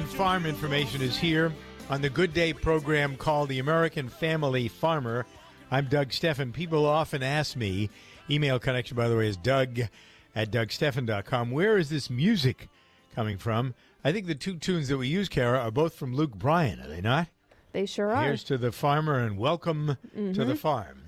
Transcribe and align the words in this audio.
And 0.00 0.08
farm 0.08 0.46
information 0.46 1.02
is 1.02 1.18
here 1.18 1.52
on 1.90 2.00
the 2.00 2.08
Good 2.08 2.32
Day 2.32 2.54
program 2.54 3.18
called 3.18 3.50
The 3.50 3.58
American 3.58 4.08
Family 4.08 4.66
Farmer. 4.66 5.26
I'm 5.70 5.88
Doug 5.88 6.14
Stephan. 6.14 6.52
People 6.54 6.86
often 6.86 7.22
ask 7.22 7.54
me, 7.54 7.90
email 8.30 8.58
connection, 8.58 8.96
by 8.96 9.08
the 9.08 9.16
way, 9.18 9.28
is 9.28 9.36
doug 9.36 9.78
at 10.34 10.50
dougstephan.com. 10.50 11.50
Where 11.50 11.76
is 11.76 11.90
this 11.90 12.08
music 12.08 12.70
coming 13.14 13.36
from? 13.36 13.74
I 14.02 14.10
think 14.10 14.26
the 14.26 14.34
two 14.34 14.56
tunes 14.56 14.88
that 14.88 14.96
we 14.96 15.06
use, 15.06 15.28
Kara, 15.28 15.58
are 15.58 15.70
both 15.70 15.96
from 15.96 16.16
Luke 16.16 16.34
Bryan, 16.34 16.80
are 16.80 16.88
they 16.88 17.02
not? 17.02 17.28
They 17.72 17.84
sure 17.84 18.10
are. 18.10 18.24
Here's 18.24 18.44
to 18.44 18.56
the 18.56 18.72
farmer 18.72 19.18
and 19.18 19.36
welcome 19.36 19.98
to 20.14 20.44
the 20.46 20.54
Mhm. 20.54 20.58
farm. 20.58 21.02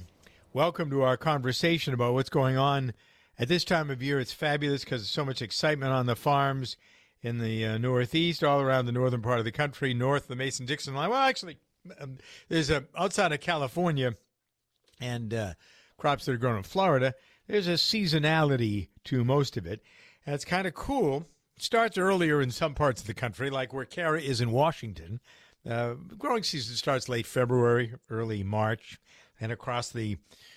Welcome 0.53 0.91
to 0.91 1.01
our 1.01 1.17
conversation 1.17 1.95
about 1.95 2.13
what's 2.13 2.29
going 2.29 2.59
on 2.59 2.93
at 3.39 3.49
this 3.49 3.65
time 3.65 3.89
of 3.89 4.03
year. 4.03 4.21
It's 4.21 4.35
fabulous 4.35 4.85
because 4.85 5.01
there's 5.01 5.11
so 5.11 5.25
much 5.25 5.41
excitement 5.41 5.93
on 5.93 6.05
the 6.05 6.15
farms 6.15 6.77
in 7.23 7.39
the 7.39 7.65
uh, 7.65 7.79
Northeast, 7.79 8.43
all 8.43 8.61
around 8.61 8.87
the 8.87 8.93
northern 8.93 9.23
part 9.23 9.39
of 9.39 9.45
the 9.45 9.53
country, 9.53 9.95
north 9.95 10.29
the 10.29 10.37
Mason 10.37 10.67
Dixon 10.67 10.95
line. 10.95 11.11
Well, 11.11 11.23
actually, 11.23 11.59
um, 12.01 12.19
there's 12.49 12.71
a 12.71 12.85
outside 12.97 13.33
of 13.33 13.41
California 13.41 14.15
and 15.01 15.33
uh, 15.33 15.55
crops 15.97 16.25
that 16.25 16.33
are 16.33 16.39
grown 16.39 16.57
in 16.57 16.63
Florida. 16.63 17.15
There's 17.47 17.69
a 17.69 17.73
seasonality 17.73 18.89
to 19.05 19.25
most 19.25 19.57
of 19.57 19.67
it, 19.67 19.83
and 20.27 20.35
it's 20.35 20.45
kind 20.45 20.67
of 20.67 20.75
cool. 20.75 21.27
It 21.57 21.63
starts 21.63 21.99
earlier 21.99 22.41
in 22.41 22.51
some 22.51 22.75
parts 22.75 23.01
of 23.01 23.07
the 23.07 23.15
country, 23.15 23.51
like 23.51 23.73
where 23.73 23.85
Kara 23.85 24.21
is 24.21 24.41
in 24.41 24.51
Washington. 24.51 25.21
Uh, 25.69 25.95
growing 26.19 26.43
season 26.43 26.75
starts 26.77 27.09
late 27.09 27.27
February, 27.27 27.95
early 28.11 28.43
March, 28.43 28.99
and 29.41 29.53
across 29.53 29.91
the 29.91 30.17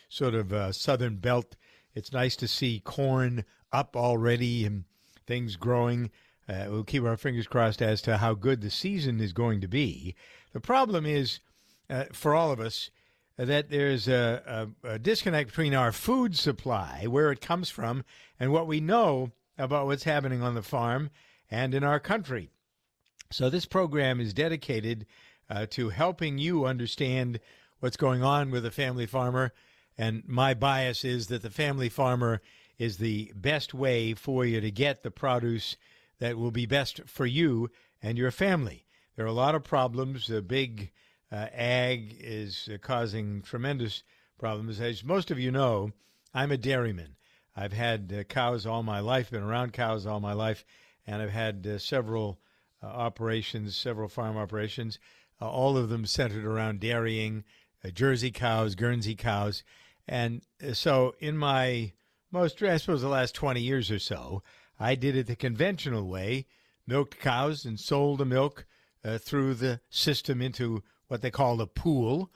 sort 0.10 0.34
of 0.34 0.54
uh, 0.54 0.72
southern 0.72 1.18
belt, 1.18 1.56
it's 1.94 2.12
nice 2.12 2.36
to 2.38 2.48
see 2.48 2.80
corn 2.80 3.46
up 3.72 3.96
already 3.96 4.66
and 4.66 4.86
things 5.28 5.56
growing. 5.56 6.10
Uh, 6.48 6.66
we'll 6.70 6.84
keep 6.84 7.04
our 7.04 7.18
fingers 7.18 7.48
crossed 7.48 7.82
as 7.82 8.02
to 8.04 8.18
how 8.18 8.34
good 8.34 8.62
the 8.62 8.70
season 8.70 9.20
is 9.20 9.34
going 9.34 9.62
to 9.62 9.68
be. 9.68 10.16
The 10.54 10.60
problem 10.60 11.06
is, 11.06 11.40
uh, 11.90 12.06
for 12.12 12.36
all 12.36 12.52
of 12.52 12.60
us, 12.60 12.92
that 13.38 13.70
there's 13.70 14.08
a, 14.08 14.70
a, 14.84 14.94
a 14.94 15.00
disconnect 15.00 15.50
between 15.50 15.74
our 15.74 15.92
food 15.92 16.36
supply, 16.38 17.06
where 17.08 17.32
it 17.32 17.42
comes 17.42 17.70
from, 17.70 18.04
and 18.40 18.52
what 18.52 18.68
we 18.68 18.80
know 18.80 19.32
about 19.58 19.88
what's 19.88 20.04
happening 20.04 20.42
on 20.42 20.56
the 20.56 20.62
farm 20.62 21.10
and 21.50 21.74
in 21.74 21.84
our 21.84 22.00
country. 22.00 22.50
So, 23.32 23.50
this 23.50 23.66
program 23.66 24.22
is 24.22 24.34
dedicated 24.34 25.06
uh, 25.50 25.66
to 25.72 25.90
helping 25.90 26.38
you 26.38 26.66
understand 26.66 27.40
what's 27.80 27.98
going 27.98 28.24
on 28.24 28.52
with 28.52 28.66
a 28.66 28.72
family 28.72 29.06
farmer. 29.06 29.52
And 29.98 30.24
my 30.28 30.54
bias 30.54 31.04
is 31.04 31.28
that 31.28 31.42
the 31.42 31.50
family 31.50 31.90
farmer 31.90 32.42
is 32.78 32.98
the 32.98 33.32
best 33.36 33.74
way 33.74 34.14
for 34.14 34.46
you 34.46 34.62
to 34.62 34.72
get 34.72 35.04
the 35.04 35.12
produce 35.12 35.78
that 36.20 36.38
will 36.38 36.52
be 36.52 36.66
best 36.66 37.02
for 37.06 37.26
you 37.26 37.70
and 38.02 38.18
your 38.18 38.32
family. 38.32 38.86
There 39.16 39.26
are 39.26 39.30
a 39.30 39.34
lot 39.34 39.56
of 39.56 39.64
problems. 39.64 40.28
The 40.28 40.42
big 40.42 40.92
uh, 41.32 41.48
ag 41.54 42.18
is 42.20 42.70
uh, 42.74 42.78
causing 42.78 43.42
tremendous 43.42 44.04
problems. 44.38 44.80
As 44.80 45.04
most 45.04 45.32
of 45.32 45.40
you 45.40 45.52
know, 45.52 45.92
I'm 46.34 46.52
a 46.52 46.58
dairyman. 46.58 47.16
I've 47.56 47.74
had 47.74 48.14
uh, 48.18 48.24
cows 48.24 48.66
all 48.66 48.84
my 48.84 49.00
life, 49.00 49.32
been 49.32 49.44
around 49.44 49.74
cows 49.74 50.06
all 50.06 50.20
my 50.20 50.34
life, 50.34 50.66
and 51.08 51.22
I've 51.22 51.32
had 51.32 51.66
uh, 51.66 51.78
several 51.78 52.40
uh, 52.84 52.88
operations, 52.88 53.78
several 53.78 54.10
farm 54.10 54.38
operations, 54.38 55.00
uh, 55.42 55.50
all 55.50 55.78
of 55.78 55.90
them 55.90 56.06
centered 56.06 56.46
around 56.46 56.80
dairying, 56.80 57.44
Jersey 57.94 58.32
cows, 58.32 58.74
Guernsey 58.76 59.16
cows. 59.16 59.64
And 60.08 60.42
so, 60.74 61.16
in 61.20 61.38
my 61.38 61.94
most, 62.32 62.62
I 62.64 62.78
suppose, 62.78 63.02
the 63.02 63.08
last 63.08 63.36
20 63.36 63.62
years 63.62 63.92
or 63.92 64.00
so, 64.00 64.42
I 64.80 64.96
did 64.96 65.16
it 65.16 65.28
the 65.28 65.36
conventional 65.36 66.08
way 66.08 66.46
milked 66.88 67.20
cows 67.20 67.66
and 67.66 67.80
sold 67.80 68.20
the 68.20 68.26
milk 68.26 68.66
uh, 69.04 69.18
through 69.18 69.56
the 69.56 69.80
system 69.90 70.42
into 70.42 70.84
what 71.08 71.22
they 71.22 71.32
call 71.32 71.62
a 71.62 71.68
pool. 71.68 72.32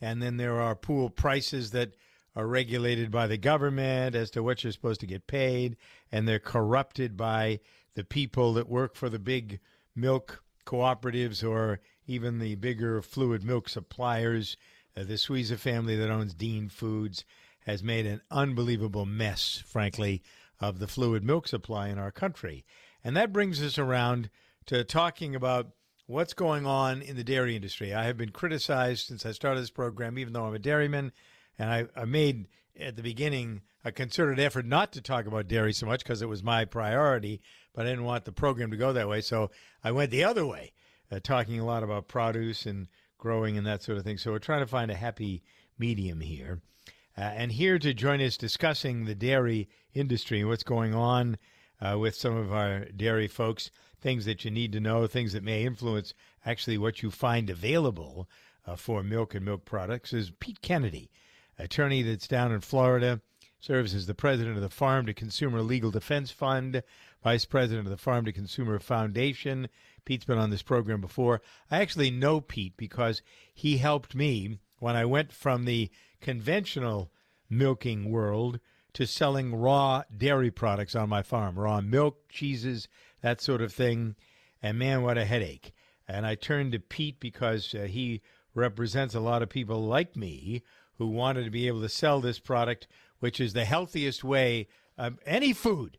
And 0.00 0.22
then 0.22 0.36
there 0.36 0.60
are 0.60 0.74
pool 0.74 1.10
prices 1.10 1.70
that 1.70 1.94
are 2.36 2.46
regulated 2.46 3.10
by 3.10 3.26
the 3.26 3.38
government 3.38 4.14
as 4.14 4.30
to 4.32 4.42
what 4.42 4.62
you're 4.62 4.72
supposed 4.72 5.00
to 5.00 5.06
get 5.06 5.26
paid, 5.26 5.76
and 6.10 6.26
they're 6.26 6.38
corrupted 6.38 7.16
by 7.16 7.60
the 7.94 8.04
people 8.04 8.54
that 8.54 8.68
work 8.68 8.96
for 8.96 9.08
the 9.08 9.20
big 9.20 9.60
milk 9.94 10.42
cooperatives 10.66 11.48
or 11.48 11.80
even 12.06 12.38
the 12.38 12.56
bigger 12.56 13.00
fluid 13.02 13.44
milk 13.44 13.68
suppliers. 13.68 14.56
Uh, 14.96 15.04
the 15.04 15.14
Suiza 15.14 15.56
family 15.56 15.96
that 15.96 16.10
owns 16.10 16.34
Dean 16.34 16.68
Foods 16.68 17.24
has 17.66 17.82
made 17.82 18.04
an 18.04 18.20
unbelievable 18.30 19.06
mess, 19.06 19.62
frankly, 19.64 20.22
of 20.68 20.78
the 20.78 20.86
fluid 20.86 21.22
milk 21.22 21.46
supply 21.46 21.88
in 21.88 21.98
our 21.98 22.10
country. 22.10 22.64
And 23.02 23.16
that 23.16 23.32
brings 23.32 23.62
us 23.62 23.78
around 23.78 24.30
to 24.66 24.82
talking 24.84 25.34
about 25.34 25.68
what's 26.06 26.34
going 26.34 26.66
on 26.66 27.02
in 27.02 27.16
the 27.16 27.24
dairy 27.24 27.56
industry. 27.56 27.94
I 27.94 28.04
have 28.04 28.16
been 28.16 28.30
criticized 28.30 29.06
since 29.06 29.24
I 29.26 29.32
started 29.32 29.60
this 29.60 29.70
program, 29.70 30.18
even 30.18 30.32
though 30.32 30.44
I'm 30.44 30.54
a 30.54 30.58
dairyman, 30.58 31.12
and 31.58 31.70
I, 31.70 31.86
I 31.96 32.04
made 32.04 32.48
at 32.78 32.96
the 32.96 33.02
beginning 33.02 33.62
a 33.84 33.92
concerted 33.92 34.40
effort 34.40 34.66
not 34.66 34.92
to 34.92 35.00
talk 35.00 35.26
about 35.26 35.48
dairy 35.48 35.72
so 35.72 35.86
much 35.86 36.02
because 36.02 36.22
it 36.22 36.28
was 36.28 36.42
my 36.42 36.64
priority, 36.64 37.40
but 37.74 37.86
I 37.86 37.90
didn't 37.90 38.04
want 38.04 38.24
the 38.24 38.32
program 38.32 38.70
to 38.70 38.76
go 38.76 38.92
that 38.92 39.08
way. 39.08 39.20
So 39.20 39.50
I 39.82 39.92
went 39.92 40.10
the 40.10 40.24
other 40.24 40.46
way, 40.46 40.72
uh, 41.12 41.20
talking 41.22 41.60
a 41.60 41.66
lot 41.66 41.82
about 41.82 42.08
produce 42.08 42.66
and 42.66 42.88
growing 43.18 43.58
and 43.58 43.66
that 43.66 43.82
sort 43.82 43.98
of 43.98 44.04
thing. 44.04 44.18
So 44.18 44.32
we're 44.32 44.38
trying 44.38 44.60
to 44.60 44.66
find 44.66 44.90
a 44.90 44.96
happy 44.96 45.42
medium 45.78 46.20
here. 46.20 46.62
Uh, 47.16 47.20
and 47.20 47.52
here 47.52 47.78
to 47.78 47.94
join 47.94 48.20
us 48.20 48.36
discussing 48.36 49.04
the 49.04 49.14
dairy 49.14 49.68
industry 49.94 50.40
and 50.40 50.48
what's 50.48 50.62
going 50.62 50.94
on 50.94 51.38
uh, 51.80 51.98
with 51.98 52.14
some 52.14 52.36
of 52.36 52.52
our 52.52 52.86
dairy 52.86 53.28
folks, 53.28 53.70
things 54.00 54.24
that 54.24 54.44
you 54.44 54.50
need 54.50 54.72
to 54.72 54.80
know, 54.80 55.06
things 55.06 55.32
that 55.32 55.42
may 55.42 55.64
influence 55.64 56.14
actually 56.44 56.78
what 56.78 57.02
you 57.02 57.10
find 57.10 57.48
available 57.48 58.28
uh, 58.66 58.76
for 58.76 59.02
milk 59.02 59.34
and 59.34 59.44
milk 59.44 59.64
products, 59.64 60.12
is 60.12 60.32
Pete 60.40 60.60
Kennedy, 60.60 61.10
attorney 61.58 62.02
that's 62.02 62.28
down 62.28 62.52
in 62.52 62.60
Florida, 62.60 63.20
serves 63.60 63.94
as 63.94 64.06
the 64.06 64.14
president 64.14 64.56
of 64.56 64.62
the 64.62 64.68
Farm 64.68 65.06
to 65.06 65.14
Consumer 65.14 65.62
Legal 65.62 65.90
Defense 65.90 66.30
Fund, 66.30 66.82
vice 67.22 67.46
president 67.46 67.86
of 67.86 67.90
the 67.90 67.96
Farm 67.96 68.24
to 68.26 68.32
Consumer 68.32 68.78
Foundation. 68.78 69.68
Pete's 70.04 70.26
been 70.26 70.36
on 70.38 70.50
this 70.50 70.62
program 70.62 71.00
before. 71.00 71.40
I 71.70 71.80
actually 71.80 72.10
know 72.10 72.42
Pete 72.42 72.76
because 72.76 73.22
he 73.54 73.78
helped 73.78 74.14
me 74.14 74.58
when 74.80 74.96
I 74.96 75.06
went 75.06 75.32
from 75.32 75.64
the 75.64 75.90
conventional 76.20 77.10
milking 77.48 78.10
world 78.10 78.60
to 78.94 79.06
selling 79.06 79.54
raw 79.54 80.02
dairy 80.16 80.50
products 80.50 80.94
on 80.94 81.08
my 81.08 81.22
farm, 81.22 81.58
raw 81.58 81.80
milk, 81.80 82.28
cheeses, 82.28 82.88
that 83.20 83.40
sort 83.40 83.60
of 83.60 83.72
thing. 83.72 84.14
And 84.62 84.78
man, 84.78 85.02
what 85.02 85.18
a 85.18 85.24
headache. 85.24 85.72
And 86.08 86.26
I 86.26 86.34
turned 86.34 86.72
to 86.72 86.78
Pete 86.78 87.20
because 87.20 87.74
uh, 87.74 87.82
he 87.82 88.22
represents 88.54 89.14
a 89.14 89.20
lot 89.20 89.42
of 89.42 89.48
people 89.48 89.84
like 89.84 90.16
me 90.16 90.62
who 90.98 91.08
wanted 91.08 91.44
to 91.44 91.50
be 91.50 91.66
able 91.66 91.80
to 91.80 91.88
sell 91.88 92.20
this 92.20 92.38
product, 92.38 92.86
which 93.18 93.40
is 93.40 93.52
the 93.52 93.64
healthiest 93.64 94.22
way 94.22 94.68
of 94.96 95.18
any 95.26 95.52
food, 95.52 95.98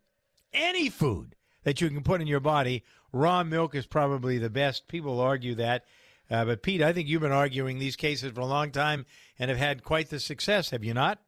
any 0.54 0.90
food 0.90 1.36
that 1.64 1.82
you 1.82 1.90
can 1.90 2.04
put 2.04 2.22
in 2.22 2.28
your 2.28 2.40
body. 2.40 2.84
Raw 3.12 3.44
milk 3.44 3.76
is 3.76 3.86
probably 3.86 4.38
the 4.38 4.50
best. 4.50 4.88
People 4.88 5.20
argue 5.20 5.56
that. 5.56 5.84
Uh, 6.30 6.46
but 6.46 6.64
Pete, 6.64 6.82
I 6.82 6.94
think 6.94 7.08
you've 7.08 7.22
been 7.22 7.32
arguing 7.32 7.78
these 7.78 7.96
cases 7.96 8.32
for 8.32 8.42
a 8.42 8.46
long 8.46 8.72
time 8.72 9.06
and 9.38 9.50
have 9.50 9.60
had 9.60 9.84
quite 9.84 10.10
the 10.10 10.20
success, 10.20 10.70
have 10.70 10.84
you 10.84 10.94
not? 10.94 11.20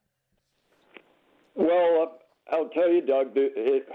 Uh, 2.51 2.55
I'll 2.55 2.69
tell 2.69 2.89
you, 2.89 3.01
Doug, 3.01 3.31
it, 3.35 3.87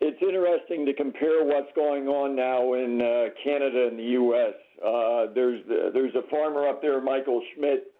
it's 0.00 0.22
interesting 0.22 0.86
to 0.86 0.94
compare 0.94 1.44
what's 1.44 1.70
going 1.74 2.08
on 2.08 2.34
now 2.34 2.74
in 2.74 3.00
uh, 3.00 3.30
Canada 3.44 3.88
and 3.88 3.98
the 3.98 4.04
U.S. 4.04 4.54
Uh, 4.84 5.32
there's 5.34 5.62
there's 5.92 6.14
a 6.14 6.28
farmer 6.30 6.68
up 6.68 6.80
there, 6.80 7.00
Michael 7.00 7.42
Schmidt, 7.54 7.92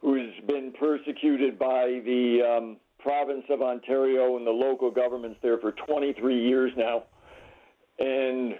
who's 0.00 0.32
been 0.46 0.72
persecuted 0.78 1.58
by 1.58 2.00
the 2.04 2.40
um, 2.42 2.76
province 2.98 3.44
of 3.50 3.62
Ontario 3.62 4.36
and 4.36 4.46
the 4.46 4.50
local 4.50 4.90
governments 4.90 5.38
there 5.42 5.58
for 5.58 5.72
23 5.72 6.40
years 6.40 6.72
now, 6.76 7.04
and 7.98 8.54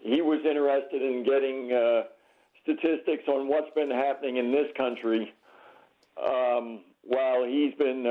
he 0.00 0.22
was 0.22 0.40
interested 0.44 1.02
in 1.02 1.24
getting 1.24 1.72
uh, 1.72 2.02
statistics 2.62 3.24
on 3.28 3.48
what's 3.48 3.72
been 3.74 3.90
happening 3.90 4.38
in 4.38 4.50
this 4.50 4.68
country 4.76 5.32
um, 6.16 6.80
while 7.02 7.44
he's 7.44 7.74
been 7.74 8.06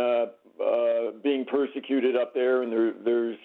uh, 0.59 1.17
being 1.23 1.45
persecuted 1.45 2.15
up 2.15 2.33
there, 2.33 2.63
and 2.63 2.71
there, 2.71 2.93
there's 3.03 3.37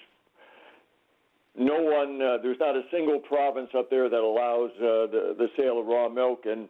no 1.58 1.80
one, 1.80 2.20
uh, 2.20 2.38
there's 2.42 2.58
not 2.60 2.76
a 2.76 2.82
single 2.90 3.18
province 3.20 3.70
up 3.76 3.88
there 3.90 4.08
that 4.08 4.20
allows 4.20 4.70
uh, 4.76 5.06
the, 5.10 5.34
the 5.38 5.48
sale 5.56 5.80
of 5.80 5.86
raw 5.86 6.08
milk. 6.08 6.44
And 6.44 6.68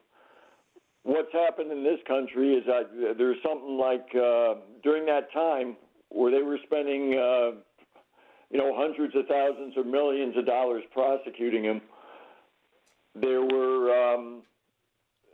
what's 1.03 1.33
happened 1.33 1.73
in 1.73 1.83
this 1.83 1.99
country 2.07 2.55
is 2.55 2.65
that 2.67 3.15
there's 3.19 3.39
something 3.43 3.77
like 3.79 4.07
uh, 4.15 4.55
during 4.83 5.07
that 5.07 5.33
time 5.33 5.77
where 6.11 6.31
they 6.31 6.43
were 6.43 6.59
spending, 6.65 7.15
uh, 7.15 7.59
you 8.51 8.59
know, 8.59 8.75
hundreds 8.77 9.15
of 9.17 9.27
thousands 9.27 9.75
or 9.77 9.85
millions 9.85 10.37
of 10.37 10.47
dollars 10.47 10.85
prosecuting 10.93 11.65
him. 11.65 11.81
There 13.21 13.43
were 13.43 14.15
um, 14.15 14.43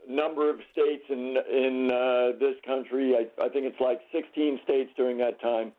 number 0.09 0.49
of 0.49 0.57
states 0.71 1.03
in 1.09 1.35
in 1.51 1.91
uh, 1.91 2.31
this 2.39 2.55
country. 2.65 3.13
I, 3.15 3.27
I 3.43 3.49
think 3.49 3.65
it's 3.65 3.79
like 3.79 4.01
16 4.11 4.61
states 4.63 4.89
during 4.95 5.19
that 5.19 5.39
time 5.41 5.73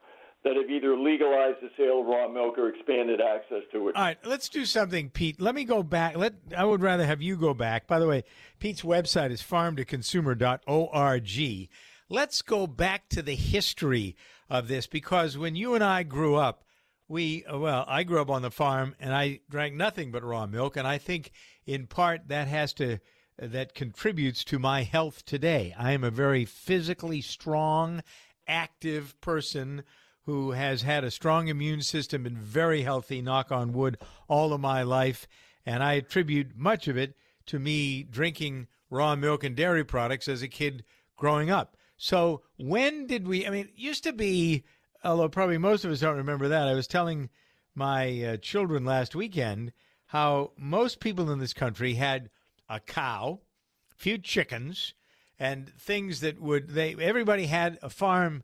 that 0.45 0.55
have 0.57 0.71
either 0.71 0.97
legalized 0.97 1.57
the 1.63 1.71
sale 1.77 2.03
of 2.03 2.07
raw 2.07 2.29
milk 2.29 2.57
or 2.59 2.69
expanded 2.69 3.21
access 3.21 3.63
to 3.73 3.89
it. 3.89 3.97
All 3.97 4.03
right, 4.03 4.19
let's 4.25 4.49
do 4.51 4.67
something, 4.67 5.09
Pete. 5.09 5.41
Let 5.41 5.55
me 5.55 5.65
go 5.65 5.83
back. 5.83 6.17
Let 6.17 6.35
I 6.57 6.65
would 6.65 6.83
rather 6.83 7.07
have 7.07 7.23
you 7.23 7.37
go 7.37 7.55
back. 7.55 7.87
By 7.87 7.99
the 7.99 8.07
way, 8.07 8.25
Pete's 8.59 8.83
website 8.83 9.31
is 9.31 9.41
farmtoconsumer.org. 9.43 11.71
Let's 12.11 12.43
go 12.43 12.67
back 12.67 13.09
to 13.09 13.23
the 13.23 13.35
history 13.35 14.15
of 14.51 14.69
this 14.69 14.87
because 14.87 15.39
when 15.39 15.57
you 15.57 15.75
and 15.75 15.83
I 15.83 16.03
grew 16.03 16.37
up, 16.37 16.65
we 17.09 17.47
well, 17.51 17.87
I 17.89 18.03
grew 18.03 18.21
up 18.21 18.29
on 18.31 18.43
the 18.43 18.51
farm 18.51 18.95
and 19.01 19.15
I 19.15 19.41
drank 19.49 19.75
nothing 19.75 20.13
but 20.13 20.23
raw 20.23 20.45
milk, 20.47 20.77
and 20.77 20.87
I 20.87 20.99
think 20.99 21.31
in 21.67 21.87
part 21.87 22.29
that 22.29 22.49
has 22.49 22.75
to 22.75 22.99
that 23.39 23.75
contributes 23.75 24.45
to 24.45 24.59
my 24.59 24.83
health 24.83 25.25
today. 25.25 25.75
I 25.79 25.93
am 25.93 26.05
a 26.05 26.11
very 26.11 26.45
physically 26.45 27.21
strong, 27.21 28.03
active 28.47 29.21
person 29.21 29.83
who 30.27 30.53
has 30.53 30.83
had 30.83 31.05
a 31.05 31.11
strong 31.11 31.49
immune 31.49 31.83
system 31.83 32.25
and 32.27 32.39
very 32.39 32.83
healthy, 32.83 33.21
knock 33.21 33.53
on 33.53 33.73
wood, 33.73 33.99
all 34.29 34.53
of 34.53 34.61
my 34.61 34.83
life. 34.83 35.27
And 35.67 35.83
I 35.83 35.95
attribute 35.95 36.57
much 36.57 36.89
of 36.89 36.97
it 36.97 37.17
to 37.47 37.59
me 37.59 38.03
drinking 38.03 38.69
raw 38.91 39.17
milk 39.17 39.45
and 39.45 39.57
dairy 39.57 39.85
products 39.85 40.29
as 40.29 40.43
a 40.43 40.49
kid 40.49 40.85
growing 41.17 41.51
up. 41.51 41.77
So 41.97 42.43
when 42.57 43.07
did 43.07 43.27
we? 43.27 43.47
I 43.47 43.51
mean, 43.51 43.67
it 43.67 43.73
used 43.77 44.05
to 44.05 44.13
be, 44.13 44.65
although 45.03 45.29
probably 45.29 45.59
most 45.59 45.85
of 45.85 45.91
us 45.91 46.01
don't 46.01 46.17
remember 46.17 46.49
that. 46.49 46.69
I 46.69 46.75
was 46.75 46.87
telling 46.87 47.29
my 47.75 48.23
uh, 48.23 48.37
children 48.39 48.85
last 48.85 49.15
weekend 49.15 49.73
how 50.07 50.53
most 50.57 51.01
people 51.01 51.31
in 51.31 51.39
this 51.39 51.53
country 51.53 51.95
had 51.95 52.31
a 52.69 52.81
cow, 52.81 53.41
a 53.93 53.95
few 53.95 54.19
chickens, 54.19 54.95
and 55.39 55.69
things 55.69 56.21
that 56.21 56.41
would 56.41 56.71
they 56.71 56.95
everybody 56.95 57.47
had 57.47 57.79
a 57.83 57.91
farm 57.91 58.43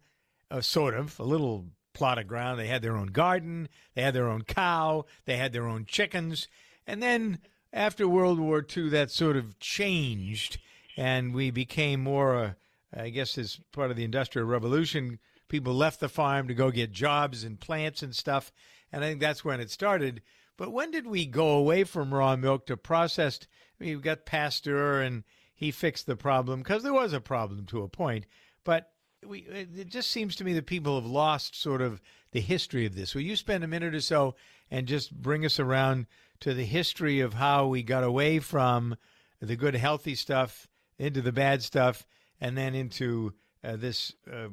uh, 0.50 0.60
sort 0.60 0.94
of 0.94 1.18
a 1.20 1.24
little 1.24 1.66
plot 1.92 2.18
of 2.18 2.26
ground. 2.26 2.58
They 2.58 2.66
had 2.66 2.82
their 2.82 2.96
own 2.96 3.08
garden, 3.08 3.68
they 3.94 4.02
had 4.02 4.14
their 4.14 4.28
own 4.28 4.42
cow, 4.42 5.04
they 5.24 5.36
had 5.36 5.52
their 5.52 5.66
own 5.66 5.84
chickens, 5.86 6.48
and 6.86 7.02
then 7.02 7.38
after 7.72 8.08
World 8.08 8.40
War 8.40 8.66
II, 8.76 8.88
that 8.90 9.10
sort 9.10 9.36
of 9.36 9.58
changed, 9.60 10.58
and 10.96 11.34
we 11.34 11.50
became 11.50 12.02
more. 12.02 12.36
Uh, 12.36 12.52
I 12.92 13.10
guess 13.10 13.38
as 13.38 13.60
part 13.70 13.92
of 13.92 13.96
the 13.96 14.02
Industrial 14.02 14.46
Revolution, 14.46 15.20
people 15.48 15.74
left 15.74 16.00
the 16.00 16.08
farm 16.08 16.48
to 16.48 16.54
go 16.54 16.72
get 16.72 16.90
jobs 16.90 17.44
and 17.44 17.60
plants 17.60 18.02
and 18.02 18.14
stuff, 18.14 18.50
and 18.90 19.04
I 19.04 19.08
think 19.08 19.20
that's 19.20 19.44
when 19.44 19.60
it 19.60 19.70
started. 19.70 20.22
But 20.60 20.72
when 20.72 20.90
did 20.90 21.06
we 21.06 21.24
go 21.24 21.52
away 21.52 21.84
from 21.84 22.12
raw 22.12 22.36
milk 22.36 22.66
to 22.66 22.76
processed? 22.76 23.48
I 23.80 23.84
mean, 23.84 23.96
we 23.96 24.02
got 24.02 24.26
Pasteur, 24.26 25.00
and 25.00 25.24
he 25.54 25.70
fixed 25.70 26.04
the 26.04 26.16
problem 26.16 26.60
because 26.60 26.82
there 26.82 26.92
was 26.92 27.14
a 27.14 27.20
problem 27.20 27.64
to 27.68 27.82
a 27.82 27.88
point, 27.88 28.26
but 28.62 28.92
we, 29.26 29.38
it 29.38 29.88
just 29.88 30.10
seems 30.10 30.36
to 30.36 30.44
me 30.44 30.52
that 30.52 30.66
people 30.66 31.00
have 31.00 31.10
lost 31.10 31.58
sort 31.58 31.80
of 31.80 32.02
the 32.32 32.42
history 32.42 32.84
of 32.84 32.94
this. 32.94 33.14
Will 33.14 33.22
you 33.22 33.36
spend 33.36 33.64
a 33.64 33.68
minute 33.68 33.94
or 33.94 34.02
so 34.02 34.34
and 34.70 34.86
just 34.86 35.14
bring 35.22 35.46
us 35.46 35.58
around 35.58 36.06
to 36.40 36.52
the 36.52 36.66
history 36.66 37.20
of 37.20 37.32
how 37.32 37.66
we 37.66 37.82
got 37.82 38.04
away 38.04 38.38
from 38.38 38.96
the 39.40 39.56
good, 39.56 39.74
healthy 39.74 40.14
stuff 40.14 40.68
into 40.98 41.22
the 41.22 41.32
bad 41.32 41.62
stuff, 41.62 42.06
and 42.38 42.54
then 42.54 42.74
into 42.74 43.32
uh, 43.62 43.76
this 43.76 44.14
uh, 44.30 44.48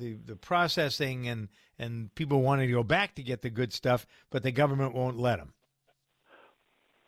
the 0.00 0.14
the 0.24 0.36
processing 0.36 1.28
and 1.28 1.48
and 1.78 2.14
people 2.14 2.42
wanting 2.42 2.68
to 2.68 2.72
go 2.72 2.82
back 2.82 3.14
to 3.16 3.22
get 3.22 3.42
the 3.42 3.50
good 3.50 3.72
stuff, 3.72 4.06
but 4.30 4.42
the 4.42 4.52
government 4.52 4.94
won't 4.94 5.18
let 5.18 5.38
them. 5.38 5.52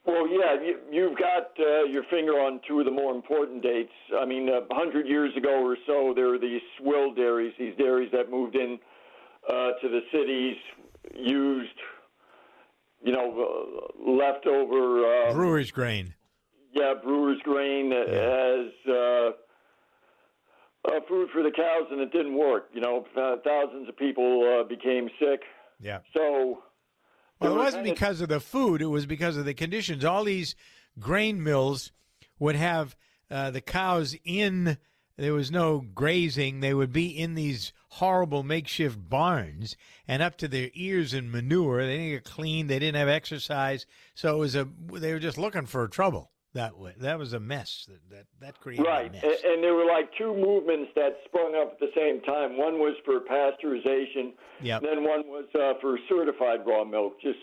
Well, 0.07 0.29
yeah, 0.29 0.61
you, 0.61 0.79
you've 0.91 1.19
got 1.19 1.53
uh, 1.59 1.85
your 1.85 2.03
finger 2.11 2.33
on 2.33 2.61
two 2.69 2.79
of 2.79 2.85
the 2.85 2.91
more 2.91 3.15
important 3.15 3.63
dates. 3.63 3.93
I 4.15 4.27
mean, 4.27 4.51
a 4.51 4.75
hundred 4.75 5.07
years 5.07 5.35
ago 5.37 5.65
or 5.65 5.77
so, 5.87 6.13
there 6.15 6.29
were 6.29 6.39
these 6.39 6.61
swill 6.79 7.15
dairies, 7.15 7.55
these 7.59 7.75
dairies 7.77 8.11
that 8.13 8.31
moved 8.31 8.55
in 8.55 8.79
uh, 9.49 9.71
to 9.81 9.89
the 9.89 10.01
cities, 10.13 10.57
used, 11.15 11.79
you 13.03 13.13
know, 13.13 13.89
uh, 13.97 14.11
leftover 14.11 15.29
uh, 15.29 15.33
brewer's 15.33 15.71
grain. 15.71 16.15
Yeah, 16.75 16.95
brewer's 17.03 17.41
grain 17.45 17.93
as 17.93 18.67
uh, 20.85 21.01
food 21.09 21.29
for 21.33 21.43
the 21.43 21.51
cows, 21.51 21.87
and 21.91 22.01
it 22.01 22.13
didn't 22.13 22.37
work. 22.37 22.69
You 22.73 22.81
know, 22.81 23.07
uh, 23.17 23.37
thousands 23.45 23.89
of 23.89 23.97
people 23.97 24.61
uh, 24.61 24.69
became 24.69 25.09
sick. 25.19 25.43
Yeah. 25.81 26.01
So. 26.15 26.63
Well, 27.41 27.55
it 27.55 27.57
wasn't 27.57 27.85
because 27.85 28.21
of 28.21 28.29
the 28.29 28.41
food; 28.41 28.81
it 28.81 28.87
was 28.87 29.07
because 29.07 29.37
of 29.37 29.45
the 29.45 29.55
conditions. 29.55 30.05
All 30.05 30.25
these 30.25 30.55
grain 30.99 31.43
mills 31.43 31.93
would 32.39 32.57
have 32.57 32.97
uh, 33.31 33.51
the 33.51 33.61
cows 33.61 34.17
in. 34.25 34.79
There 35.17 35.35
was 35.35 35.51
no 35.51 35.81
grazing; 35.81 36.61
they 36.61 36.75
would 36.75 36.93
be 36.93 37.07
in 37.07 37.35
these 37.35 37.73
horrible 37.89 38.43
makeshift 38.43 39.09
barns 39.09 39.77
and 40.09 40.23
up 40.23 40.37
to 40.39 40.49
their 40.49 40.71
ears 40.75 41.15
in 41.15 41.31
manure. 41.31 41.85
They 41.85 41.97
didn't 41.97 42.11
get 42.11 42.25
clean. 42.25 42.67
They 42.67 42.79
didn't 42.79 42.97
have 42.99 43.09
exercise, 43.09 43.87
so 44.15 44.35
it 44.37 44.39
was 44.39 44.55
a. 44.55 44.69
They 44.93 45.13
were 45.13 45.19
just 45.19 45.39
looking 45.39 45.67
for 45.67 45.87
trouble 45.89 46.31
that 46.55 46.79
way. 46.79 46.95
That 46.99 47.19
was 47.19 47.33
a 47.33 47.41
mess. 47.41 47.87
That 47.89 48.01
that, 48.11 48.27
that 48.41 48.61
created 48.61 48.85
Right, 48.87 49.11
a 49.11 49.13
mess. 49.13 49.23
and, 49.25 49.53
and 49.55 49.63
there 49.65 49.75
were 49.75 49.85
like 49.87 50.11
two 50.17 50.35
movements 50.35 50.91
that 50.97 51.19
sprung 51.27 51.55
up 51.55 51.73
at 51.75 51.81
the 51.81 51.91
same 51.95 52.21
time. 52.23 52.57
One 52.57 52.79
was 52.79 52.95
for 53.05 53.21
pasteurization, 53.21 54.33
Yep. 54.63 54.83
then 54.83 55.05
one 55.05 55.27
was 55.27 55.45
uh, 55.55 55.75
for 55.81 55.99
certified 56.09 56.61
raw 56.67 56.85
milk, 56.85 57.21
just 57.21 57.39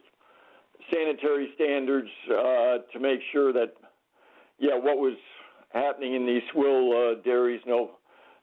sanitary 0.91 1.51
standards 1.55 2.09
uh, 2.29 2.77
to 2.91 2.99
make 2.99 3.19
sure 3.31 3.53
that, 3.53 3.73
yeah, 4.59 4.75
what 4.75 4.97
was 4.97 5.15
happening 5.73 6.15
in 6.15 6.25
these 6.25 6.41
swill 6.51 6.91
uh, 6.91 7.21
dairies 7.23 7.61
no 7.65 7.91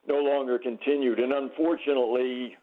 no 0.07 0.17
longer 0.17 0.59
continued. 0.59 1.19
And 1.19 1.33
unfortunately, 1.33 2.57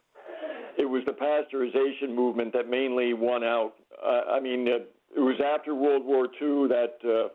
it 0.78 0.86
was 0.86 1.04
the 1.06 1.12
pasteurization 1.12 2.16
movement 2.16 2.54
that 2.54 2.68
mainly 2.70 3.14
won 3.14 3.44
out. 3.44 3.74
Uh, 4.04 4.32
I 4.32 4.40
mean, 4.40 4.68
uh, 4.68 4.78
it 5.16 5.20
was 5.20 5.40
after 5.46 5.74
World 5.76 6.04
War 6.06 6.26
II 6.26 6.68
that. 6.70 7.30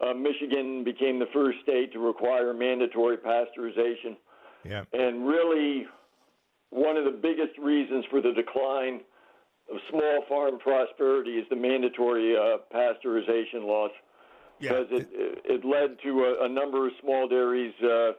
Uh, 0.00 0.14
Michigan 0.14 0.82
became 0.82 1.18
the 1.18 1.28
first 1.32 1.58
state 1.62 1.92
to 1.92 1.98
require 1.98 2.54
mandatory 2.54 3.18
pasteurization. 3.18 4.16
Yeah. 4.64 4.84
And 4.92 5.26
really, 5.26 5.86
one 6.70 6.96
of 6.96 7.04
the 7.04 7.10
biggest 7.10 7.58
reasons 7.58 8.04
for 8.10 8.20
the 8.20 8.32
decline 8.32 9.00
of 9.70 9.78
small 9.90 10.24
farm 10.28 10.58
prosperity 10.58 11.32
is 11.32 11.46
the 11.50 11.56
mandatory 11.56 12.36
uh, 12.36 12.58
pasteurization 12.74 13.66
laws. 13.66 13.90
Because 14.58 14.86
it, 14.90 15.08
it, 15.12 15.42
it 15.44 15.64
led 15.64 15.96
to 16.02 16.24
a, 16.24 16.44
a 16.44 16.48
number 16.48 16.86
of 16.86 16.92
small 17.00 17.26
dairies 17.26 17.72
uh, 17.82 18.12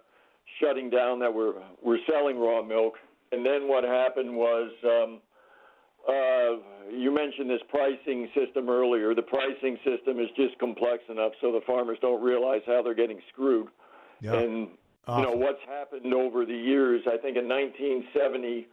shutting 0.60 0.90
down 0.90 1.20
that 1.20 1.32
were, 1.32 1.54
were 1.84 2.00
selling 2.10 2.40
raw 2.40 2.64
milk. 2.64 2.96
And 3.32 3.46
then 3.46 3.68
what 3.68 3.84
happened 3.84 4.36
was 4.36 4.72
um, 4.84 5.20
you 6.92 7.14
mentioned 7.14 7.50
this 7.50 7.62
pricing 7.70 8.30
system 8.36 8.70
earlier. 8.70 9.16
The 9.16 9.22
pricing 9.22 9.78
system 9.86 10.20
is 10.20 10.28
just 10.36 10.58
complex 10.60 11.04
enough 11.10 11.34
so 11.42 11.52
the 11.52 11.62
farmers 11.66 11.98
don't 12.02 12.22
realize 12.22 12.62
how 12.66 12.82
they're 12.84 12.94
getting 12.94 13.22
screwed. 13.32 13.68
Yeah. 14.20 14.34
And 14.34 14.70
you 15.08 15.24
know 15.24 15.32
what's 15.32 15.62
happened 15.68 16.14
over 16.14 16.46
the 16.46 16.56
years. 16.56 17.02
I 17.08 17.18
think 17.18 17.36
in 17.36 17.48
1970 17.48 18.68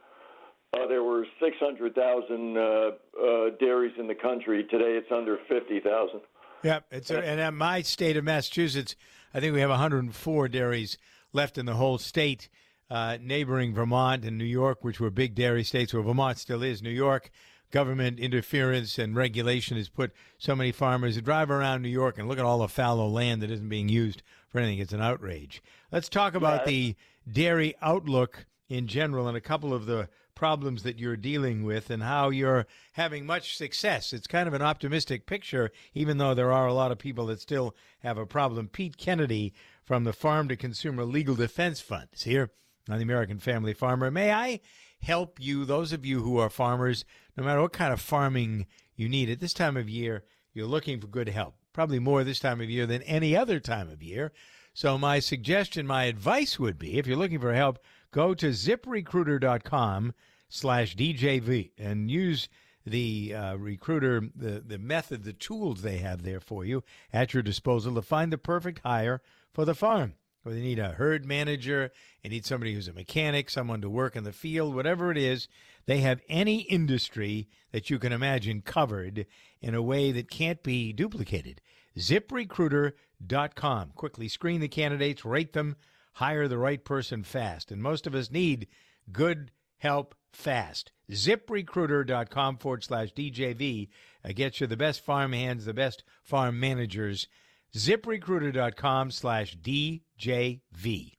uh, 0.73 0.87
there 0.87 1.03
were 1.03 1.25
600,000 1.41 2.57
uh, 2.57 2.61
uh, 2.61 3.49
dairies 3.59 3.93
in 3.97 4.07
the 4.07 4.15
country. 4.15 4.63
Today 4.69 4.97
it's 4.97 5.11
under 5.11 5.37
50,000. 5.47 6.21
Yeah, 6.63 6.79
it's 6.91 7.09
a, 7.09 7.17
and 7.19 7.39
at 7.39 7.53
my 7.53 7.81
state 7.81 8.17
of 8.17 8.23
Massachusetts, 8.23 8.95
I 9.33 9.39
think 9.39 9.53
we 9.53 9.61
have 9.61 9.69
104 9.69 10.47
dairies 10.49 10.97
left 11.33 11.57
in 11.57 11.65
the 11.65 11.75
whole 11.75 11.97
state, 11.97 12.49
uh, 12.89 13.17
neighboring 13.21 13.73
Vermont 13.73 14.25
and 14.25 14.37
New 14.37 14.45
York, 14.45 14.83
which 14.83 14.99
were 14.99 15.09
big 15.09 15.35
dairy 15.35 15.63
states. 15.63 15.93
where 15.93 16.03
Vermont 16.03 16.37
still 16.37 16.63
is. 16.63 16.81
New 16.81 16.89
York 16.89 17.29
government 17.71 18.19
interference 18.19 18.97
and 18.97 19.15
regulation 19.15 19.77
has 19.77 19.89
put 19.89 20.11
so 20.37 20.55
many 20.55 20.71
farmers 20.71 21.15
to 21.15 21.21
drive 21.21 21.51
around 21.51 21.81
New 21.81 21.89
York 21.89 22.17
and 22.17 22.27
look 22.27 22.39
at 22.39 22.45
all 22.45 22.59
the 22.59 22.67
fallow 22.67 23.07
land 23.07 23.41
that 23.41 23.51
isn't 23.51 23.69
being 23.69 23.89
used 23.89 24.23
for 24.49 24.59
anything. 24.59 24.79
It's 24.79 24.93
an 24.93 25.01
outrage. 25.01 25.61
Let's 25.91 26.09
talk 26.09 26.33
about 26.33 26.65
the 26.65 26.95
dairy 27.31 27.75
outlook 27.81 28.45
in 28.69 28.87
general 28.87 29.27
and 29.27 29.37
a 29.37 29.41
couple 29.41 29.73
of 29.73 29.85
the 29.85 30.09
problems 30.33 30.83
that 30.83 30.97
you're 30.97 31.17
dealing 31.17 31.63
with 31.63 31.89
and 31.89 32.01
how 32.01 32.29
you're 32.29 32.65
having 32.93 33.25
much 33.25 33.57
success. 33.57 34.13
It's 34.13 34.25
kind 34.25 34.47
of 34.47 34.53
an 34.53 34.61
optimistic 34.61 35.25
picture, 35.25 35.69
even 35.93 36.17
though 36.17 36.33
there 36.33 36.53
are 36.53 36.65
a 36.65 36.73
lot 36.73 36.91
of 36.91 36.97
people 36.97 37.25
that 37.27 37.41
still 37.41 37.75
have 37.99 38.17
a 38.17 38.25
problem. 38.25 38.69
Pete 38.69 38.97
Kennedy 38.97 39.53
from 39.83 40.05
the 40.05 40.13
Farm 40.13 40.47
to 40.47 40.55
Consumer 40.55 41.03
Legal 41.03 41.35
Defense 41.35 41.81
Fund 41.81 42.07
is 42.13 42.23
here 42.23 42.51
on 42.89 42.97
the 42.97 43.03
American 43.03 43.39
Family 43.39 43.73
Farmer. 43.73 44.09
May 44.11 44.31
I 44.31 44.59
help 45.01 45.39
you, 45.39 45.65
those 45.65 45.93
of 45.93 46.05
you 46.05 46.21
who 46.21 46.37
are 46.37 46.49
farmers, 46.49 47.05
no 47.37 47.43
matter 47.43 47.61
what 47.61 47.73
kind 47.73 47.93
of 47.93 48.01
farming 48.01 48.65
you 48.95 49.07
need 49.07 49.29
at 49.29 49.39
this 49.39 49.53
time 49.53 49.77
of 49.77 49.89
year, 49.89 50.23
you're 50.53 50.65
looking 50.65 50.99
for 50.99 51.07
good 51.07 51.29
help. 51.29 51.55
Probably 51.73 51.99
more 51.99 52.23
this 52.23 52.39
time 52.39 52.59
of 52.61 52.69
year 52.69 52.85
than 52.85 53.01
any 53.03 53.35
other 53.35 53.59
time 53.59 53.89
of 53.89 54.03
year. 54.03 54.33
So, 54.73 54.97
my 54.97 55.19
suggestion, 55.19 55.87
my 55.87 56.05
advice 56.05 56.59
would 56.59 56.77
be 56.77 56.97
if 56.97 57.07
you're 57.07 57.17
looking 57.17 57.39
for 57.39 57.53
help, 57.53 57.79
go 58.11 58.33
to 58.33 58.49
ziprecruiter.com 58.49 60.13
slash 60.49 60.95
DJV 60.95 61.71
and 61.77 62.09
use 62.09 62.49
the 62.85 63.35
uh, 63.35 63.55
recruiter, 63.55 64.21
the, 64.35 64.63
the 64.65 64.77
method, 64.77 65.23
the 65.23 65.33
tools 65.33 65.81
they 65.81 65.97
have 65.97 66.23
there 66.23 66.39
for 66.39 66.65
you 66.65 66.83
at 67.13 67.33
your 67.33 67.43
disposal 67.43 67.93
to 67.95 68.01
find 68.01 68.33
the 68.33 68.37
perfect 68.37 68.79
hire 68.83 69.21
for 69.53 69.65
the 69.65 69.75
farm. 69.75 70.13
Whether 70.49 70.61
you 70.61 70.65
need 70.65 70.79
a 70.79 70.93
herd 70.93 71.27
manager, 71.27 71.91
they 72.23 72.29
need 72.29 72.43
somebody 72.43 72.73
who's 72.73 72.87
a 72.87 72.93
mechanic, 72.93 73.51
someone 73.51 73.81
to 73.81 73.89
work 73.89 74.15
in 74.15 74.23
the 74.23 74.33
field, 74.33 74.73
whatever 74.73 75.11
it 75.11 75.17
is, 75.19 75.47
they 75.85 75.99
have 75.99 76.21
any 76.27 76.61
industry 76.61 77.47
that 77.71 77.91
you 77.91 77.99
can 77.99 78.11
imagine 78.11 78.63
covered 78.63 79.27
in 79.61 79.75
a 79.75 79.81
way 79.83 80.11
that 80.11 80.31
can't 80.31 80.63
be 80.63 80.91
duplicated. 80.91 81.61
ZipRecruiter.com. 81.99 83.91
Quickly 83.93 84.27
screen 84.27 84.59
the 84.59 84.67
candidates, 84.67 85.23
rate 85.23 85.53
them, 85.53 85.75
hire 86.13 86.47
the 86.47 86.57
right 86.57 86.83
person 86.83 87.21
fast. 87.21 87.71
And 87.71 87.79
most 87.79 88.07
of 88.07 88.15
us 88.15 88.31
need 88.31 88.65
good 89.11 89.51
help 89.77 90.15
fast. 90.33 90.91
ZipRecruiter.com 91.11 92.57
forward 92.57 92.83
slash 92.83 93.13
DJV 93.13 93.89
uh, 94.25 94.31
gets 94.33 94.59
you 94.59 94.65
the 94.65 94.75
best 94.75 95.05
farm 95.05 95.33
hands, 95.33 95.65
the 95.65 95.75
best 95.75 96.03
farm 96.23 96.59
managers. 96.59 97.27
ZipRecruiter.com 97.75 99.11
slash 99.11 99.57
DJV. 99.57 101.18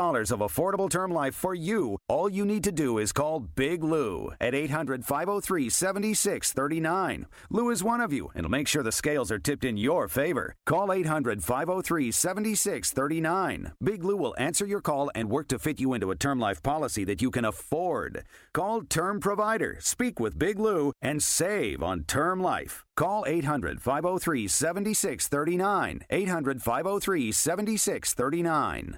of 0.00 0.38
affordable 0.38 0.88
term 0.88 1.12
life 1.12 1.34
for 1.34 1.54
you, 1.54 1.98
all 2.08 2.26
you 2.26 2.46
need 2.46 2.64
to 2.64 2.72
do 2.72 2.96
is 2.96 3.12
call 3.12 3.38
Big 3.38 3.84
Lou 3.84 4.32
at 4.40 4.54
800 4.54 5.04
503 5.04 5.68
7639. 5.68 7.26
Lou 7.50 7.68
is 7.68 7.84
one 7.84 8.00
of 8.00 8.10
you 8.10 8.30
and 8.34 8.44
will 8.44 8.50
make 8.50 8.66
sure 8.66 8.82
the 8.82 8.92
scales 8.92 9.30
are 9.30 9.38
tipped 9.38 9.62
in 9.62 9.76
your 9.76 10.08
favor. 10.08 10.54
Call 10.64 10.90
800 10.90 11.44
503 11.44 12.10
7639. 12.10 13.72
Big 13.82 14.02
Lou 14.02 14.16
will 14.16 14.34
answer 14.38 14.64
your 14.64 14.80
call 14.80 15.10
and 15.14 15.28
work 15.28 15.48
to 15.48 15.58
fit 15.58 15.78
you 15.78 15.92
into 15.92 16.10
a 16.10 16.16
term 16.16 16.40
life 16.40 16.62
policy 16.62 17.04
that 17.04 17.20
you 17.20 17.30
can 17.30 17.44
afford. 17.44 18.24
Call 18.54 18.80
Term 18.80 19.20
Provider, 19.20 19.76
speak 19.80 20.18
with 20.18 20.38
Big 20.38 20.58
Lou, 20.58 20.94
and 21.02 21.22
save 21.22 21.82
on 21.82 22.04
term 22.04 22.42
life. 22.42 22.86
Call 22.96 23.24
800 23.26 23.82
503 23.82 24.48
7639. 24.48 26.06
800 26.08 26.62
503 26.62 27.32
7639. 27.32 28.96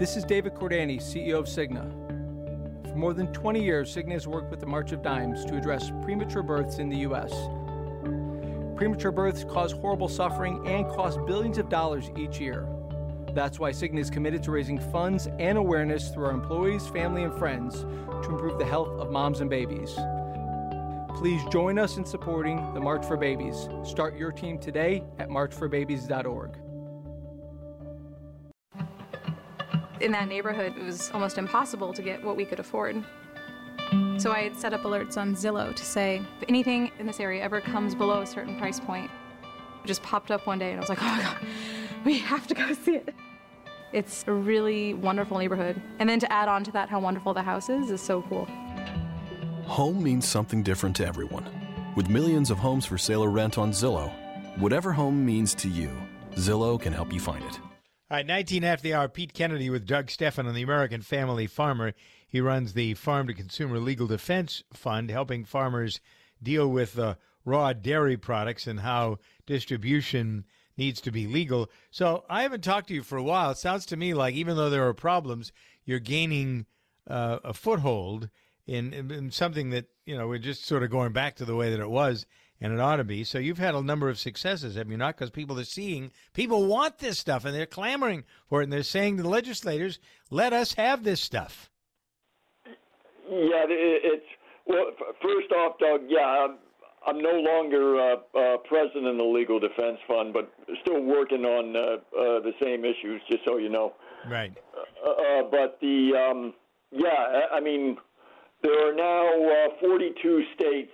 This 0.00 0.16
is 0.16 0.24
David 0.24 0.54
Cordani, 0.54 0.96
CEO 0.96 1.40
of 1.40 1.44
Cigna. 1.44 1.84
For 2.88 2.96
more 2.96 3.12
than 3.12 3.30
20 3.34 3.62
years, 3.62 3.94
Cigna 3.94 4.12
has 4.12 4.26
worked 4.26 4.50
with 4.50 4.58
the 4.58 4.64
March 4.64 4.92
of 4.92 5.02
Dimes 5.02 5.44
to 5.44 5.58
address 5.58 5.92
premature 6.02 6.42
births 6.42 6.78
in 6.78 6.88
the 6.88 6.96
U.S. 7.00 7.30
Premature 8.76 9.12
births 9.12 9.44
cause 9.44 9.72
horrible 9.72 10.08
suffering 10.08 10.66
and 10.66 10.86
cost 10.86 11.18
billions 11.26 11.58
of 11.58 11.68
dollars 11.68 12.10
each 12.16 12.40
year. 12.40 12.66
That's 13.34 13.58
why 13.58 13.72
Cigna 13.72 13.98
is 13.98 14.08
committed 14.08 14.42
to 14.44 14.52
raising 14.52 14.78
funds 14.90 15.28
and 15.38 15.58
awareness 15.58 16.08
through 16.08 16.24
our 16.24 16.32
employees, 16.32 16.86
family, 16.86 17.24
and 17.24 17.38
friends 17.38 17.82
to 17.82 18.30
improve 18.30 18.58
the 18.58 18.64
health 18.64 18.98
of 18.98 19.10
moms 19.10 19.42
and 19.42 19.50
babies. 19.50 19.98
Please 21.18 21.42
join 21.52 21.78
us 21.78 21.98
in 21.98 22.06
supporting 22.06 22.72
the 22.72 22.80
March 22.80 23.04
for 23.04 23.18
Babies. 23.18 23.68
Start 23.84 24.16
your 24.16 24.32
team 24.32 24.58
today 24.58 25.04
at 25.18 25.28
marchforbabies.org. 25.28 26.69
in 30.00 30.12
that 30.12 30.28
neighborhood, 30.28 30.74
it 30.76 30.84
was 30.84 31.10
almost 31.12 31.38
impossible 31.38 31.92
to 31.92 32.02
get 32.02 32.22
what 32.24 32.36
we 32.36 32.44
could 32.44 32.60
afford. 32.60 33.02
So 34.18 34.32
I 34.32 34.42
had 34.42 34.56
set 34.56 34.72
up 34.72 34.82
alerts 34.82 35.16
on 35.16 35.34
Zillow 35.34 35.74
to 35.74 35.84
say 35.84 36.22
if 36.40 36.48
anything 36.48 36.92
in 36.98 37.06
this 37.06 37.20
area 37.20 37.42
ever 37.42 37.60
comes 37.60 37.94
below 37.94 38.22
a 38.22 38.26
certain 38.26 38.58
price 38.58 38.78
point, 38.78 39.10
it 39.42 39.86
just 39.86 40.02
popped 40.02 40.30
up 40.30 40.46
one 40.46 40.58
day 40.58 40.70
and 40.70 40.78
I 40.78 40.80
was 40.80 40.88
like, 40.88 41.02
oh 41.02 41.06
my 41.06 41.22
God, 41.22 41.38
we 42.04 42.18
have 42.18 42.46
to 42.46 42.54
go 42.54 42.72
see 42.84 42.96
it. 42.96 43.14
It's 43.92 44.24
a 44.28 44.32
really 44.32 44.94
wonderful 44.94 45.38
neighborhood. 45.38 45.80
And 45.98 46.08
then 46.08 46.20
to 46.20 46.32
add 46.32 46.48
on 46.48 46.62
to 46.64 46.70
that 46.72 46.88
how 46.88 47.00
wonderful 47.00 47.34
the 47.34 47.42
house 47.42 47.68
is 47.68 47.90
is 47.90 48.00
so 48.00 48.22
cool. 48.22 48.44
Home 49.64 50.02
means 50.02 50.28
something 50.28 50.62
different 50.62 50.94
to 50.96 51.06
everyone. 51.06 51.48
With 51.96 52.08
millions 52.08 52.50
of 52.50 52.58
homes 52.58 52.86
for 52.86 52.98
sale 52.98 53.24
or 53.24 53.30
rent 53.30 53.58
on 53.58 53.72
Zillow, 53.72 54.12
whatever 54.58 54.92
home 54.92 55.24
means 55.26 55.54
to 55.56 55.68
you, 55.68 55.90
Zillow 56.36 56.80
can 56.80 56.92
help 56.92 57.12
you 57.12 57.18
find 57.18 57.44
it. 57.44 57.58
All 58.10 58.16
right, 58.16 58.26
19 58.26 58.64
after 58.64 58.82
the 58.82 58.94
hour, 58.94 59.06
Pete 59.06 59.34
Kennedy 59.34 59.70
with 59.70 59.86
Doug 59.86 60.10
Stephan 60.10 60.48
on 60.48 60.54
the 60.56 60.64
American 60.64 61.00
Family 61.00 61.46
Farmer. 61.46 61.92
He 62.26 62.40
runs 62.40 62.72
the 62.72 62.94
Farm 62.94 63.28
to 63.28 63.34
Consumer 63.34 63.78
Legal 63.78 64.08
Defense 64.08 64.64
Fund, 64.72 65.12
helping 65.12 65.44
farmers 65.44 66.00
deal 66.42 66.66
with 66.66 66.98
uh, 66.98 67.14
raw 67.44 67.72
dairy 67.72 68.16
products 68.16 68.66
and 68.66 68.80
how 68.80 69.18
distribution 69.46 70.44
needs 70.76 71.00
to 71.02 71.12
be 71.12 71.28
legal. 71.28 71.70
So 71.92 72.24
I 72.28 72.42
haven't 72.42 72.64
talked 72.64 72.88
to 72.88 72.94
you 72.94 73.04
for 73.04 73.16
a 73.16 73.22
while. 73.22 73.52
It 73.52 73.58
sounds 73.58 73.86
to 73.86 73.96
me 73.96 74.12
like 74.12 74.34
even 74.34 74.56
though 74.56 74.70
there 74.70 74.88
are 74.88 74.92
problems, 74.94 75.52
you're 75.84 76.00
gaining 76.00 76.66
uh, 77.06 77.38
a 77.44 77.54
foothold 77.54 78.28
in, 78.66 78.92
in, 78.92 79.12
in 79.12 79.30
something 79.30 79.70
that, 79.70 79.86
you 80.04 80.18
know, 80.18 80.26
we're 80.26 80.38
just 80.38 80.64
sort 80.64 80.82
of 80.82 80.90
going 80.90 81.12
back 81.12 81.36
to 81.36 81.44
the 81.44 81.54
way 81.54 81.70
that 81.70 81.78
it 81.78 81.90
was 81.90 82.26
and 82.60 82.72
it 82.72 82.80
ought 82.80 82.96
to 82.96 83.04
be. 83.04 83.24
So 83.24 83.38
you've 83.38 83.58
had 83.58 83.74
a 83.74 83.82
number 83.82 84.08
of 84.08 84.18
successes, 84.18 84.76
have 84.76 84.90
you 84.90 84.96
not? 84.96 85.16
Because 85.16 85.30
people 85.30 85.58
are 85.58 85.64
seeing, 85.64 86.10
people 86.34 86.66
want 86.66 86.98
this 86.98 87.18
stuff, 87.18 87.44
and 87.44 87.54
they're 87.54 87.66
clamoring 87.66 88.24
for 88.48 88.60
it, 88.60 88.64
and 88.64 88.72
they're 88.72 88.82
saying 88.82 89.16
to 89.16 89.22
the 89.22 89.28
legislators, 89.28 89.98
"Let 90.30 90.52
us 90.52 90.74
have 90.74 91.04
this 91.04 91.20
stuff." 91.20 91.70
Yeah, 92.66 93.64
it's 93.68 94.26
well. 94.66 94.90
First 95.22 95.52
off, 95.52 95.78
Doug. 95.78 96.02
Yeah, 96.08 96.20
I'm, 96.20 96.58
I'm 97.06 97.22
no 97.22 97.32
longer 97.32 97.96
uh, 97.96 98.38
uh, 98.38 98.56
president 98.68 99.06
of 99.06 99.16
the 99.16 99.24
Legal 99.24 99.58
Defense 99.58 99.98
Fund, 100.06 100.32
but 100.32 100.52
still 100.82 101.02
working 101.02 101.44
on 101.44 101.76
uh, 101.76 101.80
uh, 101.80 102.40
the 102.40 102.52
same 102.62 102.84
issues. 102.84 103.22
Just 103.30 103.44
so 103.46 103.56
you 103.56 103.68
know. 103.68 103.94
Right. 104.28 104.52
Uh, 105.06 105.42
but 105.50 105.78
the 105.80 106.12
um, 106.14 106.54
yeah, 106.92 107.46
I 107.52 107.60
mean, 107.60 107.96
there 108.62 108.88
are 108.88 108.94
now 108.94 109.68
uh, 109.68 109.80
42 109.80 110.44
states 110.54 110.92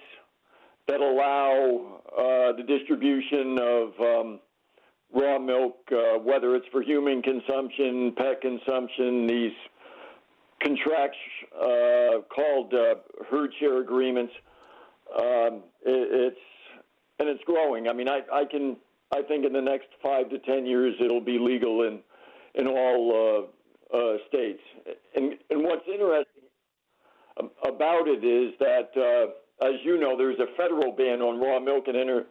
that 0.88 1.00
allow 1.00 2.00
uh, 2.16 2.57
the 2.57 2.62
distribution 2.66 3.59
of 3.59 4.00
um, 4.00 4.40
raw 5.14 5.38
milk, 5.38 5.78
uh, 5.93 6.19
whether 6.19 6.55
it's 6.55 6.66
for 6.71 6.83
human 6.83 7.23
consumption, 7.23 8.12
pet 8.16 8.40
consumption, 8.40 9.26
these 9.26 9.52
contracts 10.62 11.19
uh, 11.61 12.23
called 12.35 12.73
uh, 12.75 12.95
herd 13.31 13.50
share 13.59 13.81
agreements. 13.81 14.33
Um, 15.19 15.62
it, 15.85 16.33
it's 16.35 16.40
and 17.19 17.28
it's 17.28 17.43
growing. 17.45 17.88
I 17.88 17.93
mean, 17.93 18.09
I, 18.09 18.21
I 18.33 18.45
can 18.45 18.76
I 19.12 19.23
think 19.23 19.45
in 19.45 19.52
the 19.52 19.61
next 19.61 19.88
five 20.02 20.28
to 20.31 20.38
ten 20.40 20.66
years 20.66 20.95
it'll 21.00 21.21
be 21.21 21.38
legal 21.38 21.83
in 21.83 22.00
in 22.55 22.66
all 22.66 23.49
uh, 23.93 23.97
uh, 23.97 24.16
states. 24.28 24.61
And, 25.14 25.35
and 25.50 25.62
what's 25.62 25.87
interesting 25.87 26.43
about 27.38 28.09
it 28.09 28.25
is 28.25 28.55
that, 28.59 28.90
uh, 28.97 29.33
as 29.63 29.75
you 29.85 29.99
know, 29.99 30.17
there's 30.17 30.39
a 30.39 30.47
federal 30.57 30.93
ban 30.93 31.21
on 31.23 31.41
raw 31.41 31.59
milk 31.59 31.89
and 31.89 31.97
inter, 31.97 32.27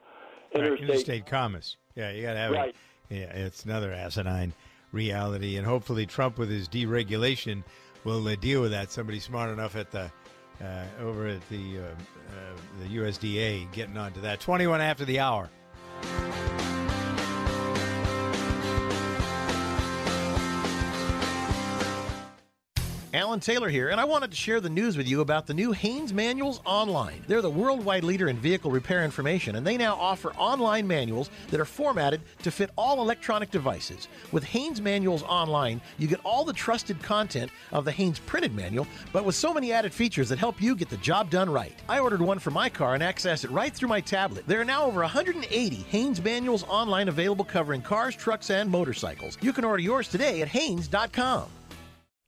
Right, 0.54 0.64
interstate. 0.64 0.90
interstate 0.90 1.26
commerce. 1.26 1.78
Yeah, 1.96 2.12
you 2.12 2.22
got 2.22 2.34
to 2.34 2.40
have 2.40 2.52
Right. 2.52 2.70
it. 2.70 2.76
Yeah, 3.10 3.46
it's 3.46 3.66
another 3.66 3.92
asinine 3.92 4.54
reality, 4.92 5.58
and 5.58 5.66
hopefully 5.66 6.06
Trump, 6.06 6.38
with 6.38 6.50
his 6.50 6.68
deregulation, 6.68 7.64
will 8.04 8.28
uh, 8.28 8.36
deal 8.36 8.62
with 8.62 8.72
that. 8.72 8.92
Somebody 8.92 9.20
smart 9.20 9.50
enough 9.50 9.76
at 9.76 9.92
the 9.92 10.12
uh, 10.64 10.84
over 11.02 11.28
at 11.28 11.48
the 11.50 11.80
uh, 11.80 11.82
uh, 11.82 12.58
the 12.80 12.98
USDA 12.98 13.72
getting 13.74 13.98
onto 13.98 14.22
that. 14.22 14.40
Twenty-one 14.40 14.82
after 14.82 15.04
the 15.06 15.20
hour. 15.20 15.50
Alan 23.36 23.42
Taylor 23.42 23.68
here, 23.68 23.90
and 23.90 24.00
I 24.00 24.06
wanted 24.06 24.32
to 24.32 24.38
share 24.38 24.62
the 24.62 24.70
news 24.70 24.96
with 24.96 25.10
you 25.10 25.20
about 25.20 25.46
the 25.46 25.54
new 25.54 25.74
Haynes 25.74 26.14
Manuals 26.14 26.62
Online. 26.64 27.22
They're 27.28 27.42
the 27.42 27.50
worldwide 27.50 28.06
leader 28.06 28.30
in 28.30 28.38
vehicle 28.38 28.72
repair 28.72 29.04
information, 29.04 29.58
and 29.58 29.68
they 29.68 29.76
now 29.76 29.96
offer 29.96 30.34
online 30.36 30.88
manuals 30.88 31.30
that 31.50 31.60
are 31.60 31.66
formatted 31.66 32.22
to 32.44 32.50
fit 32.50 32.70
all 32.78 33.02
electronic 33.02 33.52
devices. 33.52 34.08
With 34.32 34.46
Haynes 34.46 34.80
Manuals 34.80 35.22
Online, 35.24 35.82
you 35.98 36.08
get 36.08 36.22
all 36.24 36.46
the 36.46 36.54
trusted 36.54 37.04
content 37.04 37.52
of 37.74 37.84
the 37.84 37.92
Haynes 37.92 38.20
printed 38.20 38.56
manual, 38.56 38.88
but 39.12 39.26
with 39.26 39.36
so 39.36 39.54
many 39.54 39.74
added 39.74 39.92
features 39.92 40.30
that 40.30 40.40
help 40.40 40.62
you 40.62 40.74
get 40.74 40.88
the 40.88 40.96
job 40.96 41.30
done 41.30 41.50
right. 41.50 41.76
I 41.90 42.00
ordered 42.00 42.22
one 42.22 42.40
for 42.40 42.52
my 42.52 42.70
car 42.70 42.94
and 42.94 43.04
access 43.04 43.44
it 43.44 43.52
right 43.52 43.74
through 43.74 43.90
my 43.90 44.00
tablet. 44.00 44.48
There 44.48 44.62
are 44.62 44.66
now 44.66 44.86
over 44.86 45.02
180 45.02 45.76
Haynes 45.76 46.24
Manuals 46.24 46.64
Online 46.70 47.10
available 47.10 47.44
covering 47.44 47.82
cars, 47.82 48.16
trucks, 48.16 48.50
and 48.50 48.70
motorcycles. 48.72 49.38
You 49.42 49.52
can 49.52 49.66
order 49.66 49.84
yours 49.84 50.08
today 50.08 50.42
at 50.42 50.48
Haynes.com. 50.48 51.50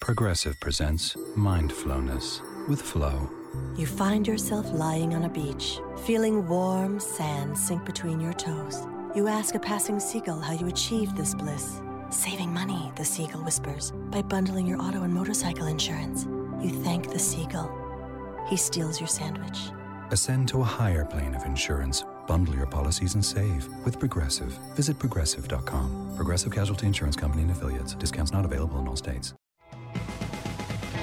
Progressive 0.00 0.58
presents 0.60 1.14
Mindfulness 1.36 2.40
with 2.68 2.80
Flow. 2.80 3.30
You 3.76 3.86
find 3.86 4.26
yourself 4.26 4.72
lying 4.72 5.14
on 5.14 5.24
a 5.24 5.28
beach, 5.28 5.78
feeling 6.04 6.48
warm 6.48 6.98
sand 6.98 7.56
sink 7.56 7.84
between 7.84 8.18
your 8.18 8.32
toes. 8.32 8.86
You 9.14 9.28
ask 9.28 9.54
a 9.54 9.60
passing 9.60 10.00
seagull 10.00 10.40
how 10.40 10.54
you 10.54 10.66
achieved 10.68 11.16
this 11.16 11.34
bliss. 11.34 11.80
Saving 12.08 12.52
money, 12.52 12.90
the 12.96 13.04
seagull 13.04 13.44
whispers, 13.44 13.92
by 14.10 14.22
bundling 14.22 14.66
your 14.66 14.78
auto 14.78 15.02
and 15.02 15.12
motorcycle 15.12 15.66
insurance. 15.66 16.24
You 16.62 16.70
thank 16.82 17.10
the 17.10 17.18
seagull. 17.18 17.70
He 18.48 18.56
steals 18.56 19.00
your 19.00 19.08
sandwich. 19.08 19.58
Ascend 20.10 20.48
to 20.48 20.62
a 20.62 20.64
higher 20.64 21.04
plane 21.04 21.34
of 21.34 21.44
insurance. 21.44 22.04
Bundle 22.26 22.54
your 22.54 22.66
policies 22.66 23.14
and 23.14 23.24
save 23.24 23.68
with 23.84 23.98
Progressive. 23.98 24.58
Visit 24.74 24.98
progressive.com. 24.98 26.14
Progressive 26.16 26.52
Casualty 26.52 26.86
Insurance 26.86 27.16
Company 27.16 27.42
and 27.42 27.50
affiliates. 27.50 27.94
Discounts 27.94 28.32
not 28.32 28.46
available 28.46 28.80
in 28.80 28.88
all 28.88 28.96
states. 28.96 29.34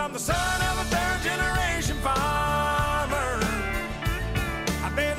I'm 0.00 0.14
the 0.14 0.18
son 0.18 0.34
of 0.34 0.78
a 0.78 0.84
third 0.84 1.22
generation 1.22 1.96
farmer. 1.98 3.40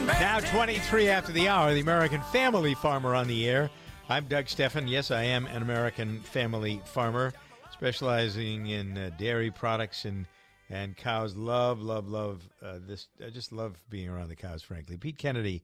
Now 0.07 0.39
23 0.39 1.07
after 1.07 1.31
the 1.31 1.47
hour, 1.47 1.71
the 1.71 1.81
American 1.81 2.19
Family 2.31 2.73
Farmer 2.73 3.13
on 3.13 3.27
the 3.27 3.47
air. 3.47 3.69
I'm 4.09 4.25
Doug 4.25 4.49
Stephan. 4.49 4.87
Yes, 4.87 5.11
I 5.11 5.21
am 5.21 5.45
an 5.45 5.61
American 5.61 6.19
family 6.21 6.81
farmer, 6.85 7.31
specializing 7.71 8.67
in 8.67 8.97
uh, 8.97 9.11
dairy 9.19 9.51
products 9.51 10.05
and 10.05 10.25
and 10.71 10.97
cows. 10.97 11.35
Love, 11.35 11.79
love, 11.79 12.07
love 12.07 12.49
uh, 12.63 12.79
this. 12.81 13.07
I 13.23 13.29
just 13.29 13.51
love 13.51 13.77
being 13.87 14.09
around 14.09 14.29
the 14.29 14.35
cows. 14.35 14.63
Frankly, 14.63 14.97
Pete 14.97 15.19
Kennedy 15.19 15.61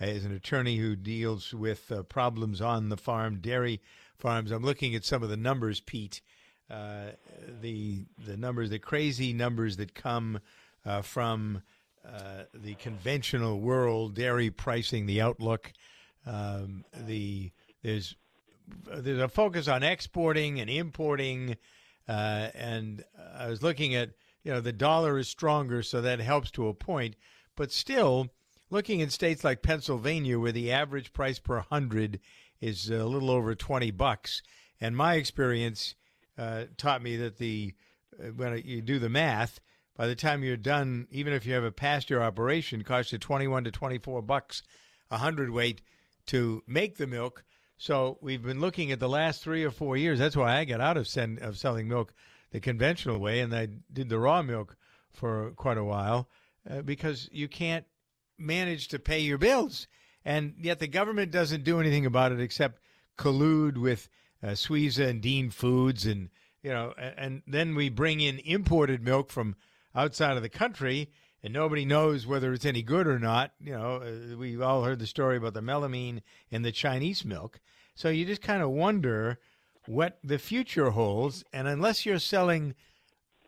uh, 0.00 0.06
is 0.06 0.24
an 0.24 0.32
attorney 0.32 0.76
who 0.76 0.94
deals 0.94 1.52
with 1.52 1.90
uh, 1.90 2.04
problems 2.04 2.60
on 2.60 2.88
the 2.88 2.96
farm, 2.96 3.40
dairy 3.40 3.80
farms. 4.16 4.52
I'm 4.52 4.62
looking 4.62 4.94
at 4.94 5.04
some 5.04 5.24
of 5.24 5.28
the 5.28 5.36
numbers, 5.36 5.80
Pete. 5.80 6.20
The 6.70 8.04
the 8.26 8.36
numbers, 8.36 8.70
the 8.70 8.78
crazy 8.78 9.32
numbers 9.32 9.76
that 9.78 9.94
come 9.94 10.40
uh, 10.84 11.02
from 11.02 11.62
uh, 12.06 12.44
the 12.54 12.74
conventional 12.76 13.60
world, 13.60 14.14
dairy 14.14 14.50
pricing, 14.50 15.06
the 15.06 15.20
outlook. 15.20 15.72
Um, 16.26 16.84
the 17.06 17.50
there's 17.82 18.16
there's 18.86 19.20
a 19.20 19.28
focus 19.28 19.68
on 19.68 19.82
exporting 19.82 20.60
and 20.60 20.70
importing, 20.70 21.56
uh, 22.08 22.48
and 22.54 23.04
I 23.36 23.48
was 23.48 23.62
looking 23.62 23.94
at 23.94 24.10
you 24.44 24.52
know 24.52 24.60
the 24.60 24.72
dollar 24.72 25.18
is 25.18 25.28
stronger, 25.28 25.82
so 25.82 26.00
that 26.00 26.20
helps 26.20 26.50
to 26.52 26.68
a 26.68 26.74
point, 26.74 27.16
but 27.56 27.72
still 27.72 28.28
looking 28.70 29.00
in 29.00 29.10
states 29.10 29.44
like 29.44 29.62
Pennsylvania, 29.62 30.38
where 30.38 30.52
the 30.52 30.72
average 30.72 31.12
price 31.12 31.38
per 31.38 31.60
hundred 31.60 32.20
is 32.60 32.88
a 32.90 33.04
little 33.04 33.30
over 33.30 33.54
twenty 33.54 33.90
bucks, 33.90 34.42
and 34.80 34.96
my 34.96 35.14
experience 35.14 35.94
uh, 36.40 36.64
taught 36.78 37.02
me 37.02 37.16
that 37.16 37.36
the 37.36 37.74
uh, 38.18 38.28
when 38.28 38.62
you 38.64 38.80
do 38.80 38.98
the 38.98 39.10
math, 39.10 39.60
by 39.96 40.06
the 40.06 40.14
time 40.14 40.42
you're 40.42 40.56
done, 40.56 41.06
even 41.10 41.34
if 41.34 41.44
you 41.44 41.52
have 41.52 41.64
a 41.64 41.70
pasture 41.70 42.22
operation, 42.22 42.80
it 42.80 42.86
costs 42.86 43.12
you 43.12 43.18
21 43.18 43.64
to 43.64 43.70
24 43.70 44.22
bucks 44.22 44.62
a 45.10 45.18
hundredweight 45.18 45.82
to 46.26 46.62
make 46.66 46.96
the 46.96 47.06
milk. 47.06 47.44
So 47.76 48.18
we've 48.22 48.42
been 48.42 48.60
looking 48.60 48.90
at 48.90 49.00
the 49.00 49.08
last 49.08 49.42
three 49.42 49.64
or 49.64 49.70
four 49.70 49.96
years. 49.96 50.18
That's 50.18 50.36
why 50.36 50.56
I 50.56 50.64
got 50.64 50.80
out 50.80 50.96
of 50.96 51.06
send, 51.06 51.40
of 51.40 51.58
selling 51.58 51.88
milk 51.88 52.14
the 52.50 52.60
conventional 52.60 53.18
way, 53.18 53.40
and 53.40 53.54
I 53.54 53.68
did 53.92 54.08
the 54.08 54.18
raw 54.18 54.42
milk 54.42 54.76
for 55.10 55.52
quite 55.56 55.78
a 55.78 55.84
while 55.84 56.28
uh, 56.68 56.82
because 56.82 57.28
you 57.32 57.48
can't 57.48 57.84
manage 58.38 58.88
to 58.88 58.98
pay 58.98 59.20
your 59.20 59.38
bills, 59.38 59.86
and 60.24 60.54
yet 60.58 60.78
the 60.78 60.88
government 60.88 61.30
doesn't 61.30 61.64
do 61.64 61.80
anything 61.80 62.06
about 62.06 62.32
it 62.32 62.40
except 62.40 62.80
collude 63.18 63.76
with 63.76 64.08
uh, 64.42 64.48
Suiza 64.48 65.08
and 65.08 65.20
Dean 65.20 65.50
Foods, 65.50 66.06
and 66.06 66.30
you 66.62 66.70
know, 66.70 66.92
and, 66.98 67.42
then 67.46 67.74
we 67.74 67.88
bring 67.88 68.20
in 68.20 68.38
imported 68.40 69.02
milk 69.02 69.30
from 69.30 69.56
outside 69.94 70.36
of 70.36 70.42
the 70.42 70.48
country, 70.48 71.10
and 71.42 71.52
nobody 71.52 71.84
knows 71.84 72.26
whether 72.26 72.52
it's 72.52 72.66
any 72.66 72.82
good 72.82 73.06
or 73.06 73.18
not. 73.18 73.52
You 73.60 73.72
know, 73.72 73.96
uh, 73.96 74.36
we've 74.36 74.62
all 74.62 74.84
heard 74.84 74.98
the 74.98 75.06
story 75.06 75.36
about 75.36 75.54
the 75.54 75.62
melamine 75.62 76.20
in 76.50 76.62
the 76.62 76.72
Chinese 76.72 77.24
milk, 77.24 77.60
so 77.94 78.08
you 78.08 78.24
just 78.24 78.42
kind 78.42 78.62
of 78.62 78.70
wonder 78.70 79.38
what 79.86 80.18
the 80.22 80.38
future 80.38 80.90
holds, 80.90 81.44
and 81.52 81.66
unless 81.66 82.04
you're 82.06 82.18
selling 82.18 82.74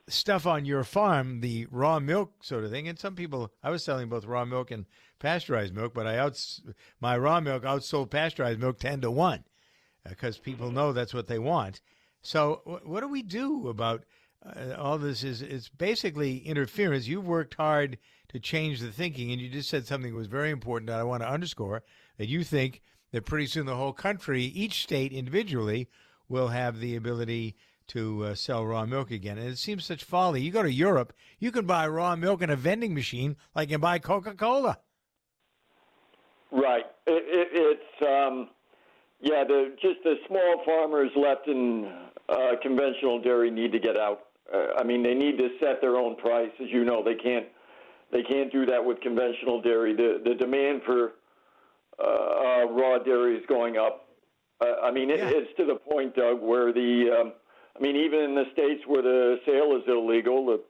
stuff 0.08 0.46
on 0.46 0.64
your 0.64 0.84
farm, 0.84 1.40
the 1.40 1.66
raw 1.70 2.00
milk 2.00 2.42
sort 2.42 2.64
of 2.64 2.70
thing. 2.70 2.88
And 2.88 2.98
some 2.98 3.14
people, 3.14 3.52
I 3.62 3.70
was 3.70 3.84
selling 3.84 4.08
both 4.08 4.24
raw 4.24 4.44
milk 4.44 4.70
and 4.70 4.86
pasteurized 5.20 5.74
milk, 5.74 5.94
but 5.94 6.06
I 6.06 6.18
outs 6.18 6.60
my 7.00 7.16
raw 7.16 7.40
milk 7.40 7.62
outsold 7.62 8.10
pasteurized 8.10 8.58
milk 8.58 8.78
ten 8.78 9.00
to 9.02 9.10
one 9.10 9.44
because 10.08 10.38
people 10.38 10.70
know 10.70 10.92
that's 10.92 11.14
what 11.14 11.26
they 11.26 11.38
want. 11.38 11.80
So 12.22 12.62
wh- 12.64 12.86
what 12.88 13.00
do 13.00 13.08
we 13.08 13.22
do 13.22 13.68
about 13.68 14.04
uh, 14.44 14.74
all 14.78 14.98
this? 14.98 15.24
Is 15.24 15.42
it's 15.42 15.68
basically 15.68 16.38
interference. 16.38 17.06
You've 17.06 17.26
worked 17.26 17.54
hard 17.54 17.98
to 18.28 18.40
change 18.40 18.80
the 18.80 18.92
thinking, 18.92 19.32
and 19.32 19.40
you 19.40 19.48
just 19.48 19.68
said 19.68 19.86
something 19.86 20.12
that 20.12 20.18
was 20.18 20.26
very 20.26 20.50
important 20.50 20.88
that 20.88 20.98
I 20.98 21.04
want 21.04 21.22
to 21.22 21.28
underscore 21.28 21.82
that 22.18 22.28
you 22.28 22.44
think 22.44 22.80
that 23.12 23.26
pretty 23.26 23.46
soon 23.46 23.66
the 23.66 23.76
whole 23.76 23.92
country, 23.92 24.44
each 24.44 24.82
state 24.82 25.12
individually, 25.12 25.88
will 26.28 26.48
have 26.48 26.80
the 26.80 26.96
ability 26.96 27.56
to 27.88 28.24
uh, 28.24 28.34
sell 28.34 28.64
raw 28.64 28.86
milk 28.86 29.10
again. 29.10 29.36
And 29.38 29.48
it 29.48 29.58
seems 29.58 29.84
such 29.84 30.04
folly. 30.04 30.40
You 30.40 30.50
go 30.50 30.62
to 30.62 30.72
Europe, 30.72 31.12
you 31.38 31.52
can 31.52 31.66
buy 31.66 31.86
raw 31.86 32.16
milk 32.16 32.40
in 32.40 32.48
a 32.48 32.56
vending 32.56 32.94
machine 32.94 33.36
like 33.54 33.70
you 33.70 33.78
buy 33.78 33.98
Coca 33.98 34.34
Cola. 34.34 34.78
Right. 36.50 36.86
It, 37.06 37.24
it, 37.26 37.48
it's 37.52 38.02
um, 38.02 38.48
yeah. 39.22 39.44
The 39.44 39.74
just 39.80 40.02
the 40.04 40.16
small 40.26 40.62
farmers 40.64 41.10
left 41.16 41.48
in 41.48 41.90
uh, 42.28 42.52
conventional 42.60 43.20
dairy 43.20 43.50
need 43.50 43.72
to 43.72 43.78
get 43.78 43.96
out. 43.96 44.26
Uh, 44.52 44.78
I 44.78 44.84
mean, 44.84 45.02
they 45.02 45.14
need 45.14 45.38
to 45.38 45.48
set 45.60 45.80
their 45.80 45.96
own 45.96 46.16
price. 46.16 46.50
As 46.60 46.68
you 46.70 46.84
know, 46.84 47.02
they 47.02 47.14
can't 47.14 47.46
they 48.12 48.22
can't 48.22 48.52
do 48.52 48.66
that 48.66 48.84
with 48.84 49.00
conventional 49.00 49.62
dairy. 49.62 49.94
The 49.94 50.20
the 50.24 50.34
demand 50.34 50.82
for 50.84 51.12
uh, 51.98 52.02
uh, 52.02 52.64
raw 52.70 52.98
dairy 52.98 53.36
is 53.36 53.44
going 53.48 53.76
up. 53.78 54.08
Uh, 54.60 54.74
I 54.82 54.90
mean, 54.90 55.10
it, 55.10 55.20
it's 55.20 55.56
to 55.56 55.64
the 55.64 55.76
point, 55.76 56.14
Doug, 56.14 56.40
where 56.40 56.72
the 56.72 57.16
um, 57.20 57.32
I 57.76 57.80
mean, 57.80 57.96
even 57.96 58.20
in 58.20 58.34
the 58.34 58.44
states 58.52 58.82
where 58.86 59.02
the 59.02 59.40
sale 59.46 59.76
is 59.76 59.82
illegal, 59.88 60.46
the 60.46 60.60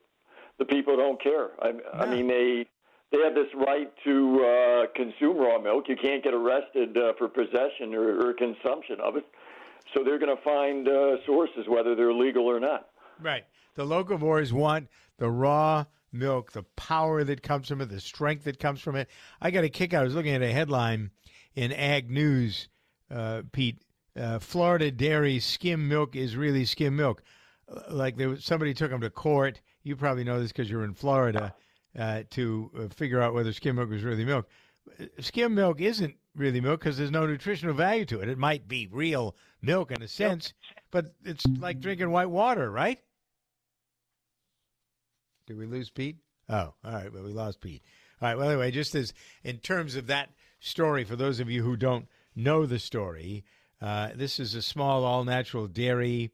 the 0.59 0.65
people 0.65 0.97
don't 0.97 1.21
care. 1.21 1.51
I, 1.61 1.73
I 1.95 2.07
mean, 2.07 2.29
they 2.29 2.67
they 3.13 3.19
have 3.19 3.35
this 3.35 3.49
right 3.55 3.93
to 4.05 4.45
uh, 4.45 4.87
consume 4.97 5.37
raw 5.37 5.59
milk. 5.61 5.85
You 5.89 5.97
can't 5.97 6.25
get 6.25 6.33
arrested 6.33 6.97
uh, 6.97 7.13
for 7.19 7.29
possession 7.29 7.95
or, 7.95 8.29
or 8.29 8.33
consumption 8.33 8.97
of 9.01 9.17
it. 9.17 9.27
So 9.95 10.03
they're 10.03 10.19
going 10.19 10.35
to 10.35 10.43
find 10.43 10.89
uh, 10.89 11.25
sources, 11.27 11.67
whether 11.69 11.95
they're 11.95 12.15
legal 12.15 12.47
or 12.47 12.59
not. 12.59 12.89
Right. 13.21 13.45
The 13.75 13.85
locavores 13.85 14.53
want 14.53 14.89
the 15.19 15.31
raw 15.31 15.85
milk, 16.11 16.53
the 16.53 16.63
power 16.77 17.23
that 17.25 17.43
comes 17.43 17.69
from 17.69 17.83
it, 17.83 17.91
the 17.91 18.01
strength 18.01 18.45
that 18.45 18.59
comes 18.59 18.81
from 18.81 18.97
it. 18.97 19.09
I 19.41 19.51
got 19.51 19.65
a 19.65 19.69
kick 19.69 19.93
out. 19.93 20.03
I 20.03 20.05
was 20.05 20.15
looking 20.15 20.35
at 20.35 20.43
a 20.43 20.53
headline 20.53 21.11
in 21.55 21.73
Ag 21.73 22.11
News, 22.11 22.69
uh, 23.11 23.43
Pete. 23.53 23.83
Uh, 24.15 24.39
Florida 24.39 24.91
dairy 24.91 25.41
skim 25.41 25.89
milk 25.89 26.17
is 26.17 26.37
really 26.37 26.67
skim 26.67 26.97
milk. 26.97 27.23
Like 27.89 28.17
there 28.17 28.29
was 28.29 28.45
somebody 28.45 28.75
took 28.75 28.91
them 28.91 29.01
to 29.01 29.11
court. 29.11 29.61
You 29.83 29.97
probably 29.97 30.25
know 30.25 30.39
this 30.39 30.53
because 30.53 30.71
you're 30.71 30.85
in 30.85 30.93
Florida 30.93 31.55
uh, 31.99 32.23
to 32.31 32.71
uh, 32.79 32.89
figure 32.95 33.21
out 33.21 33.35
whether 33.35 33.53
skim 33.53 33.77
milk 33.77 33.91
is 33.93 34.03
really 34.03 34.25
milk. 34.25 34.49
Uh, 35.01 35.05
Skim 35.21 35.55
milk 35.55 35.81
isn't 35.81 36.17
really 36.35 36.61
milk 36.61 36.81
because 36.81 36.99
there's 36.99 37.11
no 37.11 37.27
nutritional 37.27 37.75
value 37.75 38.05
to 38.07 38.21
it. 38.21 38.29
It 38.29 38.39
might 38.39 38.67
be 38.67 38.89
real 38.91 39.37
milk 39.61 39.91
in 39.91 40.03
a 40.03 40.09
sense, 40.09 40.55
but 40.91 41.15
it's 41.25 41.47
like 41.59 41.81
drinking 41.81 42.11
white 42.11 42.31
water, 42.31 42.71
right? 42.71 42.99
Did 45.47 45.59
we 45.59 45.67
lose 45.67 45.91
Pete? 45.91 46.17
Oh, 46.49 46.75
all 46.85 46.93
right. 46.93 47.13
Well, 47.13 47.23
we 47.23 47.33
lost 47.33 47.61
Pete. 47.61 47.83
All 48.21 48.29
right. 48.29 48.39
Well, 48.39 48.49
anyway, 48.49 48.71
just 48.71 48.95
as 48.95 49.13
in 49.45 49.59
terms 49.59 49.97
of 49.97 50.07
that 50.07 50.31
story, 50.61 51.05
for 51.05 51.17
those 51.17 51.41
of 51.41 51.51
you 51.51 51.63
who 51.63 51.77
don't 51.77 52.07
know 52.35 52.67
the 52.67 52.79
story, 52.79 53.45
uh, 53.81 54.11
this 54.15 54.39
is 54.39 54.55
a 54.55 54.63
small, 54.63 55.05
all 55.05 55.25
natural 55.25 55.67
dairy 55.67 56.31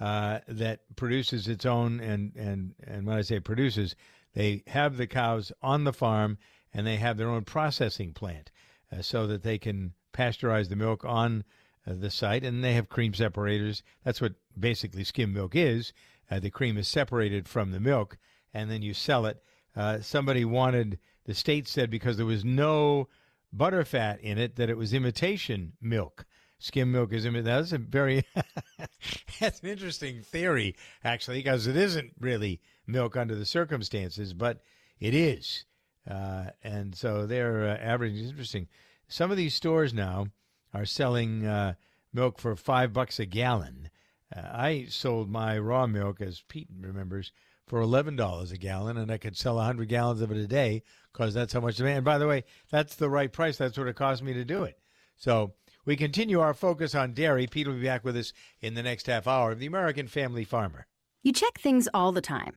uh, 0.00 0.40
that 0.48 0.80
produces 0.96 1.46
its 1.46 1.66
own, 1.66 2.00
and, 2.00 2.34
and, 2.36 2.74
and 2.84 3.06
when 3.06 3.16
I 3.16 3.22
say 3.22 3.38
produces, 3.38 3.94
they 4.34 4.62
have 4.68 4.96
the 4.96 5.06
cows 5.06 5.52
on 5.62 5.84
the 5.84 5.92
farm 5.92 6.38
and 6.72 6.86
they 6.86 6.96
have 6.96 7.16
their 7.16 7.28
own 7.28 7.44
processing 7.44 8.12
plant 8.12 8.50
uh, 8.92 9.02
so 9.02 9.26
that 9.26 9.42
they 9.42 9.58
can 9.58 9.94
pasteurize 10.12 10.68
the 10.68 10.76
milk 10.76 11.04
on 11.04 11.44
uh, 11.86 11.94
the 11.94 12.10
site, 12.10 12.44
and 12.44 12.62
they 12.62 12.74
have 12.74 12.88
cream 12.88 13.14
separators. 13.14 13.82
That's 14.04 14.20
what 14.20 14.34
basically 14.58 15.04
skim 15.04 15.32
milk 15.32 15.56
is. 15.56 15.92
Uh, 16.30 16.38
the 16.38 16.50
cream 16.50 16.76
is 16.76 16.88
separated 16.88 17.48
from 17.48 17.70
the 17.70 17.80
milk, 17.80 18.18
and 18.52 18.70
then 18.70 18.82
you 18.82 18.94
sell 18.94 19.26
it. 19.26 19.42
Uh, 19.74 20.00
somebody 20.00 20.44
wanted, 20.44 20.98
the 21.24 21.34
state 21.34 21.66
said 21.68 21.90
because 21.90 22.16
there 22.16 22.26
was 22.26 22.44
no 22.44 23.08
butterfat 23.56 24.20
in 24.20 24.38
it, 24.38 24.56
that 24.56 24.70
it 24.70 24.76
was 24.76 24.92
imitation 24.92 25.72
milk. 25.80 26.26
Skim 26.58 26.92
milk 26.92 27.12
is 27.12 27.24
imitation. 27.24 27.44
That's 27.44 27.72
a 27.72 27.78
very, 27.78 28.24
that's 29.40 29.60
an 29.60 29.68
interesting 29.68 30.22
theory, 30.22 30.76
actually, 31.02 31.38
because 31.38 31.66
it 31.66 31.76
isn't 31.76 32.12
really 32.20 32.60
milk 32.90 33.16
under 33.16 33.34
the 33.34 33.44
circumstances, 33.46 34.32
but 34.34 34.60
it 34.98 35.14
is. 35.14 35.64
Uh, 36.08 36.46
and 36.62 36.94
so 36.94 37.26
their 37.26 37.68
uh, 37.68 37.76
average 37.76 38.14
is 38.14 38.30
interesting. 38.30 38.68
Some 39.08 39.30
of 39.30 39.36
these 39.36 39.54
stores 39.54 39.92
now 39.92 40.28
are 40.72 40.84
selling 40.84 41.46
uh, 41.46 41.74
milk 42.12 42.38
for 42.38 42.56
five 42.56 42.92
bucks 42.92 43.18
a 43.18 43.26
gallon. 43.26 43.90
Uh, 44.34 44.40
I 44.52 44.86
sold 44.88 45.30
my 45.30 45.58
raw 45.58 45.86
milk, 45.86 46.20
as 46.20 46.42
Pete 46.48 46.68
remembers, 46.80 47.32
for 47.66 47.80
eleven 47.80 48.16
dollars 48.16 48.52
a 48.52 48.56
gallon, 48.56 48.96
and 48.96 49.10
I 49.10 49.18
could 49.18 49.36
sell 49.36 49.58
hundred 49.58 49.88
gallons 49.88 50.20
of 50.20 50.30
it 50.30 50.36
a 50.36 50.46
day 50.46 50.82
because 51.12 51.34
that's 51.34 51.52
how 51.52 51.60
much 51.60 51.76
demand. 51.76 51.98
And 51.98 52.04
by 52.04 52.18
the 52.18 52.26
way, 52.26 52.44
that's 52.70 52.96
the 52.96 53.10
right 53.10 53.32
price. 53.32 53.56
That's 53.56 53.78
what 53.78 53.88
it 53.88 53.96
cost 53.96 54.22
me 54.22 54.32
to 54.32 54.44
do 54.44 54.64
it. 54.64 54.78
So 55.16 55.52
we 55.84 55.96
continue 55.96 56.40
our 56.40 56.54
focus 56.54 56.94
on 56.94 57.14
dairy. 57.14 57.46
Pete 57.46 57.66
will 57.66 57.74
be 57.74 57.84
back 57.84 58.04
with 58.04 58.16
us 58.16 58.32
in 58.60 58.74
the 58.74 58.82
next 58.82 59.06
half 59.06 59.26
hour 59.26 59.52
of 59.52 59.58
the 59.58 59.66
American 59.66 60.08
Family 60.08 60.44
Farmer. 60.44 60.86
You 61.22 61.32
check 61.32 61.58
things 61.58 61.88
all 61.92 62.12
the 62.12 62.20
time, 62.22 62.56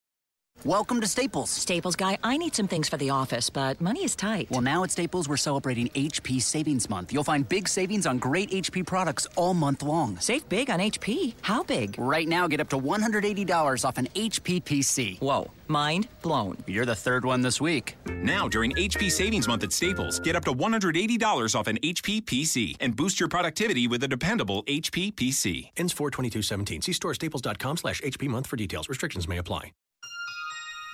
Welcome 0.65 1.01
to 1.01 1.07
Staples. 1.07 1.49
Staples 1.49 1.95
guy, 1.95 2.19
I 2.23 2.37
need 2.37 2.53
some 2.53 2.67
things 2.67 2.87
for 2.87 2.97
the 2.97 3.09
office, 3.09 3.49
but 3.49 3.81
money 3.81 4.03
is 4.03 4.15
tight. 4.15 4.45
Well, 4.51 4.61
now 4.61 4.83
at 4.83 4.91
Staples, 4.91 5.27
we're 5.27 5.35
celebrating 5.35 5.87
HP 5.95 6.39
Savings 6.39 6.87
Month. 6.87 7.11
You'll 7.11 7.23
find 7.23 7.49
big 7.49 7.67
savings 7.67 8.05
on 8.05 8.19
great 8.19 8.51
HP 8.51 8.85
products 8.85 9.25
all 9.35 9.55
month 9.55 9.81
long. 9.81 10.19
Save 10.19 10.47
big 10.49 10.69
on 10.69 10.77
HP? 10.77 11.33
How 11.41 11.63
big? 11.63 11.95
Right 11.97 12.27
now, 12.27 12.47
get 12.47 12.59
up 12.59 12.69
to 12.69 12.79
$180 12.79 13.83
off 13.83 13.97
an 13.97 14.07
HP 14.13 14.61
PC. 14.63 15.19
Whoa, 15.19 15.49
mind 15.67 16.07
blown. 16.21 16.57
You're 16.67 16.85
the 16.85 16.93
third 16.95 17.25
one 17.25 17.41
this 17.41 17.59
week. 17.59 17.95
Now, 18.21 18.47
during 18.47 18.71
HP 18.73 19.09
Savings 19.09 19.47
Month 19.47 19.63
at 19.63 19.73
Staples, 19.73 20.19
get 20.19 20.35
up 20.35 20.45
to 20.45 20.53
$180 20.53 21.55
off 21.59 21.65
an 21.65 21.79
HP 21.79 22.21
PC 22.21 22.77
and 22.79 22.95
boost 22.95 23.19
your 23.19 23.29
productivity 23.29 23.87
with 23.87 24.03
a 24.03 24.07
dependable 24.07 24.61
HP 24.65 25.11
PC. 25.15 25.71
Ends 25.75 25.91
42217. 25.91 26.83
See 26.83 26.93
store 26.93 27.15
staples.com 27.15 27.77
slash 27.77 27.99
HP 28.01 28.27
month 28.27 28.45
for 28.45 28.57
details. 28.57 28.87
Restrictions 28.89 29.27
may 29.27 29.39
apply. 29.39 29.71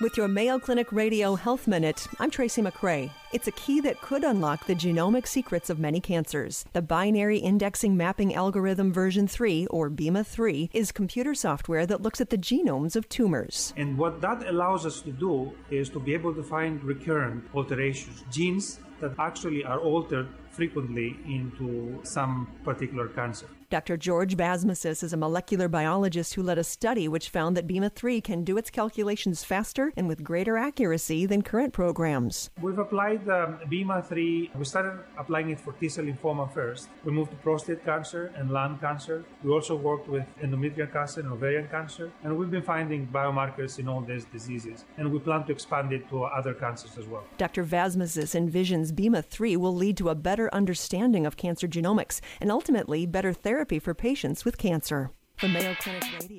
With 0.00 0.16
your 0.16 0.28
Mayo 0.28 0.60
Clinic 0.60 0.92
Radio 0.92 1.34
Health 1.34 1.66
Minute, 1.66 2.06
I'm 2.20 2.30
Tracy 2.30 2.62
McCray. 2.62 3.10
It's 3.32 3.48
a 3.48 3.52
key 3.52 3.80
that 3.80 4.00
could 4.00 4.22
unlock 4.22 4.64
the 4.64 4.76
genomic 4.76 5.26
secrets 5.26 5.70
of 5.70 5.80
many 5.80 5.98
cancers. 5.98 6.64
The 6.72 6.82
Binary 6.82 7.38
Indexing 7.38 7.96
Mapping 7.96 8.32
Algorithm 8.32 8.92
version 8.92 9.26
3, 9.26 9.66
or 9.66 9.90
BIMA 9.90 10.24
3, 10.24 10.70
is 10.72 10.92
computer 10.92 11.34
software 11.34 11.84
that 11.84 12.00
looks 12.00 12.20
at 12.20 12.30
the 12.30 12.38
genomes 12.38 12.94
of 12.94 13.08
tumors. 13.08 13.74
And 13.76 13.98
what 13.98 14.20
that 14.20 14.46
allows 14.46 14.86
us 14.86 15.00
to 15.00 15.10
do 15.10 15.52
is 15.68 15.88
to 15.88 15.98
be 15.98 16.14
able 16.14 16.32
to 16.32 16.44
find 16.44 16.80
recurrent 16.84 17.46
alterations, 17.52 18.22
genes 18.30 18.78
that 19.00 19.14
actually 19.18 19.64
are 19.64 19.80
altered 19.80 20.28
frequently 20.52 21.16
into 21.26 21.98
some 22.04 22.46
particular 22.62 23.08
cancer. 23.08 23.48
Dr. 23.70 23.98
George 23.98 24.34
Vasmatzis 24.34 25.02
is 25.02 25.12
a 25.12 25.18
molecular 25.18 25.68
biologist 25.68 26.32
who 26.32 26.42
led 26.42 26.56
a 26.56 26.64
study 26.64 27.06
which 27.06 27.28
found 27.28 27.54
that 27.54 27.66
BIMA 27.66 27.92
3 27.92 28.22
can 28.22 28.42
do 28.42 28.56
its 28.56 28.70
calculations 28.70 29.44
faster 29.44 29.92
and 29.94 30.08
with 30.08 30.24
greater 30.24 30.56
accuracy 30.56 31.26
than 31.26 31.42
current 31.42 31.74
programs. 31.74 32.48
We've 32.62 32.78
applied 32.78 33.28
um, 33.28 33.58
BIMA 33.68 34.06
3. 34.06 34.52
We 34.56 34.64
started 34.64 35.00
applying 35.18 35.50
it 35.50 35.60
for 35.60 35.74
T 35.74 35.90
cell 35.90 36.06
lymphoma 36.06 36.50
first. 36.50 36.88
We 37.04 37.12
moved 37.12 37.32
to 37.32 37.36
prostate 37.36 37.84
cancer 37.84 38.32
and 38.36 38.50
lung 38.50 38.78
cancer. 38.78 39.22
We 39.44 39.50
also 39.50 39.76
worked 39.76 40.08
with 40.08 40.24
endometrial 40.42 40.90
cancer 40.90 41.20
and 41.20 41.30
ovarian 41.30 41.68
cancer. 41.68 42.10
And 42.24 42.38
we've 42.38 42.50
been 42.50 42.62
finding 42.62 43.06
biomarkers 43.08 43.78
in 43.78 43.86
all 43.86 44.00
these 44.00 44.24
diseases. 44.24 44.86
And 44.96 45.12
we 45.12 45.18
plan 45.18 45.44
to 45.44 45.52
expand 45.52 45.92
it 45.92 46.08
to 46.08 46.24
other 46.24 46.54
cancers 46.54 46.96
as 46.96 47.06
well. 47.06 47.24
Dr. 47.36 47.66
Vasmatzis 47.66 48.34
envisions 48.34 48.94
BIMA 48.94 49.22
3 49.22 49.58
will 49.58 49.74
lead 49.74 49.98
to 49.98 50.08
a 50.08 50.14
better 50.14 50.48
understanding 50.54 51.26
of 51.26 51.36
cancer 51.36 51.68
genomics 51.68 52.22
and 52.40 52.50
ultimately 52.50 53.04
better 53.04 53.34
therapy 53.34 53.57
for 53.58 53.92
patients 53.92 54.44
with 54.44 54.56
cancer. 54.56 55.10
The 55.40 55.48
Mayo 55.48 55.74
Clinic 55.80 56.04
Radio. 56.20 56.38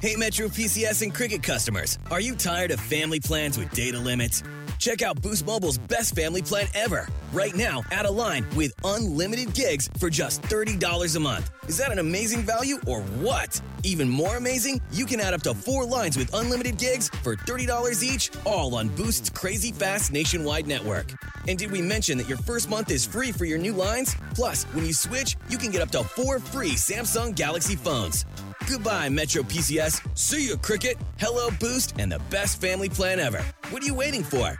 Hey 0.00 0.16
Metro 0.16 0.48
PCS 0.48 1.02
and 1.02 1.14
Cricket 1.14 1.42
customers, 1.42 1.98
are 2.10 2.20
you 2.20 2.34
tired 2.34 2.70
of 2.70 2.80
family 2.80 3.20
plans 3.20 3.58
with 3.58 3.70
data 3.70 3.98
limits? 3.98 4.42
Check 4.80 5.02
out 5.02 5.20
Boost 5.20 5.46
Mobile's 5.46 5.76
best 5.76 6.14
family 6.14 6.40
plan 6.40 6.66
ever. 6.72 7.06
Right 7.34 7.54
now, 7.54 7.82
add 7.90 8.06
a 8.06 8.10
line 8.10 8.46
with 8.56 8.72
unlimited 8.82 9.52
gigs 9.52 9.90
for 9.98 10.08
just 10.08 10.40
$30 10.42 11.16
a 11.16 11.20
month. 11.20 11.50
Is 11.68 11.76
that 11.76 11.92
an 11.92 11.98
amazing 11.98 12.40
value 12.40 12.80
or 12.86 13.02
what? 13.20 13.60
Even 13.84 14.08
more 14.08 14.38
amazing, 14.38 14.80
you 14.90 15.04
can 15.04 15.20
add 15.20 15.34
up 15.34 15.42
to 15.42 15.52
four 15.52 15.84
lines 15.84 16.16
with 16.16 16.32
unlimited 16.32 16.78
gigs 16.78 17.10
for 17.22 17.36
$30 17.36 18.02
each, 18.02 18.30
all 18.46 18.74
on 18.74 18.88
Boost's 18.88 19.28
crazy 19.28 19.70
fast 19.70 20.12
nationwide 20.12 20.66
network. 20.66 21.12
And 21.46 21.58
did 21.58 21.70
we 21.70 21.82
mention 21.82 22.16
that 22.16 22.28
your 22.28 22.38
first 22.38 22.70
month 22.70 22.90
is 22.90 23.04
free 23.04 23.32
for 23.32 23.44
your 23.44 23.58
new 23.58 23.74
lines? 23.74 24.16
Plus, 24.34 24.64
when 24.72 24.86
you 24.86 24.94
switch, 24.94 25.36
you 25.50 25.58
can 25.58 25.70
get 25.70 25.82
up 25.82 25.90
to 25.90 26.02
four 26.02 26.38
free 26.38 26.72
Samsung 26.72 27.34
Galaxy 27.34 27.76
phones. 27.76 28.24
Goodbye, 28.66 29.10
Metro 29.10 29.42
PCS. 29.42 30.00
See 30.16 30.46
you, 30.46 30.56
Cricket. 30.56 30.96
Hello, 31.18 31.50
Boost, 31.60 31.94
and 31.98 32.10
the 32.10 32.20
best 32.30 32.62
family 32.62 32.88
plan 32.88 33.20
ever. 33.20 33.44
What 33.70 33.84
are 33.84 33.86
you 33.86 33.94
waiting 33.94 34.24
for? 34.24 34.58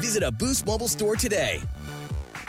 Visit 0.00 0.24
a 0.24 0.32
Boost 0.32 0.66
mobile 0.66 0.88
store 0.88 1.14
today. 1.14 1.60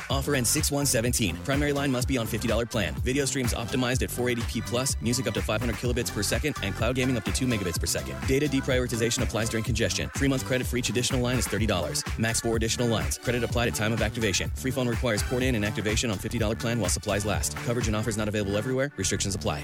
Offer 0.10 0.34
ends 0.34 0.50
6117. 0.50 1.38
Primary 1.45 1.72
line 1.72 1.91
must 1.91 2.08
be 2.08 2.17
on 2.17 2.26
$50 2.26 2.67
plan. 2.67 2.95
Video 3.06 3.26
streams 3.26 3.54
optimized 3.54 4.02
at 4.02 4.10
480p 4.10 4.65
plus, 4.65 5.00
music 5.02 5.28
up 5.28 5.36
to 5.36 5.41
500 5.43 5.76
kilobits 5.76 6.12
per 6.12 6.24
second, 6.24 6.56
and 6.63 6.74
cloud 6.74 6.95
gaming 6.95 7.15
up 7.15 7.26
to 7.26 7.32
2 7.32 7.45
megabits 7.45 7.80
per 7.80 7.86
second. 7.86 8.17
Data 8.28 8.48
deprioritization 8.48 9.22
applies 9.22 9.52
during 9.52 9.63
congestion. 9.63 10.10
Three 10.17 10.28
month 10.28 10.45
credit 10.45 10.65
for 10.65 10.78
each 10.78 10.89
additional 10.89 11.22
line 11.22 11.38
is 11.38 11.48
$30. 11.48 12.02
Max 12.17 12.41
four 12.41 12.56
additional 12.56 12.88
lines. 12.88 13.19
Credit 13.19 13.43
applied 13.43 13.67
at 13.67 13.76
time 13.76 13.93
of 13.93 14.02
activation. 14.02 14.50
Free 14.56 14.72
phone 14.72 14.88
requires 14.88 15.22
port 15.22 15.43
in 15.43 15.54
and 15.54 15.63
activation 15.63 16.10
on 16.10 16.17
$50 16.17 16.58
plan 16.58 16.80
while 16.80 16.89
supplies 16.89 17.24
last. 17.24 17.56
Coverage 17.67 17.86
and 17.86 17.95
offers 17.95 18.17
not 18.17 18.28
available 18.28 18.58
everywhere. 18.58 18.89
Restrictions 18.98 19.36
apply. 19.36 19.63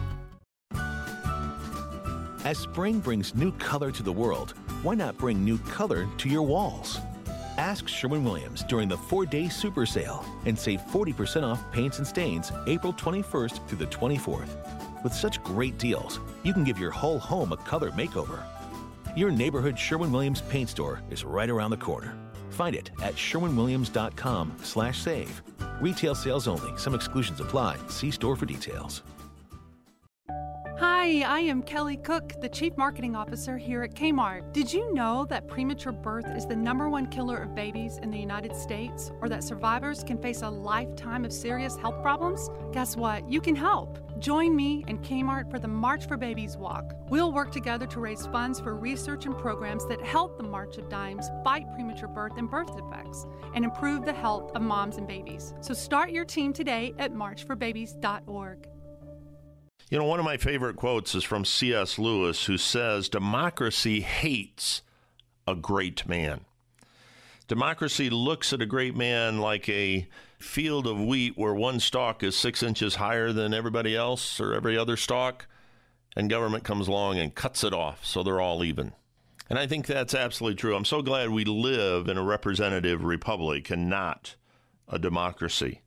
As 2.43 2.57
spring 2.57 2.99
brings 2.99 3.35
new 3.35 3.51
color 3.53 3.91
to 3.91 4.01
the 4.01 4.11
world, 4.11 4.55
why 4.81 4.95
not 4.95 5.15
bring 5.15 5.45
new 5.45 5.59
color 5.59 6.07
to 6.17 6.27
your 6.27 6.41
walls? 6.41 6.97
Ask 7.57 7.87
Sherwin 7.87 8.23
Williams 8.23 8.63
during 8.63 8.89
the 8.89 8.97
four 8.97 9.27
day 9.27 9.47
super 9.47 9.85
sale 9.85 10.25
and 10.45 10.57
save 10.57 10.81
40% 10.81 11.43
off 11.43 11.71
paints 11.71 11.99
and 11.99 12.07
stains 12.07 12.51
April 12.65 12.93
21st 12.93 13.67
through 13.67 13.77
the 13.77 13.85
24th. 13.85 15.03
With 15.03 15.13
such 15.13 15.43
great 15.43 15.77
deals, 15.77 16.19
you 16.41 16.51
can 16.51 16.63
give 16.63 16.79
your 16.79 16.89
whole 16.89 17.19
home 17.19 17.51
a 17.51 17.57
color 17.57 17.91
makeover. 17.91 18.43
Your 19.15 19.29
neighborhood 19.29 19.77
Sherwin 19.77 20.11
Williams 20.11 20.41
paint 20.41 20.69
store 20.69 21.03
is 21.11 21.23
right 21.23 21.49
around 21.49 21.69
the 21.69 21.77
corner. 21.77 22.17
Find 22.49 22.75
it 22.75 22.89
at 23.03 23.13
sherwinwilliams.com 23.13 24.55
slash 24.63 24.99
save. 24.99 25.43
Retail 25.79 26.15
sales 26.15 26.47
only. 26.47 26.75
Some 26.75 26.95
exclusions 26.95 27.39
apply. 27.39 27.77
See 27.87 28.09
store 28.09 28.35
for 28.35 28.47
details. 28.47 29.03
Hi, 30.81 31.21
I 31.21 31.41
am 31.41 31.61
Kelly 31.61 31.95
Cook, 31.95 32.41
the 32.41 32.49
Chief 32.49 32.75
Marketing 32.75 33.15
Officer 33.15 33.55
here 33.55 33.83
at 33.83 33.93
Kmart. 33.93 34.51
Did 34.51 34.73
you 34.73 34.91
know 34.95 35.27
that 35.29 35.47
premature 35.47 35.91
birth 35.91 36.25
is 36.35 36.47
the 36.47 36.55
number 36.55 36.89
one 36.89 37.05
killer 37.05 37.37
of 37.37 37.53
babies 37.53 37.99
in 37.99 38.09
the 38.09 38.17
United 38.17 38.55
States, 38.55 39.11
or 39.21 39.29
that 39.29 39.43
survivors 39.43 40.03
can 40.03 40.17
face 40.17 40.41
a 40.41 40.49
lifetime 40.49 41.23
of 41.23 41.31
serious 41.31 41.77
health 41.77 42.01
problems? 42.01 42.49
Guess 42.73 42.97
what? 42.97 43.31
You 43.31 43.41
can 43.41 43.55
help. 43.55 43.99
Join 44.19 44.55
me 44.55 44.83
and 44.87 45.03
Kmart 45.03 45.51
for 45.51 45.59
the 45.59 45.67
March 45.67 46.07
for 46.07 46.17
Babies 46.17 46.57
Walk. 46.57 46.95
We'll 47.09 47.31
work 47.31 47.51
together 47.51 47.85
to 47.85 47.99
raise 47.99 48.25
funds 48.25 48.59
for 48.59 48.75
research 48.75 49.27
and 49.27 49.37
programs 49.37 49.87
that 49.87 50.01
help 50.01 50.35
the 50.35 50.43
March 50.43 50.79
of 50.79 50.89
Dimes 50.89 51.29
fight 51.43 51.71
premature 51.75 52.09
birth 52.09 52.37
and 52.37 52.49
birth 52.49 52.75
defects 52.75 53.27
and 53.53 53.63
improve 53.63 54.03
the 54.03 54.13
health 54.13 54.49
of 54.55 54.63
moms 54.63 54.97
and 54.97 55.07
babies. 55.07 55.53
So 55.61 55.75
start 55.75 56.09
your 56.09 56.25
team 56.25 56.53
today 56.53 56.95
at 56.97 57.13
marchforbabies.org. 57.13 58.70
You 59.91 59.97
know, 59.97 60.05
one 60.05 60.19
of 60.19 60.25
my 60.25 60.37
favorite 60.37 60.77
quotes 60.77 61.13
is 61.15 61.25
from 61.25 61.43
C.S. 61.43 61.99
Lewis, 61.99 62.45
who 62.45 62.57
says, 62.57 63.09
Democracy 63.09 63.99
hates 63.99 64.83
a 65.45 65.53
great 65.53 66.07
man. 66.07 66.45
Democracy 67.49 68.09
looks 68.09 68.53
at 68.53 68.61
a 68.61 68.65
great 68.65 68.95
man 68.95 69.39
like 69.39 69.67
a 69.67 70.07
field 70.39 70.87
of 70.87 70.97
wheat 70.97 71.37
where 71.37 71.53
one 71.53 71.81
stalk 71.81 72.23
is 72.23 72.37
six 72.37 72.63
inches 72.63 72.95
higher 72.95 73.33
than 73.33 73.53
everybody 73.53 73.93
else 73.93 74.39
or 74.39 74.53
every 74.53 74.77
other 74.77 74.95
stalk, 74.95 75.45
and 76.15 76.29
government 76.29 76.63
comes 76.63 76.87
along 76.87 77.19
and 77.19 77.35
cuts 77.35 77.61
it 77.61 77.73
off 77.73 78.05
so 78.05 78.23
they're 78.23 78.39
all 78.39 78.63
even. 78.63 78.93
And 79.49 79.59
I 79.59 79.67
think 79.67 79.87
that's 79.87 80.15
absolutely 80.15 80.55
true. 80.55 80.73
I'm 80.73 80.85
so 80.85 81.01
glad 81.01 81.31
we 81.31 81.43
live 81.43 82.07
in 82.07 82.17
a 82.17 82.23
representative 82.23 83.03
republic 83.03 83.69
and 83.69 83.89
not 83.89 84.37
a 84.87 84.97
democracy. 84.97 85.81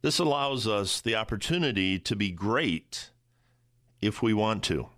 This 0.00 0.18
allows 0.18 0.66
us 0.66 1.02
the 1.02 1.16
opportunity 1.16 1.98
to 1.98 2.16
be 2.16 2.30
great 2.30 3.10
if 4.00 4.22
we 4.22 4.34
want 4.34 4.62
to. 4.64 4.88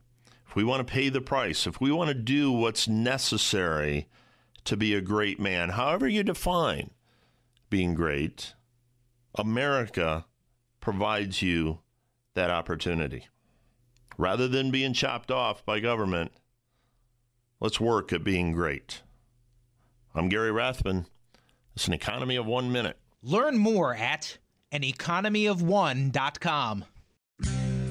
If 0.47 0.57
we 0.57 0.65
want 0.65 0.87
to 0.87 0.93
pay 0.93 1.09
the 1.09 1.21
price, 1.21 1.67
if 1.67 1.81
we 1.81 1.93
want 1.93 2.09
to 2.09 2.15
do 2.15 2.51
what's 2.51 2.89
necessary 2.89 4.09
to 4.65 4.77
be 4.77 4.95
a 4.95 5.01
great 5.01 5.39
man, 5.39 5.71
however 5.71 6.09
you 6.09 6.23
define 6.23 6.91
being 7.71 7.95
great, 7.95 8.55
America 9.35 10.27
provides 10.81 11.43
you 11.43 11.81
that 12.35 12.51
opportunity. 12.51 13.27
Rather 14.17 14.49
than 14.49 14.71
being 14.71 14.95
chopped 14.95 15.31
off 15.31 15.65
by 15.65 15.81
government, 15.81 16.33
let's 17.61 17.79
work 17.79 18.13
at 18.13 18.25
being 18.25 18.53
great. 18.53 19.03
I'm 20.15 20.29
Gary 20.29 20.51
Rathman. 20.51 21.07
It's 21.77 21.87
an 21.87 21.93
economy 21.93 22.37
of 22.37 22.47
one 22.47 22.73
minute. 22.73 22.97
Learn 23.23 23.59
more 23.59 23.95
at 23.95 24.39
aneconomyofone.com. 24.73 26.85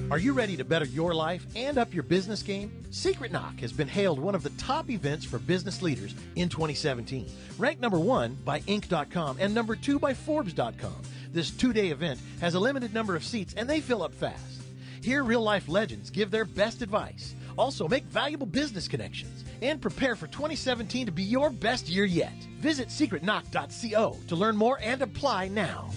Are 0.10 0.18
you 0.18 0.32
ready 0.32 0.56
to 0.56 0.64
better 0.64 0.86
your 0.86 1.14
life 1.14 1.46
and 1.54 1.78
up 1.78 1.94
your 1.94 2.04
business 2.04 2.42
game? 2.42 2.72
Secret 2.92 3.30
Knock 3.30 3.60
has 3.60 3.74
been 3.74 3.90
hailed 3.90 4.20
one 4.20 4.36
of 4.36 4.44
the 4.44 4.52
top 4.52 4.90
events 4.90 5.26
for 5.26 5.38
business 5.38 5.82
leaders 5.82 6.16
in 6.38 6.48
2017. 6.48 7.30
Ranked 7.58 7.82
number 7.82 8.00
one 8.00 8.36
by 8.46 8.62
Inc.com 8.62 9.36
and 9.38 9.54
number 9.54 9.76
two 9.76 10.00
by 10.00 10.14
Forbes.com. 10.14 10.96
This 11.34 11.52
two 11.52 11.74
day 11.74 11.90
event 11.90 12.22
has 12.40 12.56
a 12.56 12.60
limited 12.60 12.94
number 12.94 13.18
of 13.18 13.24
seats 13.26 13.54
and 13.58 13.70
they 13.70 13.82
fill 13.82 14.02
up 14.02 14.14
fast. 14.14 14.62
Here, 15.02 15.26
real 15.26 15.42
life 15.42 15.68
legends 15.68 16.10
give 16.10 16.32
their 16.32 16.46
best 16.46 16.82
advice. 16.82 17.36
Also, 17.58 17.90
make 17.90 18.06
valuable 18.06 18.48
business 18.48 18.88
connections 18.88 19.44
and 19.62 19.82
prepare 19.82 20.16
for 20.16 20.28
2017 20.28 21.08
to 21.08 21.12
be 21.12 21.24
your 21.24 21.50
best 21.50 21.90
year 21.90 22.06
yet. 22.06 22.32
Visit 22.60 22.88
secretknock.co 22.88 24.18
to 24.30 24.36
learn 24.38 24.56
more 24.56 24.80
and 24.82 25.02
apply 25.02 25.50
now. 25.50 25.90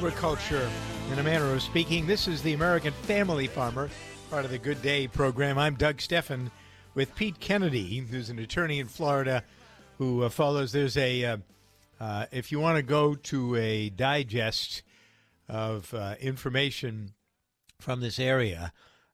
Agriculture, 0.00 0.66
in 1.12 1.18
a 1.18 1.22
manner 1.22 1.52
of 1.52 1.60
speaking. 1.60 2.06
This 2.06 2.26
is 2.26 2.40
the 2.40 2.54
American 2.54 2.94
Family 3.02 3.46
Farmer, 3.46 3.90
part 4.30 4.46
of 4.46 4.50
the 4.50 4.56
Good 4.56 4.80
Day 4.80 5.06
program. 5.06 5.58
I'm 5.58 5.74
Doug 5.74 6.00
Stephan 6.00 6.50
with 6.94 7.14
Pete 7.16 7.38
Kennedy, 7.38 7.98
who's 7.98 8.30
an 8.30 8.38
attorney 8.38 8.78
in 8.78 8.86
Florida 8.86 9.44
who 9.98 10.22
uh, 10.22 10.30
follows. 10.30 10.72
There's 10.72 10.96
a, 10.96 11.24
uh, 11.26 11.36
uh, 12.00 12.24
if 12.32 12.50
you 12.50 12.58
want 12.58 12.78
to 12.78 12.82
go 12.82 13.14
to 13.14 13.56
a 13.56 13.90
digest 13.90 14.82
of 15.50 15.92
uh, 15.92 16.14
information 16.18 17.12
from 17.78 18.00
this 18.00 18.18
area, 18.18 18.72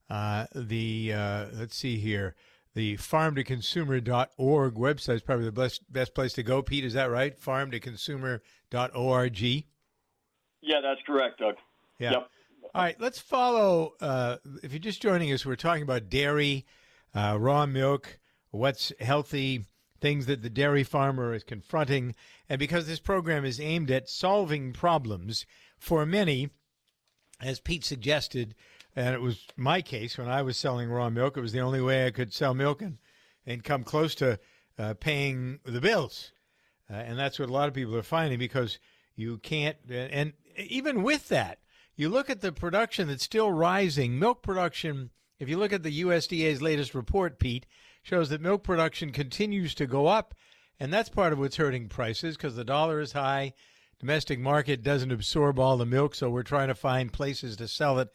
uh, 0.09 0.46
the, 0.55 1.12
uh, 1.12 1.46
let's 1.53 1.75
see 1.75 1.99
here, 1.99 2.37
the 2.75 2.96
farmtoconsumer.org 2.99 4.75
website 4.75 5.16
is 5.16 5.22
probably 5.22 5.46
the 5.46 5.51
best, 5.51 5.92
best 5.92 6.14
place 6.14 6.33
to 6.35 6.44
go. 6.44 6.62
Pete, 6.62 6.85
is 6.85 6.94
that 6.94 7.11
right? 7.11 7.37
Farmtoconsumer.org. 7.40 9.64
Yeah, 10.66 10.81
that's 10.83 11.00
correct, 11.07 11.38
Doug. 11.38 11.55
Yeah. 11.98 12.11
Yep. 12.11 12.29
All 12.74 12.83
right, 12.83 13.00
let's 13.00 13.20
follow. 13.20 13.94
Uh, 14.00 14.37
if 14.62 14.72
you're 14.72 14.81
just 14.81 15.00
joining 15.00 15.33
us, 15.33 15.46
we're 15.46 15.55
talking 15.55 15.85
about 15.85 16.11
dairy, 16.11 16.66
uh, 17.14 17.37
raw 17.40 17.64
milk, 17.64 18.18
what's 18.50 18.92
healthy, 19.00 19.64
things 20.00 20.26
that 20.26 20.42
the 20.42 20.50
dairy 20.50 20.83
farmer 20.83 21.33
is 21.33 21.44
confronting. 21.44 22.14
And 22.48 22.59
because 22.59 22.87
this 22.87 22.98
program 22.98 23.44
is 23.44 23.61
aimed 23.61 23.90
at 23.90 24.09
solving 24.09 24.72
problems 24.72 25.46
for 25.79 26.05
many, 26.05 26.50
as 27.40 27.61
Pete 27.61 27.85
suggested, 27.85 28.55
and 28.96 29.14
it 29.14 29.20
was 29.20 29.46
my 29.57 29.83
case 29.83 30.18
when 30.18 30.29
I 30.29 30.42
was 30.42 30.57
selling 30.57 30.90
raw 30.90 31.09
milk. 31.11 31.37
It 31.37 31.42
was 31.42 31.52
the 31.52 31.61
only 31.61 31.81
way 31.81 32.07
I 32.07 32.11
could 32.11 32.33
sell 32.33 32.55
milk 32.55 32.83
and, 32.83 32.98
and 33.46 33.62
come 33.62 33.85
close 33.85 34.14
to 34.16 34.40
uh, 34.79 34.94
paying 34.94 35.61
the 35.64 35.81
bills. 35.81 36.33
Uh, 36.90 36.94
and 36.94 37.18
that's 37.18 37.38
what 37.38 37.48
a 37.48 37.52
lot 37.52 37.68
of 37.68 37.74
people 37.74 37.94
are 37.96 38.02
finding 38.02 38.38
because 38.38 38.79
you 39.14 39.38
can't. 39.38 39.76
And 39.88 40.33
even 40.59 41.03
with 41.03 41.29
that, 41.29 41.59
you 41.97 42.09
look 42.09 42.29
at 42.29 42.40
the 42.40 42.53
production 42.53 43.09
that's 43.09 43.25
still 43.25 43.51
rising. 43.51 44.19
Milk 44.19 44.42
production, 44.42 45.11
if 45.38 45.49
you 45.49 45.57
look 45.57 45.73
at 45.73 45.83
the 45.83 46.03
USDA's 46.03 46.62
latest 46.62 46.95
report, 46.95 47.38
Pete, 47.38 47.66
shows 48.03 48.29
that 48.29 48.40
milk 48.40 48.62
production 48.62 49.11
continues 49.12 49.75
to 49.75 49.87
go 49.87 50.07
up. 50.07 50.35
And 50.79 50.92
that's 50.92 51.09
part 51.09 51.33
of 51.33 51.38
what's 51.38 51.57
hurting 51.57 51.88
prices 51.88 52.37
because 52.37 52.55
the 52.55 52.64
dollar 52.64 53.01
is 53.01 53.12
high. 53.12 53.55
Domestic 53.99 54.38
market 54.38 54.83
doesn't 54.83 55.11
absorb 55.11 55.59
all 55.59 55.79
the 55.79 55.87
milk, 55.87 56.14
so 56.14 56.29
we're 56.29 56.42
trying 56.42 56.69
to 56.69 56.75
find 56.75 57.12
places 57.12 57.57
to 57.57 57.66
sell 57.66 57.99
it 57.99 58.11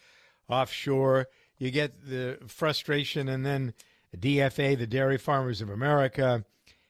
offshore. 0.48 1.28
You 1.58 1.72
get 1.72 2.08
the 2.08 2.38
frustration, 2.48 3.28
and 3.28 3.44
then 3.44 3.74
DFA, 4.16 4.78
the 4.78 4.86
Dairy 4.86 5.18
Farmers 5.18 5.60
of 5.60 5.70
America, 5.70 6.46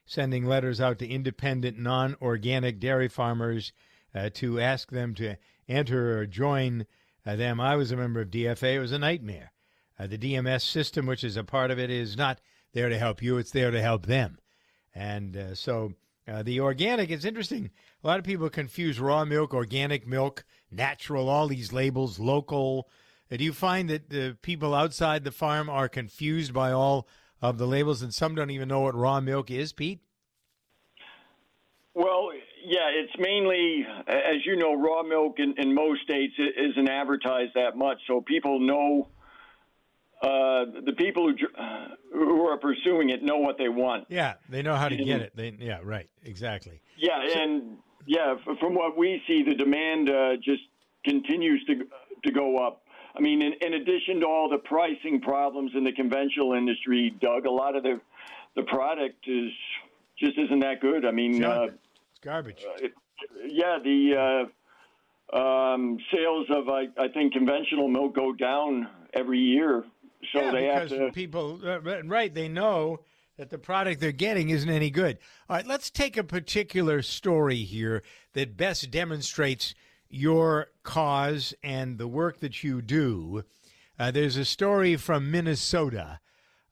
sending 0.06 0.46
letters 0.46 0.82
out 0.82 1.00
to 1.00 1.08
independent, 1.08 1.80
non 1.80 2.18
organic 2.22 2.82
dairy 2.82 3.08
farmers 3.08 3.72
uh, 4.13 4.30
to 4.36 4.60
ask 4.60 4.91
them 4.91 5.13
to 5.15 5.36
enter 5.67 6.19
or 6.19 6.26
join 6.26 6.86
uh, 7.26 7.36
them. 7.36 7.60
I 7.60 7.76
was 7.76 7.91
a 7.91 7.97
member 7.97 8.21
of 8.21 8.30
DFA. 8.30 8.76
It 8.76 8.80
was 8.80 8.91
a 8.91 9.00
nightmare. 9.00 9.52
Uh, 10.00 10.08
the 10.08 10.17
DMS 10.17 10.62
system, 10.62 11.06
which 11.06 11.24
is 11.24 11.38
a 11.38 11.43
part 11.43 11.71
of 11.71 11.80
it, 11.80 11.89
is 11.89 12.17
not 12.17 12.41
there 12.74 12.89
to 12.89 12.97
help 12.97 13.21
you, 13.21 13.38
it's 13.38 13.52
there 13.52 13.71
to 13.71 13.82
help 13.82 14.06
them. 14.06 14.39
And 14.95 15.38
uh, 15.38 15.56
so 15.56 15.93
uh, 16.28 16.43
the 16.43 16.60
organic 16.60 17.10
is 17.10 17.26
interesting. 17.26 17.69
A 18.04 18.08
lot 18.08 18.19
of 18.19 18.26
people 18.26 18.50
confuse 18.50 19.00
raw 19.00 19.26
milk, 19.26 19.54
organic 19.54 20.08
milk, 20.08 20.45
natural, 20.71 21.30
all 21.30 21.47
these 21.47 21.74
labels, 21.74 22.19
local. 22.19 22.89
Uh, 23.32 23.38
do 23.38 23.43
you 23.43 23.54
find 23.54 23.89
that 23.89 24.10
the 24.10 24.38
people 24.41 24.74
outside 24.74 25.24
the 25.24 25.32
farm 25.32 25.69
are 25.69 25.89
confused 25.89 26.54
by 26.54 26.71
all 26.71 27.08
of 27.41 27.58
the 27.58 27.67
labels 27.67 28.02
and 28.02 28.13
some 28.13 28.36
don't 28.36 28.52
even 28.52 28.67
know 28.67 28.82
what 28.82 28.95
raw 28.95 29.19
milk 29.19 29.52
is, 29.52 29.74
Pete? 29.74 30.00
Well, 31.93 32.31
yeah, 32.71 32.88
it's 32.89 33.12
mainly, 33.19 33.86
as 34.07 34.45
you 34.45 34.55
know, 34.55 34.73
raw 34.73 35.03
milk 35.03 35.39
in, 35.39 35.55
in 35.57 35.73
most 35.73 36.03
states 36.03 36.34
isn't 36.39 36.88
advertised 36.88 37.51
that 37.55 37.75
much, 37.75 37.97
so 38.07 38.21
people 38.21 38.62
know. 38.62 39.10
Uh, 40.21 40.65
the 40.86 40.93
people 40.97 41.27
who 41.27 41.36
who 42.13 42.45
are 42.45 42.57
pursuing 42.57 43.10
it 43.10 43.23
know 43.23 43.38
what 43.38 43.57
they 43.57 43.67
want. 43.67 44.05
Yeah, 44.07 44.36
they 44.47 44.62
know 44.62 44.75
how 44.75 44.88
to 44.88 44.95
get 44.95 45.19
it. 45.19 45.36
They, 45.36 45.53
yeah, 45.60 45.79
right, 45.84 46.07
exactly. 46.23 46.79
Yeah, 46.95 47.41
and 47.41 47.77
yeah, 48.05 48.36
from 48.60 48.75
what 48.75 48.95
we 48.95 49.21
see, 49.27 49.43
the 49.43 49.55
demand 49.55 50.10
uh, 50.10 50.36
just 50.38 50.62
continues 51.03 51.65
to 51.65 51.88
to 52.23 52.31
go 52.31 52.57
up. 52.57 52.84
I 53.17 53.19
mean, 53.19 53.41
in, 53.41 53.53
in 53.60 53.73
addition 53.73 54.21
to 54.21 54.27
all 54.27 54.47
the 54.49 54.60
pricing 54.60 55.19
problems 55.19 55.71
in 55.75 55.84
the 55.84 55.91
conventional 55.91 56.53
industry, 56.53 57.13
Doug, 57.19 57.45
a 57.45 57.51
lot 57.51 57.75
of 57.75 57.84
the 57.84 57.99
the 58.55 58.63
product 58.63 59.27
is 59.27 59.51
just 60.17 60.38
isn't 60.38 60.60
that 60.60 60.79
good. 60.79 61.03
I 61.03 61.12
mean, 61.12 61.43
uh, 61.43 61.67
garbage. 62.21 62.65
it, 62.79 62.93
yeah, 63.47 63.77
the 63.84 64.47
uh, 65.34 65.38
um, 65.38 65.97
sales 66.13 66.47
of 66.49 66.69
I, 66.69 66.88
I 66.97 67.07
think 67.07 67.34
conventional 67.34 67.88
milk 67.88 68.15
go 68.15 68.34
down 68.34 68.88
every 69.13 69.39
year, 69.39 69.84
so 70.34 70.41
yeah, 70.41 70.51
they 70.51 70.65
have 70.65 70.89
because 70.89 70.97
to. 70.97 71.12
people, 71.12 71.60
uh, 71.63 71.79
right? 72.03 72.34
They 72.34 72.47
know 72.47 72.99
that 73.38 73.49
the 73.49 73.57
product 73.57 73.99
they're 73.99 74.12
getting 74.12 74.49
isn't 74.49 74.69
any 74.69 74.89
good. 74.89 75.17
All 75.49 75.55
right, 75.55 75.65
let's 75.65 75.89
take 75.89 76.17
a 76.17 76.23
particular 76.23 77.01
story 77.01 77.63
here 77.63 78.03
that 78.34 78.57
best 78.57 78.91
demonstrates 78.91 79.73
your 80.10 80.67
cause 80.84 81.53
and 81.63 81.97
the 81.97 82.07
work 82.07 82.39
that 82.41 82.63
you 82.63 82.81
do. 82.81 83.43
Uh, 83.97 84.12
there's 84.12 84.36
a 84.36 84.45
story 84.45 84.95
from 84.95 85.31
Minnesota 85.31 86.19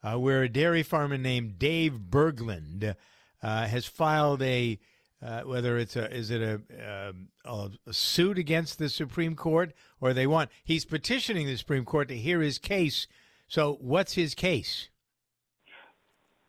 uh, 0.03 0.17
where 0.17 0.43
a 0.43 0.49
dairy 0.49 0.83
farmer 0.83 1.17
named 1.17 1.59
Dave 1.59 1.93
Berglund 2.09 2.95
uh, 3.41 3.67
has 3.67 3.85
filed 3.85 4.41
a 4.41 4.79
uh, 5.21 5.41
whether 5.41 5.77
it's 5.77 5.95
a 5.95 6.13
is 6.13 6.31
it 6.31 6.41
a, 6.41 7.09
um, 7.09 7.27
a 7.45 7.69
a 7.87 7.93
suit 7.93 8.37
against 8.37 8.79
the 8.79 8.89
Supreme 8.89 9.35
Court 9.35 9.73
or 9.99 10.13
they 10.13 10.27
want 10.27 10.49
he's 10.63 10.85
petitioning 10.85 11.45
the 11.47 11.57
Supreme 11.57 11.85
Court 11.85 12.07
to 12.07 12.17
hear 12.17 12.41
his 12.41 12.57
case. 12.57 13.07
So 13.47 13.77
what's 13.81 14.13
his 14.13 14.35
case? 14.35 14.89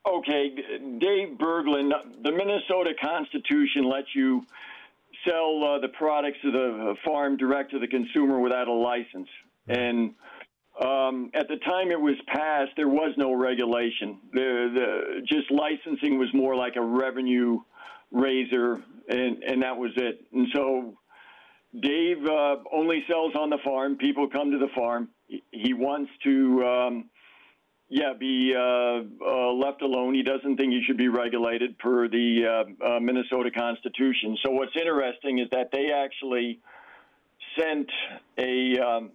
Okay, 0.07 0.51
Dave 0.99 1.37
Berglund, 1.39 1.93
the 2.23 2.33
Minnesota 2.33 2.93
Constitution 3.01 3.85
lets 3.85 4.09
you 4.15 4.45
sell 5.29 5.63
uh, 5.63 5.79
the 5.79 5.89
products 5.89 6.39
of 6.45 6.53
the 6.53 6.95
farm 7.05 7.37
direct 7.37 7.71
to 7.73 7.79
the 7.79 7.87
consumer 7.87 8.41
without 8.41 8.67
a 8.67 8.73
license. 8.73 9.29
And 9.69 10.15
um, 10.81 11.31
at 11.35 11.49
the 11.49 11.57
time 11.57 11.91
it 11.91 12.01
was 12.01 12.17
passed, 12.27 12.73
there 12.77 12.89
was 12.89 13.13
no 13.19 13.35
regulation. 13.35 14.19
The, 14.33 14.71
the 14.75 15.21
just 15.27 15.51
licensing 15.51 16.19
was 16.19 16.29
more 16.33 16.57
like 16.57 16.77
a 16.77 16.83
revenue 16.83 17.61
raiser, 18.11 18.83
and 19.09 19.43
and 19.43 19.63
that 19.63 19.77
was 19.77 19.93
it. 19.97 20.25
And 20.33 20.49
so 20.55 20.99
Dave 21.79 22.25
uh, 22.25 22.57
only 22.73 23.05
sells 23.09 23.35
on 23.35 23.51
the 23.51 23.59
farm. 23.65 23.97
People 23.97 24.29
come 24.29 24.51
to 24.51 24.59
the 24.59 24.71
farm. 24.75 25.09
He, 25.53 25.75
wants 25.75 26.11
to. 26.25 26.65
Um, 26.65 27.11
yeah, 27.93 28.13
be 28.19 28.55
uh, 28.57 28.61
uh, 28.61 29.53
left 29.53 29.83
alone. 29.83 30.15
He 30.15 30.23
doesn't 30.23 30.57
think 30.57 30.73
he 30.73 30.81
should 30.87 30.97
be 30.97 31.09
regulated 31.09 31.77
per 31.79 32.09
the 32.09 32.65
uh, 32.83 32.87
uh, 32.87 33.01
Minnesota 33.01 33.51
Constitution. 33.51 34.39
So 34.45 34.53
what's 34.53 34.77
interesting 34.81 35.41
is 35.41 35.49
that 35.51 35.71
they 35.73 35.91
actually 35.93 36.61
sent 37.59 37.91
a. 38.39 38.79
Um, 38.79 39.11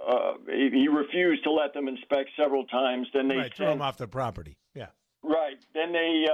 uh, 0.00 0.34
he 0.46 0.86
refused 0.88 1.42
to 1.44 1.50
let 1.50 1.74
them 1.74 1.88
inspect 1.88 2.30
several 2.40 2.64
times. 2.66 3.08
Then 3.12 3.26
they 3.26 3.36
right, 3.36 3.54
throw 3.54 3.66
sent 3.66 3.76
him 3.76 3.82
off 3.82 3.96
the 3.96 4.06
property. 4.06 4.56
Yeah. 4.74 4.86
Right. 5.22 5.58
Then 5.74 5.92
they 5.92 6.26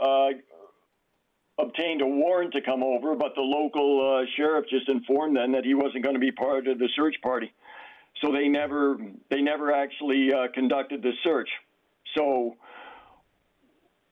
uh, 0.00 0.28
obtained 1.58 2.02
a 2.02 2.06
warrant 2.06 2.52
to 2.54 2.60
come 2.60 2.82
over, 2.82 3.14
but 3.14 3.34
the 3.34 3.42
local 3.42 4.22
uh, 4.22 4.26
sheriff 4.36 4.66
just 4.68 4.88
informed 4.88 5.36
them 5.36 5.52
that 5.52 5.64
he 5.64 5.74
wasn't 5.74 6.02
going 6.02 6.14
to 6.14 6.20
be 6.20 6.32
part 6.32 6.66
of 6.66 6.78
the 6.78 6.88
search 6.96 7.16
party. 7.22 7.52
So 8.22 8.32
they 8.32 8.48
never 8.48 8.98
they 9.30 9.40
never 9.40 9.72
actually 9.72 10.32
uh, 10.32 10.48
conducted 10.54 11.02
the 11.02 11.12
search. 11.24 11.48
So 12.16 12.56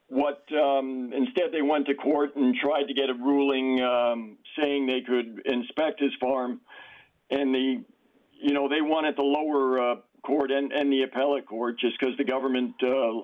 what 0.08 0.42
um, 0.52 1.12
instead 1.14 1.52
they 1.52 1.62
went 1.62 1.86
to 1.86 1.94
court 1.94 2.34
and 2.34 2.54
tried 2.54 2.84
to 2.84 2.94
get 2.94 3.10
a 3.10 3.14
ruling 3.14 3.80
um, 3.80 4.38
saying 4.58 4.86
they 4.86 5.02
could 5.02 5.42
inspect 5.44 6.00
his 6.00 6.12
farm, 6.20 6.60
and 7.30 7.54
the 7.54 7.84
you 8.40 8.54
know 8.54 8.68
they 8.68 8.80
won 8.80 9.04
at 9.04 9.16
the 9.16 9.22
lower 9.22 9.92
uh, 9.92 9.94
court 10.24 10.50
and, 10.50 10.72
and 10.72 10.92
the 10.92 11.02
appellate 11.02 11.46
court 11.46 11.78
just 11.78 11.98
because 11.98 12.16
the 12.16 12.24
government 12.24 12.74
uh, 12.82 13.22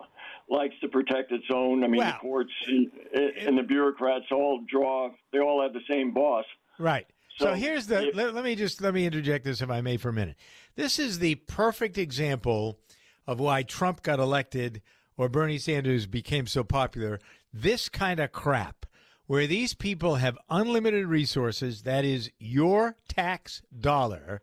likes 0.48 0.74
to 0.80 0.88
protect 0.88 1.32
its 1.32 1.46
own. 1.52 1.84
I 1.84 1.88
mean, 1.88 2.00
the 2.00 2.12
courts 2.20 2.52
and, 2.66 2.90
and 3.14 3.58
the 3.58 3.62
bureaucrats 3.62 4.26
all 4.30 4.62
draw. 4.68 5.10
They 5.32 5.38
all 5.38 5.62
have 5.62 5.72
the 5.72 5.80
same 5.90 6.12
boss. 6.12 6.44
Right. 6.78 7.06
So, 7.38 7.46
So 7.46 7.54
here's 7.54 7.86
the. 7.86 8.10
Let, 8.14 8.34
let 8.34 8.44
me 8.44 8.54
just 8.54 8.80
let 8.80 8.94
me 8.94 9.06
interject 9.06 9.44
this, 9.44 9.60
if 9.60 9.70
I 9.70 9.80
may, 9.80 9.96
for 9.96 10.08
a 10.10 10.12
minute. 10.12 10.36
This 10.74 10.98
is 10.98 11.18
the 11.18 11.34
perfect 11.36 11.98
example 11.98 12.78
of 13.26 13.40
why 13.40 13.62
Trump 13.62 14.02
got 14.02 14.18
elected 14.18 14.82
or 15.16 15.28
Bernie 15.28 15.58
Sanders 15.58 16.06
became 16.06 16.46
so 16.46 16.62
popular. 16.62 17.18
This 17.52 17.88
kind 17.88 18.20
of 18.20 18.32
crap, 18.32 18.86
where 19.26 19.46
these 19.46 19.74
people 19.74 20.16
have 20.16 20.38
unlimited 20.50 21.06
resources, 21.06 21.82
that 21.82 22.04
is 22.04 22.30
your 22.38 22.96
tax 23.08 23.62
dollar. 23.78 24.42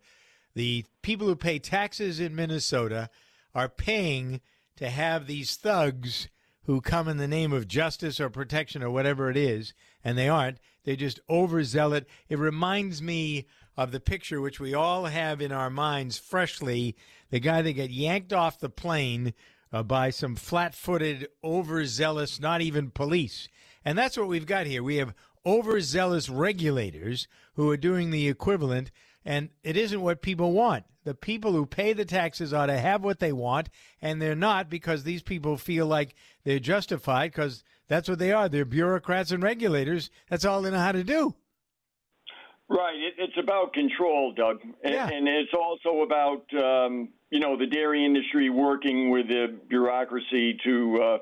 The 0.54 0.84
people 1.02 1.26
who 1.26 1.36
pay 1.36 1.58
taxes 1.58 2.20
in 2.20 2.34
Minnesota 2.34 3.08
are 3.54 3.68
paying 3.68 4.40
to 4.76 4.90
have 4.90 5.26
these 5.26 5.56
thugs 5.56 6.28
who 6.66 6.80
come 6.80 7.08
in 7.08 7.18
the 7.18 7.28
name 7.28 7.52
of 7.52 7.68
justice 7.68 8.18
or 8.18 8.30
protection 8.30 8.82
or 8.82 8.90
whatever 8.90 9.30
it 9.30 9.36
is, 9.36 9.74
and 10.02 10.16
they 10.16 10.28
aren't. 10.28 10.58
They 10.84 10.96
just 10.96 11.20
overzealot. 11.28 12.06
It 12.28 12.38
reminds 12.38 13.02
me 13.02 13.46
of 13.76 13.92
the 13.92 14.00
picture 14.00 14.40
which 14.40 14.60
we 14.60 14.74
all 14.74 15.06
have 15.06 15.40
in 15.40 15.52
our 15.52 15.70
minds 15.70 16.18
freshly 16.18 16.96
the 17.30 17.40
guy 17.40 17.62
that 17.62 17.72
got 17.72 17.90
yanked 17.90 18.32
off 18.32 18.60
the 18.60 18.68
plane 18.68 19.34
uh, 19.72 19.82
by 19.82 20.10
some 20.10 20.36
flat 20.36 20.74
footed, 20.74 21.28
overzealous, 21.42 22.40
not 22.40 22.60
even 22.60 22.90
police. 22.90 23.48
And 23.84 23.98
that's 23.98 24.16
what 24.16 24.28
we've 24.28 24.46
got 24.46 24.66
here. 24.66 24.82
We 24.82 24.96
have 24.96 25.14
overzealous 25.44 26.28
regulators 26.28 27.26
who 27.54 27.68
are 27.70 27.76
doing 27.76 28.10
the 28.10 28.28
equivalent, 28.28 28.90
and 29.24 29.50
it 29.62 29.76
isn't 29.76 30.00
what 30.00 30.22
people 30.22 30.52
want. 30.52 30.84
The 31.04 31.14
people 31.14 31.52
who 31.52 31.66
pay 31.66 31.92
the 31.92 32.04
taxes 32.06 32.52
ought 32.54 32.66
to 32.66 32.78
have 32.78 33.04
what 33.04 33.18
they 33.20 33.32
want, 33.32 33.68
and 34.00 34.20
they're 34.22 34.34
not 34.34 34.70
because 34.70 35.04
these 35.04 35.22
people 35.22 35.56
feel 35.58 35.86
like 35.86 36.14
they're 36.44 36.58
justified 36.58 37.30
because 37.32 37.62
that's 37.88 38.08
what 38.08 38.18
they 38.18 38.32
are. 38.32 38.48
They're 38.48 38.64
bureaucrats 38.64 39.30
and 39.30 39.42
regulators. 39.42 40.10
That's 40.30 40.44
all 40.46 40.62
they 40.62 40.70
know 40.70 40.78
how 40.78 40.92
to 40.92 41.04
do. 41.04 41.34
Right. 42.68 42.96
It, 42.96 43.14
it's 43.18 43.36
about 43.38 43.74
control, 43.74 44.32
Doug, 44.32 44.60
and, 44.82 44.94
and 44.94 45.28
it's 45.28 45.52
also 45.52 46.00
about 46.00 46.44
um, 46.54 47.10
you 47.30 47.38
know 47.38 47.58
the 47.58 47.66
dairy 47.66 48.04
industry 48.04 48.48
working 48.48 49.10
with 49.10 49.28
the 49.28 49.54
bureaucracy 49.68 50.56
to 50.64 51.02
uh, 51.02 51.18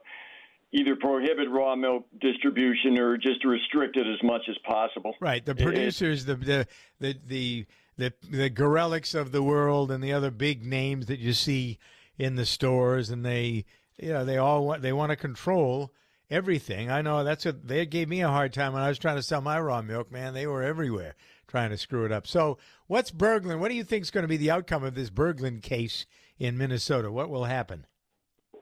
either 0.72 0.94
prohibit 0.94 1.50
raw 1.50 1.74
milk 1.74 2.06
distribution 2.20 2.96
or 2.98 3.16
just 3.16 3.44
restrict 3.44 3.96
it 3.96 4.06
as 4.06 4.22
much 4.22 4.42
as 4.48 4.56
possible. 4.64 5.14
Right. 5.20 5.44
The 5.44 5.52
It- 5.52 5.60
it- 5.60 5.64
producers, 5.64 6.24
the 6.24 6.36
the 6.36 6.66
the 7.00 7.16
the 7.26 7.66
the 7.96 8.12
the 8.28 8.50
Garelicks 8.50 9.14
of 9.14 9.32
the 9.32 9.42
world 9.42 9.90
and 9.90 10.02
the 10.02 10.12
other 10.12 10.30
big 10.30 10.64
names 10.64 11.06
that 11.06 11.18
you 11.18 11.32
see 11.32 11.78
in 12.18 12.36
the 12.36 12.46
stores, 12.46 13.10
and 13.10 13.24
they 13.24 13.64
you 13.98 14.12
know 14.12 14.24
they 14.24 14.38
all 14.38 14.66
want 14.66 14.82
they 14.82 14.92
want 14.92 15.10
to 15.10 15.16
control 15.16 15.92
everything. 16.30 16.90
I 16.90 17.02
know 17.02 17.24
that's 17.24 17.44
what 17.44 17.66
they 17.66 17.84
gave 17.86 18.08
me 18.08 18.22
a 18.22 18.28
hard 18.28 18.52
time 18.52 18.72
when 18.72 18.82
I 18.82 18.88
was 18.88 18.98
trying 18.98 19.16
to 19.16 19.22
sell 19.22 19.40
my 19.40 19.60
raw 19.60 19.82
milk. 19.82 20.10
Man, 20.10 20.34
they 20.34 20.46
were 20.46 20.62
everywhere 20.62 21.14
trying 21.46 21.70
to 21.70 21.76
screw 21.76 22.04
it 22.06 22.12
up. 22.12 22.26
So, 22.26 22.58
what's 22.86 23.10
Berglund? 23.10 23.60
What 23.60 23.68
do 23.68 23.74
you 23.74 23.84
think 23.84 24.02
is 24.02 24.10
going 24.10 24.22
to 24.22 24.28
be 24.28 24.38
the 24.38 24.50
outcome 24.50 24.82
of 24.82 24.94
this 24.94 25.10
Berglund 25.10 25.62
case 25.62 26.06
in 26.38 26.56
Minnesota? 26.56 27.12
What 27.12 27.28
will 27.28 27.44
happen? 27.44 27.86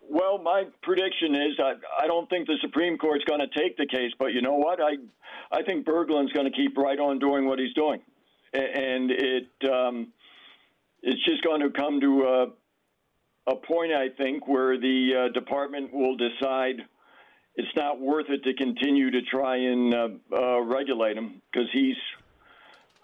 Well, 0.09 0.39
my 0.39 0.65
prediction 0.83 1.37
is 1.37 1.59
I, 1.61 1.75
I 2.03 2.07
don't 2.09 2.29
think 2.29 2.49
the 2.49 2.59
Supreme 2.61 2.99
Court's 2.99 3.25
going 3.25 3.41
to 3.41 3.59
take 3.59 3.77
the 3.77 3.87
case, 3.87 4.11
but 4.19 4.33
you 4.33 4.43
know 4.43 4.57
what? 4.57 4.81
I 4.81 4.97
I 5.53 5.63
think 5.63 5.87
Berglund's 5.87 6.33
going 6.33 6.51
to 6.51 6.57
keep 6.57 6.77
right 6.77 6.99
on 6.99 7.21
doing 7.21 7.47
what 7.47 7.61
he's 7.61 7.73
doing, 7.75 8.01
and 8.53 9.11
it 9.11 9.49
um, 9.71 10.09
it's 11.03 11.25
just 11.25 11.43
going 11.43 11.61
to 11.61 11.71
come 11.71 12.01
to 12.01 12.23
a, 12.25 13.53
a 13.53 13.57
point 13.57 13.93
I 13.93 14.09
think 14.17 14.47
where 14.49 14.79
the 14.79 15.29
uh, 15.29 15.33
department 15.33 15.93
will 15.93 16.17
decide 16.17 16.77
it's 17.57 17.75
not 17.77 18.01
worth 18.01 18.27
it 18.29 18.43
to 18.45 18.55
continue 18.55 19.11
to 19.11 19.23
try 19.23 19.57
and 19.57 19.95
uh, 19.95 20.09
uh, 20.37 20.61
regulate 20.61 21.17
him 21.17 21.43
because 21.53 21.69
he's. 21.73 21.97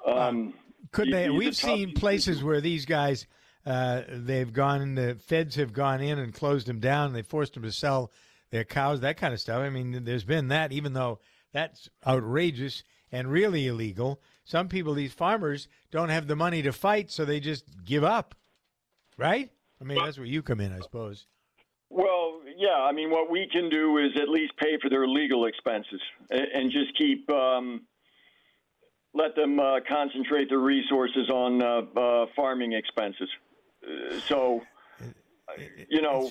Um, 0.06 0.54
Could 0.92 1.06
he- 1.08 1.12
they? 1.12 1.24
he's 1.28 1.38
We've 1.38 1.46
tough- 1.58 1.70
seen 1.70 1.92
places 1.94 2.42
where 2.44 2.60
these 2.60 2.86
guys, 2.86 3.26
uh, 3.64 4.02
they've 4.08 4.52
gone, 4.52 4.94
the 4.94 5.16
feds 5.26 5.56
have 5.56 5.72
gone 5.72 6.00
in 6.00 6.18
and 6.18 6.32
closed 6.32 6.66
them 6.66 6.80
down. 6.80 7.12
They 7.12 7.22
forced 7.22 7.54
them 7.54 7.64
to 7.64 7.72
sell 7.72 8.12
their 8.50 8.64
cows, 8.64 9.00
that 9.00 9.16
kind 9.16 9.34
of 9.34 9.40
stuff. 9.40 9.60
I 9.60 9.70
mean, 9.70 10.04
there's 10.04 10.24
been 10.24 10.48
that, 10.48 10.70
even 10.72 10.92
though 10.92 11.18
that's 11.52 11.88
outrageous 12.06 12.84
and 13.10 13.28
really 13.28 13.66
illegal. 13.66 14.20
Some 14.46 14.68
people, 14.68 14.94
these 14.94 15.12
farmers, 15.12 15.66
don't 15.90 16.08
have 16.08 16.28
the 16.28 16.36
money 16.36 16.62
to 16.62 16.72
fight, 16.72 17.10
so 17.10 17.24
they 17.24 17.40
just 17.40 17.64
give 17.84 18.04
up, 18.04 18.36
right? 19.18 19.50
I 19.80 19.84
mean, 19.84 19.98
that's 19.98 20.18
where 20.18 20.26
you 20.26 20.40
come 20.40 20.60
in, 20.60 20.72
I 20.72 20.78
suppose. 20.78 21.26
Well, 21.90 22.40
yeah. 22.56 22.78
I 22.80 22.92
mean, 22.92 23.10
what 23.10 23.28
we 23.28 23.48
can 23.50 23.68
do 23.68 23.98
is 23.98 24.12
at 24.16 24.28
least 24.28 24.52
pay 24.56 24.78
for 24.80 24.88
their 24.88 25.06
legal 25.08 25.46
expenses 25.46 26.00
and, 26.30 26.46
and 26.54 26.70
just 26.70 26.96
keep 26.96 27.28
um, 27.28 27.82
let 29.14 29.34
them 29.34 29.58
uh, 29.58 29.80
concentrate 29.88 30.48
their 30.48 30.60
resources 30.60 31.28
on 31.28 31.60
uh, 31.60 31.82
uh, 31.98 32.26
farming 32.36 32.72
expenses. 32.72 33.28
Uh, 33.82 34.20
so, 34.28 34.62
you 35.88 36.02
know, 36.02 36.30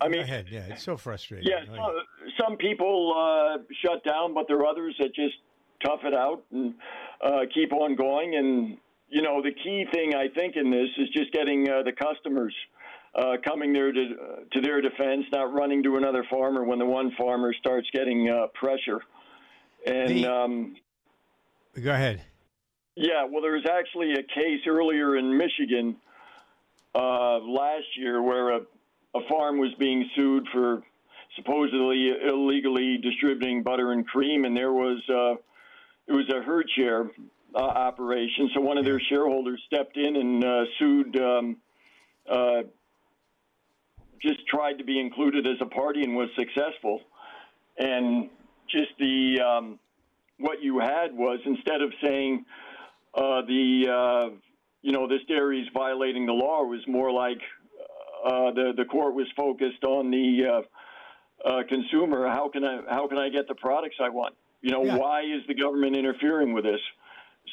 I 0.00 0.08
mean, 0.08 0.22
ahead. 0.22 0.46
Yeah, 0.50 0.60
it's 0.70 0.82
so 0.82 0.96
frustrating. 0.96 1.46
yeah, 1.46 1.66
some, 1.66 1.92
some 2.40 2.56
people 2.56 3.12
uh, 3.14 3.58
shut 3.84 4.02
down, 4.02 4.32
but 4.32 4.46
there 4.48 4.56
are 4.58 4.66
others 4.66 4.94
that 4.98 5.14
just 5.14 5.34
tough 5.84 6.00
it 6.04 6.14
out 6.14 6.42
and 6.52 6.74
uh, 7.22 7.40
keep 7.52 7.72
on 7.72 7.96
going. 7.96 8.34
And 8.36 8.76
you 9.08 9.22
know, 9.22 9.42
the 9.42 9.52
key 9.52 9.86
thing 9.92 10.14
I 10.14 10.28
think 10.28 10.56
in 10.56 10.70
this 10.70 10.88
is 10.98 11.08
just 11.10 11.32
getting 11.32 11.68
uh, 11.68 11.82
the 11.82 11.92
customers 11.92 12.54
uh, 13.14 13.36
coming 13.44 13.72
there 13.72 13.90
to 13.92 14.14
to 14.52 14.60
their 14.60 14.80
defense, 14.80 15.26
not 15.32 15.52
running 15.52 15.82
to 15.82 15.96
another 15.96 16.24
farmer 16.30 16.64
when 16.64 16.78
the 16.78 16.86
one 16.86 17.10
farmer 17.18 17.52
starts 17.54 17.88
getting 17.92 18.28
uh, 18.28 18.46
pressure. 18.54 19.00
And 19.86 20.08
The- 20.10 20.26
um, 20.26 20.76
Go 21.82 21.92
ahead. 21.92 22.20
yeah, 22.96 23.24
well, 23.30 23.40
there 23.42 23.52
was 23.52 23.64
actually 23.70 24.12
a 24.14 24.22
case 24.22 24.60
earlier 24.66 25.16
in 25.16 25.36
Michigan 25.38 25.96
uh, 26.94 27.38
last 27.38 27.86
year 27.96 28.20
where 28.20 28.50
a, 28.50 28.60
a 29.14 29.20
farm 29.28 29.58
was 29.58 29.72
being 29.78 30.08
sued 30.16 30.46
for 30.52 30.82
supposedly 31.36 32.10
illegally 32.26 32.98
distributing 32.98 33.62
butter 33.62 33.92
and 33.92 34.06
cream, 34.06 34.44
and 34.44 34.56
there 34.56 34.72
was 34.72 35.00
uh, 35.08 35.34
it 36.10 36.12
was 36.12 36.28
a 36.28 36.42
herd 36.42 36.68
share 36.76 37.08
uh, 37.54 37.58
operation. 37.58 38.50
So 38.54 38.60
one 38.60 38.78
of 38.78 38.84
their 38.84 39.00
shareholders 39.08 39.62
stepped 39.66 39.96
in 39.96 40.16
and 40.16 40.44
uh, 40.44 40.64
sued. 40.78 41.20
Um, 41.20 41.56
uh, 42.28 42.62
just 44.20 44.46
tried 44.48 44.74
to 44.74 44.84
be 44.84 45.00
included 45.00 45.46
as 45.46 45.56
a 45.60 45.66
party 45.66 46.02
and 46.02 46.14
was 46.14 46.28
successful, 46.36 47.00
and 47.78 48.28
just 48.68 48.90
the 48.98 49.40
um, 49.40 49.78
what 50.38 50.62
you 50.62 50.78
had 50.78 51.14
was 51.14 51.38
instead 51.46 51.80
of 51.80 51.90
saying 52.02 52.44
uh, 53.14 53.40
the 53.46 53.84
uh, 53.88 54.34
you 54.82 54.92
know 54.92 55.08
this 55.08 55.20
dairy 55.26 55.60
is 55.60 55.68
violating 55.72 56.26
the 56.26 56.32
law, 56.32 56.62
was 56.64 56.82
more 56.86 57.10
like 57.10 57.40
uh, 58.26 58.50
the 58.50 58.72
the 58.76 58.84
court 58.84 59.14
was 59.14 59.26
focused 59.36 59.84
on 59.84 60.10
the 60.10 60.64
consumer. 61.68 62.28
How 62.28 62.50
can 62.50 62.64
I 62.64 62.82
how 62.90 63.08
can 63.08 63.16
I 63.16 63.30
get 63.30 63.48
the 63.48 63.54
products 63.54 63.96
I 64.02 64.10
want? 64.10 64.34
You 64.62 64.70
know, 64.70 64.84
Yeah. 64.84 64.96
why 64.96 65.22
is 65.22 65.46
the 65.46 65.54
government 65.54 65.96
interfering 65.96 66.52
with 66.52 66.64
this? 66.64 66.80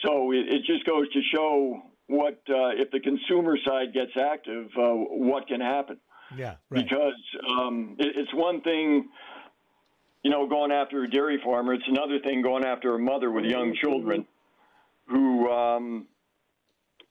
So 0.04 0.32
it, 0.32 0.48
it 0.48 0.64
just 0.66 0.86
goes 0.86 1.12
to 1.14 1.22
show 1.34 1.82
what 2.08 2.42
uh, 2.50 2.70
if 2.76 2.92
the 2.92 3.00
consumer 3.00 3.58
side 3.66 3.94
gets 3.94 4.12
active, 4.18 4.70
uh, 4.78 4.92
what 4.94 5.48
can 5.48 5.62
happen 5.62 6.00
Yeah, 6.36 6.56
right. 6.70 6.84
because 6.84 7.20
um, 7.50 7.96
it, 8.00 8.16
it's 8.16 8.34
one 8.34 8.62
thing, 8.62 9.10
you 10.24 10.32
know, 10.32 10.48
going 10.48 10.72
after 10.72 11.04
a 11.04 11.10
dairy 11.10 11.40
farmer. 11.44 11.74
It's 11.74 11.88
another 11.88 12.20
thing 12.20 12.42
going 12.42 12.64
after 12.66 12.96
a 12.96 13.00
mother 13.00 13.32
with 13.32 13.46
young 13.46 13.74
children 13.76 14.26
who, 15.08 15.50
um, 15.50 16.08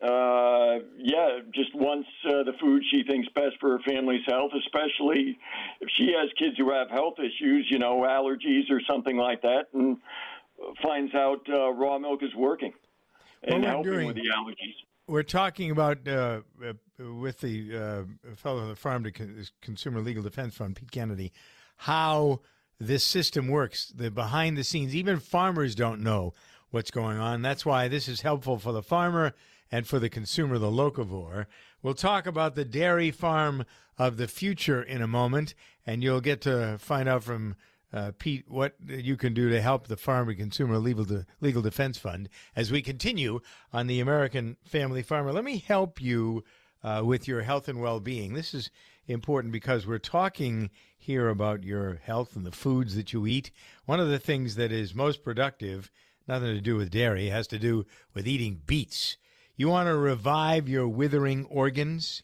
uh, 0.02 0.78
yeah, 0.98 1.38
just 1.54 1.74
wants 1.74 2.08
uh, 2.26 2.42
the 2.42 2.52
food 2.60 2.82
she 2.90 3.02
thinks 3.02 3.28
best 3.34 3.56
for 3.60 3.70
her 3.70 3.78
family's 3.86 4.24
health, 4.26 4.52
especially 4.58 5.38
if 5.80 5.88
she 5.96 6.12
has 6.18 6.30
kids 6.38 6.56
who 6.58 6.70
have 6.70 6.90
health 6.90 7.14
issues, 7.18 7.66
you 7.70 7.78
know, 7.78 8.00
allergies 8.02 8.70
or 8.70 8.80
something 8.88 9.16
like 9.16 9.42
that, 9.42 9.68
and 9.72 9.96
finds 10.82 11.14
out 11.14 11.40
uh, 11.48 11.70
raw 11.72 11.98
milk 11.98 12.22
is 12.22 12.34
working 12.34 12.72
and 13.42 13.62
we're 13.62 13.68
helping 13.68 13.92
doing- 13.92 14.06
with 14.08 14.16
the 14.16 14.28
allergies. 14.28 14.74
We're 15.08 15.22
talking 15.22 15.70
about 15.70 16.06
uh, 16.08 16.40
uh, 16.60 16.72
with 16.98 17.38
the 17.40 17.76
uh, 17.76 18.34
fellow 18.34 18.62
in 18.62 18.68
the 18.68 18.74
Farm 18.74 19.04
to 19.04 19.12
Con- 19.12 19.46
Consumer 19.62 20.00
Legal 20.00 20.24
Defense 20.24 20.56
Fund, 20.56 20.74
Pete 20.74 20.90
Kennedy, 20.90 21.32
how 21.76 22.40
this 22.80 23.04
system 23.04 23.46
works. 23.46 23.86
The 23.94 24.10
behind 24.10 24.58
the 24.58 24.64
scenes, 24.64 24.96
even 24.96 25.20
farmers 25.20 25.76
don't 25.76 26.00
know 26.00 26.34
what's 26.70 26.90
going 26.90 27.18
on. 27.18 27.40
That's 27.40 27.64
why 27.64 27.86
this 27.86 28.08
is 28.08 28.22
helpful 28.22 28.58
for 28.58 28.72
the 28.72 28.82
farmer 28.82 29.32
and 29.70 29.86
for 29.86 29.98
the 29.98 30.08
consumer, 30.08 30.58
the 30.58 30.70
locavore. 30.70 31.46
We'll 31.82 31.94
talk 31.94 32.26
about 32.26 32.54
the 32.54 32.64
dairy 32.64 33.10
farm 33.10 33.64
of 33.98 34.16
the 34.16 34.28
future 34.28 34.82
in 34.82 35.02
a 35.02 35.06
moment, 35.06 35.54
and 35.86 36.02
you'll 36.02 36.20
get 36.20 36.40
to 36.42 36.76
find 36.78 37.08
out 37.08 37.24
from 37.24 37.56
uh, 37.92 38.12
Pete, 38.18 38.44
what 38.48 38.74
you 38.86 39.16
can 39.16 39.32
do 39.32 39.48
to 39.48 39.60
help 39.60 39.86
the 39.86 39.96
Farm 39.96 40.28
and 40.28 40.36
Consumer 40.36 40.78
Legal, 40.78 41.04
De- 41.04 41.26
Legal 41.40 41.62
Defense 41.62 41.96
Fund 41.96 42.28
as 42.54 42.70
we 42.70 42.82
continue 42.82 43.40
on 43.72 43.86
the 43.86 44.00
American 44.00 44.56
Family 44.64 45.02
Farmer. 45.02 45.32
Let 45.32 45.44
me 45.44 45.58
help 45.58 46.00
you 46.00 46.44
uh, 46.82 47.02
with 47.04 47.26
your 47.26 47.42
health 47.42 47.68
and 47.68 47.80
well 47.80 48.00
being. 48.00 48.34
This 48.34 48.54
is 48.54 48.70
important 49.06 49.52
because 49.52 49.86
we're 49.86 49.98
talking 49.98 50.70
here 50.98 51.28
about 51.28 51.64
your 51.64 52.00
health 52.04 52.36
and 52.36 52.44
the 52.44 52.52
foods 52.52 52.96
that 52.96 53.12
you 53.12 53.26
eat. 53.26 53.50
One 53.84 54.00
of 54.00 54.08
the 54.08 54.18
things 54.18 54.56
that 54.56 54.72
is 54.72 54.94
most 54.94 55.22
productive, 55.22 55.90
nothing 56.26 56.54
to 56.54 56.60
do 56.60 56.76
with 56.76 56.90
dairy, 56.90 57.28
has 57.28 57.46
to 57.48 57.58
do 57.58 57.86
with 58.14 58.26
eating 58.26 58.62
beets. 58.66 59.16
You 59.56 59.68
want 59.68 59.88
to 59.88 59.96
revive 59.96 60.68
your 60.68 60.86
withering 60.86 61.44
organs? 61.46 62.22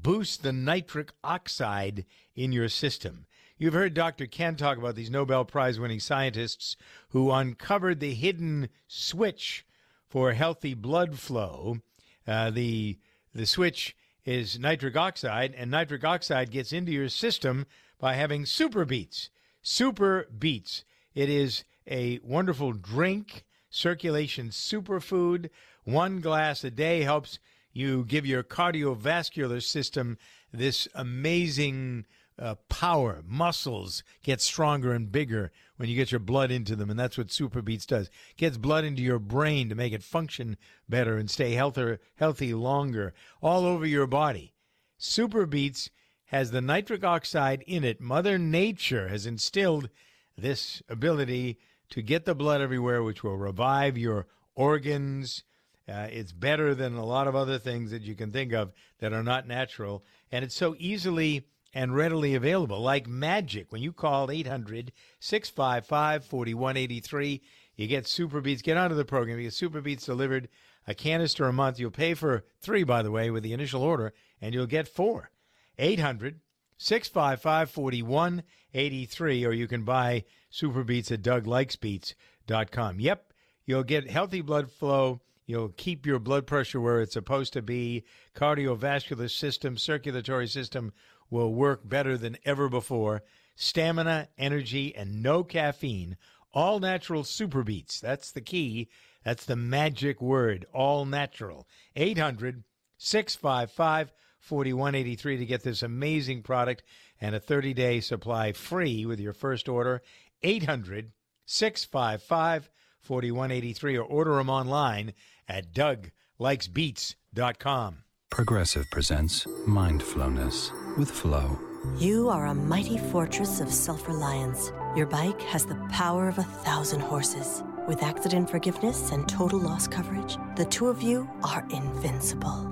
boost 0.00 0.42
the 0.42 0.52
nitric 0.52 1.12
oxide 1.22 2.04
in 2.34 2.52
your 2.52 2.68
system. 2.68 3.26
You've 3.58 3.74
heard 3.74 3.94
Dr. 3.94 4.26
Ken 4.26 4.56
talk 4.56 4.78
about 4.78 4.94
these 4.94 5.10
Nobel 5.10 5.44
Prize 5.44 5.78
winning 5.78 6.00
scientists 6.00 6.76
who 7.10 7.30
uncovered 7.30 8.00
the 8.00 8.14
hidden 8.14 8.68
switch 8.88 9.64
for 10.08 10.32
healthy 10.32 10.74
blood 10.74 11.18
flow. 11.18 11.78
Uh, 12.26 12.50
the, 12.50 12.98
the 13.34 13.46
switch 13.46 13.96
is 14.24 14.58
nitric 14.58 14.96
oxide, 14.96 15.54
and 15.56 15.70
nitric 15.70 16.04
oxide 16.04 16.50
gets 16.50 16.72
into 16.72 16.92
your 16.92 17.08
system 17.08 17.66
by 17.98 18.14
having 18.14 18.46
super 18.46 18.84
beets. 18.84 19.30
Super 19.62 20.26
beets. 20.36 20.84
It 21.14 21.28
is 21.28 21.64
a 21.86 22.18
wonderful 22.22 22.72
drink, 22.72 23.44
circulation 23.70 24.48
superfood. 24.48 25.50
One 25.84 26.20
glass 26.20 26.62
a 26.64 26.70
day 26.70 27.02
helps 27.02 27.38
you 27.72 28.04
give 28.04 28.26
your 28.26 28.42
cardiovascular 28.42 29.62
system 29.62 30.18
this 30.52 30.86
amazing 30.94 32.06
uh, 32.38 32.54
power. 32.68 33.22
Muscles 33.26 34.02
get 34.22 34.40
stronger 34.40 34.92
and 34.92 35.10
bigger 35.10 35.50
when 35.76 35.88
you 35.88 35.96
get 35.96 36.12
your 36.12 36.20
blood 36.20 36.50
into 36.50 36.76
them, 36.76 36.90
and 36.90 36.98
that's 36.98 37.18
what 37.18 37.30
Super 37.30 37.62
Beets 37.62 37.86
does. 37.86 38.10
Gets 38.36 38.58
blood 38.58 38.84
into 38.84 39.02
your 39.02 39.18
brain 39.18 39.68
to 39.68 39.74
make 39.74 39.92
it 39.92 40.02
function 40.02 40.56
better 40.88 41.16
and 41.16 41.30
stay 41.30 41.52
healthier, 41.52 41.98
healthy 42.16 42.54
longer, 42.54 43.14
all 43.40 43.64
over 43.64 43.86
your 43.86 44.06
body. 44.06 44.54
Super 44.98 45.46
Beets 45.46 45.90
has 46.26 46.50
the 46.50 46.60
nitric 46.60 47.04
oxide 47.04 47.62
in 47.66 47.84
it. 47.84 48.00
Mother 48.00 48.38
Nature 48.38 49.08
has 49.08 49.26
instilled 49.26 49.90
this 50.36 50.82
ability 50.88 51.58
to 51.90 52.02
get 52.02 52.24
the 52.24 52.34
blood 52.34 52.60
everywhere, 52.60 53.02
which 53.02 53.22
will 53.22 53.36
revive 53.36 53.98
your 53.98 54.26
organs. 54.54 55.44
Uh, 55.88 56.08
it's 56.10 56.32
better 56.32 56.74
than 56.74 56.94
a 56.94 57.04
lot 57.04 57.26
of 57.26 57.34
other 57.34 57.58
things 57.58 57.90
that 57.90 58.02
you 58.02 58.14
can 58.14 58.30
think 58.30 58.52
of 58.52 58.72
that 58.98 59.12
are 59.12 59.22
not 59.22 59.48
natural. 59.48 60.04
And 60.30 60.44
it's 60.44 60.54
so 60.54 60.76
easily 60.78 61.46
and 61.74 61.94
readily 61.94 62.34
available, 62.34 62.80
like 62.80 63.06
magic. 63.06 63.72
When 63.72 63.82
you 63.82 63.92
call 63.92 64.30
800 64.30 64.92
655 65.20 66.24
4183, 66.24 67.42
you 67.76 67.86
get 67.86 68.06
Super 68.06 68.40
Beets. 68.40 68.62
Get 68.62 68.76
onto 68.76 68.94
the 68.94 69.04
program. 69.04 69.38
You 69.38 69.44
get 69.44 69.54
Super 69.54 69.80
Beets 69.80 70.06
delivered 70.06 70.48
a 70.86 70.94
canister 70.94 71.46
a 71.46 71.52
month. 71.52 71.78
You'll 71.78 71.90
pay 71.90 72.14
for 72.14 72.44
three, 72.60 72.84
by 72.84 73.02
the 73.02 73.10
way, 73.10 73.30
with 73.30 73.42
the 73.42 73.52
initial 73.52 73.82
order, 73.82 74.12
and 74.40 74.54
you'll 74.54 74.66
get 74.66 74.88
four. 74.88 75.30
800 75.78 76.40
655 76.76 77.70
4183, 77.70 79.46
or 79.46 79.52
you 79.52 79.66
can 79.66 79.84
buy 79.84 80.24
Super 80.50 80.84
Beets 80.84 81.12
at 81.12 81.22
DougLikesBeats.com. 81.22 83.00
Yep, 83.00 83.32
you'll 83.64 83.82
get 83.84 84.10
healthy 84.10 84.40
blood 84.42 84.70
flow. 84.70 85.20
You'll 85.46 85.70
keep 85.70 86.06
your 86.06 86.18
blood 86.18 86.46
pressure 86.46 86.80
where 86.80 87.00
it's 87.00 87.14
supposed 87.14 87.52
to 87.54 87.62
be. 87.62 88.04
Cardiovascular 88.34 89.30
system, 89.30 89.76
circulatory 89.76 90.46
system 90.46 90.92
will 91.30 91.52
work 91.52 91.88
better 91.88 92.16
than 92.16 92.38
ever 92.44 92.68
before. 92.68 93.22
Stamina, 93.56 94.28
energy, 94.38 94.94
and 94.94 95.22
no 95.22 95.42
caffeine. 95.42 96.16
All 96.54 96.78
natural 96.78 97.24
super 97.24 97.62
beets. 97.62 98.00
That's 98.00 98.30
the 98.30 98.40
key. 98.40 98.88
That's 99.24 99.44
the 99.44 99.56
magic 99.56 100.20
word. 100.20 100.66
All 100.72 101.04
natural. 101.04 101.66
800 101.96 102.64
655 102.98 104.12
4183 104.38 105.36
to 105.38 105.46
get 105.46 105.62
this 105.62 105.82
amazing 105.82 106.42
product 106.42 106.82
and 107.20 107.34
a 107.34 107.40
30 107.40 107.74
day 107.74 108.00
supply 108.00 108.52
free 108.52 109.06
with 109.06 109.20
your 109.20 109.32
first 109.32 109.68
order. 109.68 110.02
800 110.42 111.12
655 111.46 112.70
4183 113.00 113.96
or 113.96 114.04
order 114.04 114.36
them 114.36 114.50
online 114.50 115.12
at 115.52 115.72
DougLikesBeats.com. 115.72 117.96
Progressive 118.30 118.90
presents 118.90 119.46
Mindfulness 119.66 120.70
with 120.96 121.10
Flow. 121.10 121.58
You 121.98 122.30
are 122.30 122.46
a 122.46 122.54
mighty 122.54 122.96
fortress 122.96 123.60
of 123.60 123.70
self 123.70 124.08
reliance. 124.08 124.72
Your 124.96 125.06
bike 125.06 125.42
has 125.42 125.66
the 125.66 125.74
power 125.90 126.28
of 126.28 126.38
a 126.38 126.44
thousand 126.64 127.00
horses. 127.00 127.62
With 127.86 128.02
accident 128.02 128.48
forgiveness 128.48 129.10
and 129.10 129.28
total 129.28 129.58
loss 129.58 129.86
coverage, 129.88 130.38
the 130.56 130.64
two 130.64 130.86
of 130.86 131.02
you 131.02 131.28
are 131.42 131.66
invincible. 131.70 132.70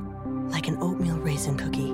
Like 0.48 0.68
an 0.68 0.78
oatmeal 0.80 1.18
raisin 1.18 1.56
cookie 1.56 1.90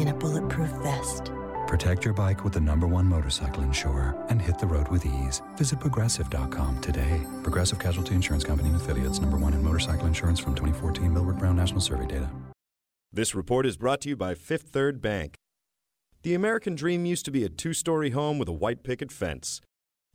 in 0.00 0.08
a 0.08 0.14
bulletproof 0.14 0.70
vest. 0.82 1.32
Protect 1.68 2.02
your 2.02 2.14
bike 2.14 2.44
with 2.44 2.54
the 2.54 2.60
number 2.60 2.86
one 2.86 3.04
motorcycle 3.04 3.62
insurer 3.62 4.16
and 4.30 4.40
hit 4.40 4.58
the 4.58 4.66
road 4.66 4.88
with 4.88 5.04
ease. 5.04 5.42
Visit 5.58 5.78
progressive.com 5.78 6.80
today. 6.80 7.20
Progressive 7.42 7.78
Casualty 7.78 8.14
Insurance 8.14 8.42
Company 8.42 8.70
and 8.70 8.80
affiliates, 8.80 9.20
number 9.20 9.36
one 9.36 9.52
in 9.52 9.62
motorcycle 9.62 10.06
insurance 10.06 10.40
from 10.40 10.54
2014 10.54 11.12
Millward 11.12 11.38
Brown 11.38 11.56
National 11.56 11.82
Survey 11.82 12.06
data. 12.06 12.30
This 13.12 13.34
report 13.34 13.66
is 13.66 13.76
brought 13.76 14.00
to 14.00 14.08
you 14.08 14.16
by 14.16 14.34
Fifth 14.34 14.70
Third 14.70 15.02
Bank. 15.02 15.34
The 16.22 16.32
American 16.32 16.74
dream 16.74 17.04
used 17.04 17.26
to 17.26 17.30
be 17.30 17.44
a 17.44 17.50
two 17.50 17.74
story 17.74 18.10
home 18.10 18.38
with 18.38 18.48
a 18.48 18.52
white 18.52 18.82
picket 18.82 19.12
fence. 19.12 19.60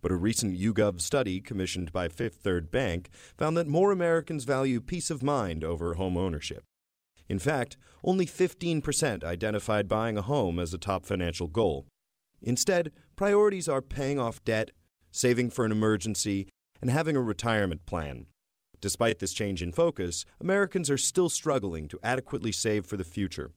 But 0.02 0.12
a 0.12 0.16
recent 0.16 0.60
YouGov 0.60 1.02
study 1.02 1.40
commissioned 1.40 1.92
by 1.92 2.08
Fifth 2.08 2.38
Third 2.38 2.72
Bank 2.72 3.12
found 3.38 3.56
that 3.58 3.68
more 3.68 3.92
Americans 3.92 4.44
value 4.44 4.82
peace 4.82 5.12
of 5.12 5.22
mind 5.22 5.64
over 5.64 5.94
home 5.94 6.18
ownership. 6.18 6.64
In 7.30 7.40
fact, 7.40 7.78
only 8.04 8.26
15% 8.26 9.24
identified 9.24 9.88
buying 9.88 10.18
a 10.18 10.22
home 10.22 10.60
as 10.60 10.74
a 10.74 10.78
top 10.78 11.06
financial 11.06 11.48
goal. 11.48 11.86
Instead, 12.42 12.92
priorities 13.16 13.70
are 13.70 13.82
paying 13.82 14.20
off 14.20 14.44
debt, 14.44 14.72
saving 15.12 15.50
for 15.50 15.66
an 15.66 15.72
emergency, 15.72 16.48
and 16.82 16.90
having 16.90 17.16
a 17.16 17.22
retirement 17.22 17.86
plan. 17.86 18.26
Despite 18.82 19.20
this 19.20 19.32
change 19.32 19.64
in 19.64 19.72
focus, 19.72 20.26
Americans 20.42 20.90
are 20.90 20.98
still 20.98 21.30
struggling 21.30 21.88
to 21.88 22.00
adequately 22.04 22.52
save 22.52 22.86
for 22.86 22.98
the 22.98 23.06
future. 23.06 23.52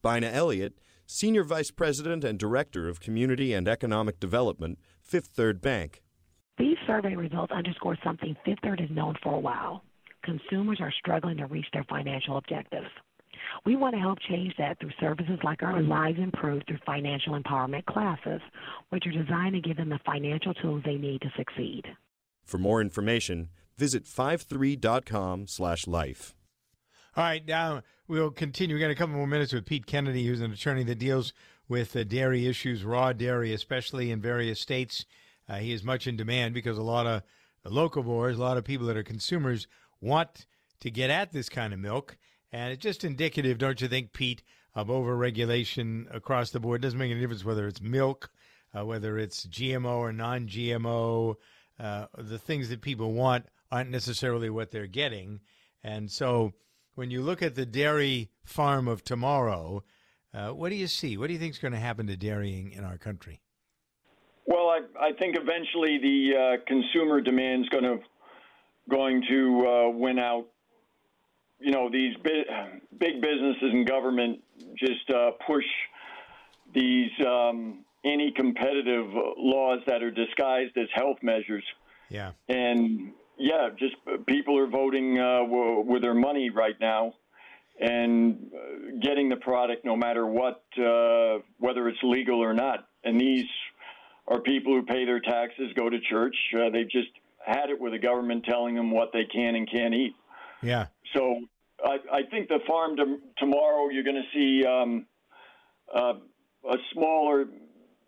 Bina 0.00 0.28
Elliott, 0.28 0.78
Senior 1.06 1.42
Vice 1.42 1.72
President 1.72 2.22
and 2.22 2.38
Director 2.38 2.88
of 2.88 3.00
Community 3.00 3.52
and 3.52 3.66
Economic 3.66 4.20
Development, 4.20 4.78
Fifth 5.02 5.30
Third 5.34 5.60
Bank. 5.60 6.02
These 6.56 6.76
survey 6.86 7.16
results 7.16 7.52
underscore 7.52 7.98
something 8.04 8.36
Fifth 8.44 8.60
Third 8.62 8.78
has 8.78 8.90
known 8.90 9.16
for 9.22 9.34
a 9.34 9.40
while. 9.40 9.82
Consumers 10.24 10.80
are 10.80 10.92
struggling 10.98 11.36
to 11.36 11.46
reach 11.46 11.66
their 11.72 11.84
financial 11.84 12.38
objectives. 12.38 12.88
We 13.66 13.76
want 13.76 13.94
to 13.94 14.00
help 14.00 14.18
change 14.28 14.54
that 14.58 14.80
through 14.80 14.90
services 14.98 15.38
like 15.44 15.62
our 15.62 15.80
Lives 15.82 16.18
Improved 16.18 16.64
through 16.66 16.78
financial 16.86 17.38
empowerment 17.38 17.84
classes, 17.86 18.40
which 18.88 19.06
are 19.06 19.12
designed 19.12 19.54
to 19.54 19.60
give 19.60 19.76
them 19.76 19.90
the 19.90 20.00
financial 20.04 20.54
tools 20.54 20.82
they 20.84 20.96
need 20.96 21.20
to 21.22 21.30
succeed. 21.36 21.84
For 22.44 22.58
more 22.58 22.80
information, 22.80 23.50
visit 23.76 24.04
53.com/life. 24.04 26.34
All 27.16 27.24
right, 27.24 27.46
now 27.46 27.82
we'll 28.08 28.30
continue. 28.30 28.74
We've 28.74 28.82
got 28.82 28.90
a 28.90 28.96
couple 28.96 29.14
more 29.14 29.26
minutes 29.26 29.52
with 29.52 29.66
Pete 29.66 29.86
Kennedy, 29.86 30.26
who's 30.26 30.40
an 30.40 30.52
attorney 30.52 30.84
that 30.84 30.98
deals 30.98 31.34
with 31.68 31.94
uh, 31.94 32.04
dairy 32.04 32.46
issues, 32.46 32.84
raw 32.84 33.12
dairy, 33.12 33.52
especially 33.52 34.10
in 34.10 34.20
various 34.20 34.60
states. 34.60 35.04
Uh, 35.48 35.56
he 35.56 35.72
is 35.72 35.84
much 35.84 36.06
in 36.06 36.16
demand 36.16 36.54
because 36.54 36.78
a 36.78 36.82
lot 36.82 37.06
of 37.06 37.22
locavores, 37.66 38.34
a 38.34 38.40
lot 38.40 38.56
of 38.56 38.64
people 38.64 38.86
that 38.86 38.96
are 38.96 39.02
consumers, 39.02 39.66
want 40.04 40.46
to 40.80 40.90
get 40.90 41.10
at 41.10 41.32
this 41.32 41.48
kind 41.48 41.72
of 41.72 41.80
milk. 41.80 42.16
And 42.52 42.72
it's 42.72 42.82
just 42.82 43.02
indicative, 43.02 43.58
don't 43.58 43.80
you 43.80 43.88
think, 43.88 44.12
Pete, 44.12 44.42
of 44.74 44.88
overregulation 44.88 46.14
across 46.14 46.50
the 46.50 46.60
board. 46.60 46.80
It 46.80 46.82
doesn't 46.82 46.98
make 46.98 47.10
any 47.10 47.20
difference 47.20 47.44
whether 47.44 47.66
it's 47.66 47.80
milk, 47.80 48.30
uh, 48.76 48.84
whether 48.84 49.18
it's 49.18 49.46
GMO 49.46 49.96
or 49.96 50.12
non 50.12 50.46
GMO. 50.46 51.36
Uh, 51.80 52.06
the 52.16 52.38
things 52.38 52.68
that 52.68 52.80
people 52.80 53.12
want 53.12 53.46
aren't 53.72 53.90
necessarily 53.90 54.50
what 54.50 54.70
they're 54.70 54.86
getting. 54.86 55.40
And 55.82 56.10
so 56.10 56.52
when 56.94 57.10
you 57.10 57.22
look 57.22 57.42
at 57.42 57.54
the 57.54 57.66
dairy 57.66 58.30
farm 58.44 58.86
of 58.86 59.02
tomorrow, 59.02 59.82
uh, 60.32 60.50
what 60.50 60.68
do 60.68 60.76
you 60.76 60.86
see? 60.86 61.16
What 61.16 61.28
do 61.28 61.32
you 61.32 61.38
think 61.38 61.54
is 61.54 61.58
going 61.58 61.72
to 61.72 61.78
happen 61.78 62.06
to 62.06 62.16
dairying 62.16 62.72
in 62.72 62.84
our 62.84 62.98
country? 62.98 63.40
Well, 64.46 64.68
I, 64.68 64.80
I 65.00 65.12
think 65.12 65.36
eventually 65.36 65.98
the 65.98 66.36
uh, 66.36 66.64
consumer 66.66 67.20
demand 67.20 67.64
is 67.64 67.68
going 67.70 67.84
to 67.84 67.98
going 68.88 69.22
to 69.28 69.66
uh, 69.66 69.88
win 69.90 70.18
out. 70.18 70.46
You 71.60 71.72
know, 71.72 71.88
these 71.90 72.14
big, 72.22 72.46
big 72.98 73.20
businesses 73.22 73.70
and 73.72 73.86
government 73.86 74.40
just 74.76 75.08
uh, 75.10 75.30
push 75.46 75.64
these 76.74 77.10
um, 77.26 77.84
anti-competitive 78.04 79.06
laws 79.38 79.80
that 79.86 80.02
are 80.02 80.10
disguised 80.10 80.76
as 80.76 80.88
health 80.94 81.18
measures. 81.22 81.64
Yeah. 82.10 82.32
And 82.48 83.12
yeah, 83.38 83.70
just 83.78 83.94
uh, 84.06 84.18
people 84.26 84.58
are 84.58 84.66
voting 84.66 85.18
uh, 85.18 85.38
w- 85.38 85.80
with 85.80 86.02
their 86.02 86.14
money 86.14 86.50
right 86.50 86.78
now 86.80 87.14
and 87.80 88.50
uh, 88.54 88.98
getting 89.00 89.28
the 89.28 89.36
product 89.36 89.84
no 89.84 89.96
matter 89.96 90.26
what, 90.26 90.62
uh, 90.78 91.38
whether 91.58 91.88
it's 91.88 91.98
legal 92.02 92.40
or 92.40 92.52
not. 92.52 92.88
And 93.04 93.20
these 93.20 93.46
are 94.28 94.40
people 94.40 94.74
who 94.74 94.82
pay 94.82 95.04
their 95.04 95.20
taxes, 95.20 95.72
go 95.74 95.88
to 95.88 95.98
church. 96.00 96.36
Uh, 96.54 96.70
they've 96.70 96.90
just 96.90 97.08
had 97.44 97.70
it 97.70 97.80
with 97.80 97.92
the 97.92 97.98
government 97.98 98.44
telling 98.44 98.74
them 98.74 98.90
what 98.90 99.12
they 99.12 99.24
can 99.24 99.54
and 99.54 99.70
can't 99.70 99.94
eat. 99.94 100.14
Yeah. 100.62 100.86
So 101.14 101.40
I, 101.84 101.98
I 102.12 102.22
think 102.30 102.48
the 102.48 102.60
farm 102.66 102.96
to, 102.96 103.18
tomorrow 103.38 103.88
you're 103.90 104.04
going 104.04 104.22
to 104.22 104.32
see 104.32 104.66
um, 104.66 105.06
uh, 105.94 106.14
a 106.70 106.76
smaller. 106.92 107.46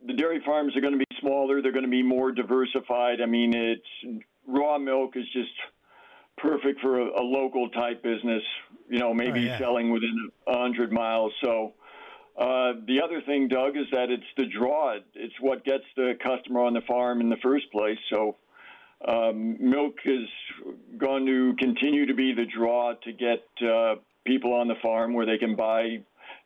The 0.07 0.15
dairy 0.15 0.41
farms 0.45 0.77
are 0.77 0.81
going 0.81 0.93
to 0.93 0.99
be 0.99 1.17
smaller. 1.21 1.61
They're 1.61 1.73
going 1.73 1.85
to 1.85 1.91
be 1.91 2.03
more 2.03 2.33
diversified. 2.33 3.21
I 3.21 3.27
mean, 3.27 3.55
it's 3.55 4.23
raw 4.47 4.79
milk 4.79 5.17
is 5.17 5.25
just 5.33 5.51
perfect 6.39 6.81
for 6.81 7.01
a, 7.01 7.05
a 7.21 7.25
local 7.25 7.69
type 7.71 8.03
business. 8.03 8.43
You 8.89 8.99
know, 9.01 9.13
maybe 9.13 9.41
Oh, 9.41 9.43
yeah. 9.43 9.59
selling 9.59 9.91
within 9.91 10.31
a 10.47 10.59
hundred 10.59 10.93
miles. 10.93 11.33
So. 11.45 11.75
Uh, 12.39 12.75
the 12.87 13.01
other 13.03 13.23
thing, 13.23 13.49
Doug, 13.49 13.79
is 13.79 13.87
that 13.93 14.11
it's 14.11 14.23
the 14.37 14.45
draw. 14.45 14.95
It's 15.15 15.33
what 15.41 15.65
gets 15.65 15.85
the 15.97 16.19
customer 16.23 16.61
on 16.65 16.75
the 16.75 16.83
farm 16.83 17.23
in 17.23 17.31
the 17.31 17.39
first 17.43 17.65
place. 17.73 17.97
So, 18.13 18.37
um, 19.07 19.57
milk 19.61 19.97
is 20.05 20.29
going 20.97 21.27
to 21.27 21.55
continue 21.59 22.07
to 22.07 22.15
be 22.15 22.33
the 22.33 22.47
draw 22.47 22.95
to 22.95 23.13
get 23.13 23.45
uh, 23.69 23.97
people 24.25 24.55
on 24.55 24.69
the 24.69 24.75
farm 24.83 25.15
where 25.15 25.27
they 25.27 25.39
can 25.39 25.55
buy 25.55 25.99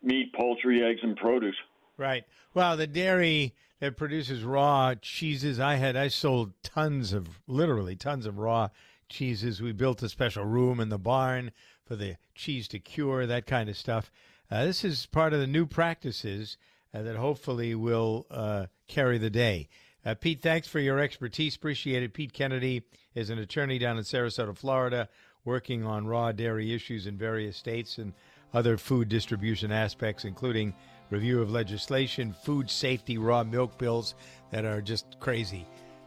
meat, 0.03 0.32
poultry, 0.34 0.82
eggs, 0.82 1.01
and 1.03 1.16
produce. 1.16 1.57
Right. 1.96 2.24
Well, 2.55 2.76
the 2.76 2.86
dairy 2.86 3.55
that 3.80 3.96
produces 3.96 4.42
raw 4.42 4.94
cheeses, 5.01 5.61
I 5.61 5.76
had, 5.76 5.96
I 5.96 6.09
sold 6.09 6.53
tons 6.62 7.12
of, 7.12 7.40
literally 7.46 7.96
tons 7.96 8.26
of 8.26 8.38
raw 8.38 8.68
cheeses. 9.09 9.61
We 9.61 9.72
built 9.72 10.03
a 10.03 10.09
special 10.09 10.44
room 10.44 10.80
in 10.80 10.88
the 10.88 10.98
barn 10.98 11.53
for 11.84 11.96
the 11.96 12.16
cheese 12.34 12.68
to 12.68 12.78
cure, 12.78 13.26
that 13.26 13.46
kind 13.46 13.68
of 13.68 13.76
stuff. 13.76 14.11
Uh, 14.51 14.64
this 14.64 14.84
is 14.84 15.07
part 15.07 15.32
of 15.32 15.40
the 15.40 15.46
new 15.46 15.66
practices 15.66 16.57
uh, 16.92 17.03
that 17.03 17.16
hopefully 17.16 17.74
will 17.74 18.26
uh, 18.30 18.66
carry 18.88 19.18
the 19.18 19.30
day. 19.30 19.68
Uh, 20.05 20.14
Pete, 20.14 20.40
thanks 20.40 20.66
for 20.66 20.80
your 20.80 20.98
expertise. 20.98 21.57
Appreciate 21.57 22.03
it. 22.03 22.14
Pete 22.14 22.32
Kennedy 22.32 22.82
is 23.14 23.30
an 23.30 23.38
attorney 23.38 23.78
down 23.78 23.98
in 23.98 24.05
Sarasota, 24.05 24.57
Florida, 24.57 25.09
working 25.44 25.84
on 25.84 26.07
raw 26.07 26.32
dairy 26.32 26.72
issues 26.72 27.07
in 27.07 27.16
various 27.16 27.57
states 27.57 27.98
and 27.98 28.12
other 28.55 28.76
food 28.76 29.09
distribution 29.09 29.70
aspects, 29.70 30.24
including 30.24 30.74
review 31.11 31.42
of 31.42 31.51
legislation, 31.51 32.32
food 32.32 32.70
safety, 32.70 33.18
raw 33.18 33.44
milk 33.44 33.76
bills 33.78 34.14
that 34.51 34.64
are 34.64 34.80
just 34.80 35.18
crazy. 35.20 35.66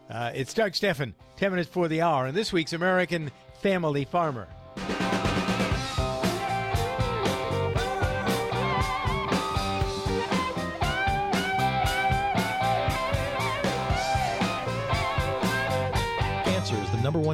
Uh, 0.10 0.32
it's 0.34 0.54
Doug 0.54 0.76
Stephan, 0.76 1.14
10 1.38 1.52
minutes 1.52 1.70
for 1.70 1.88
the 1.88 2.02
hour, 2.02 2.26
and 2.26 2.36
this 2.36 2.52
week's 2.52 2.74
American 2.74 3.32
Family 3.62 4.06
Farmer. 4.06 4.48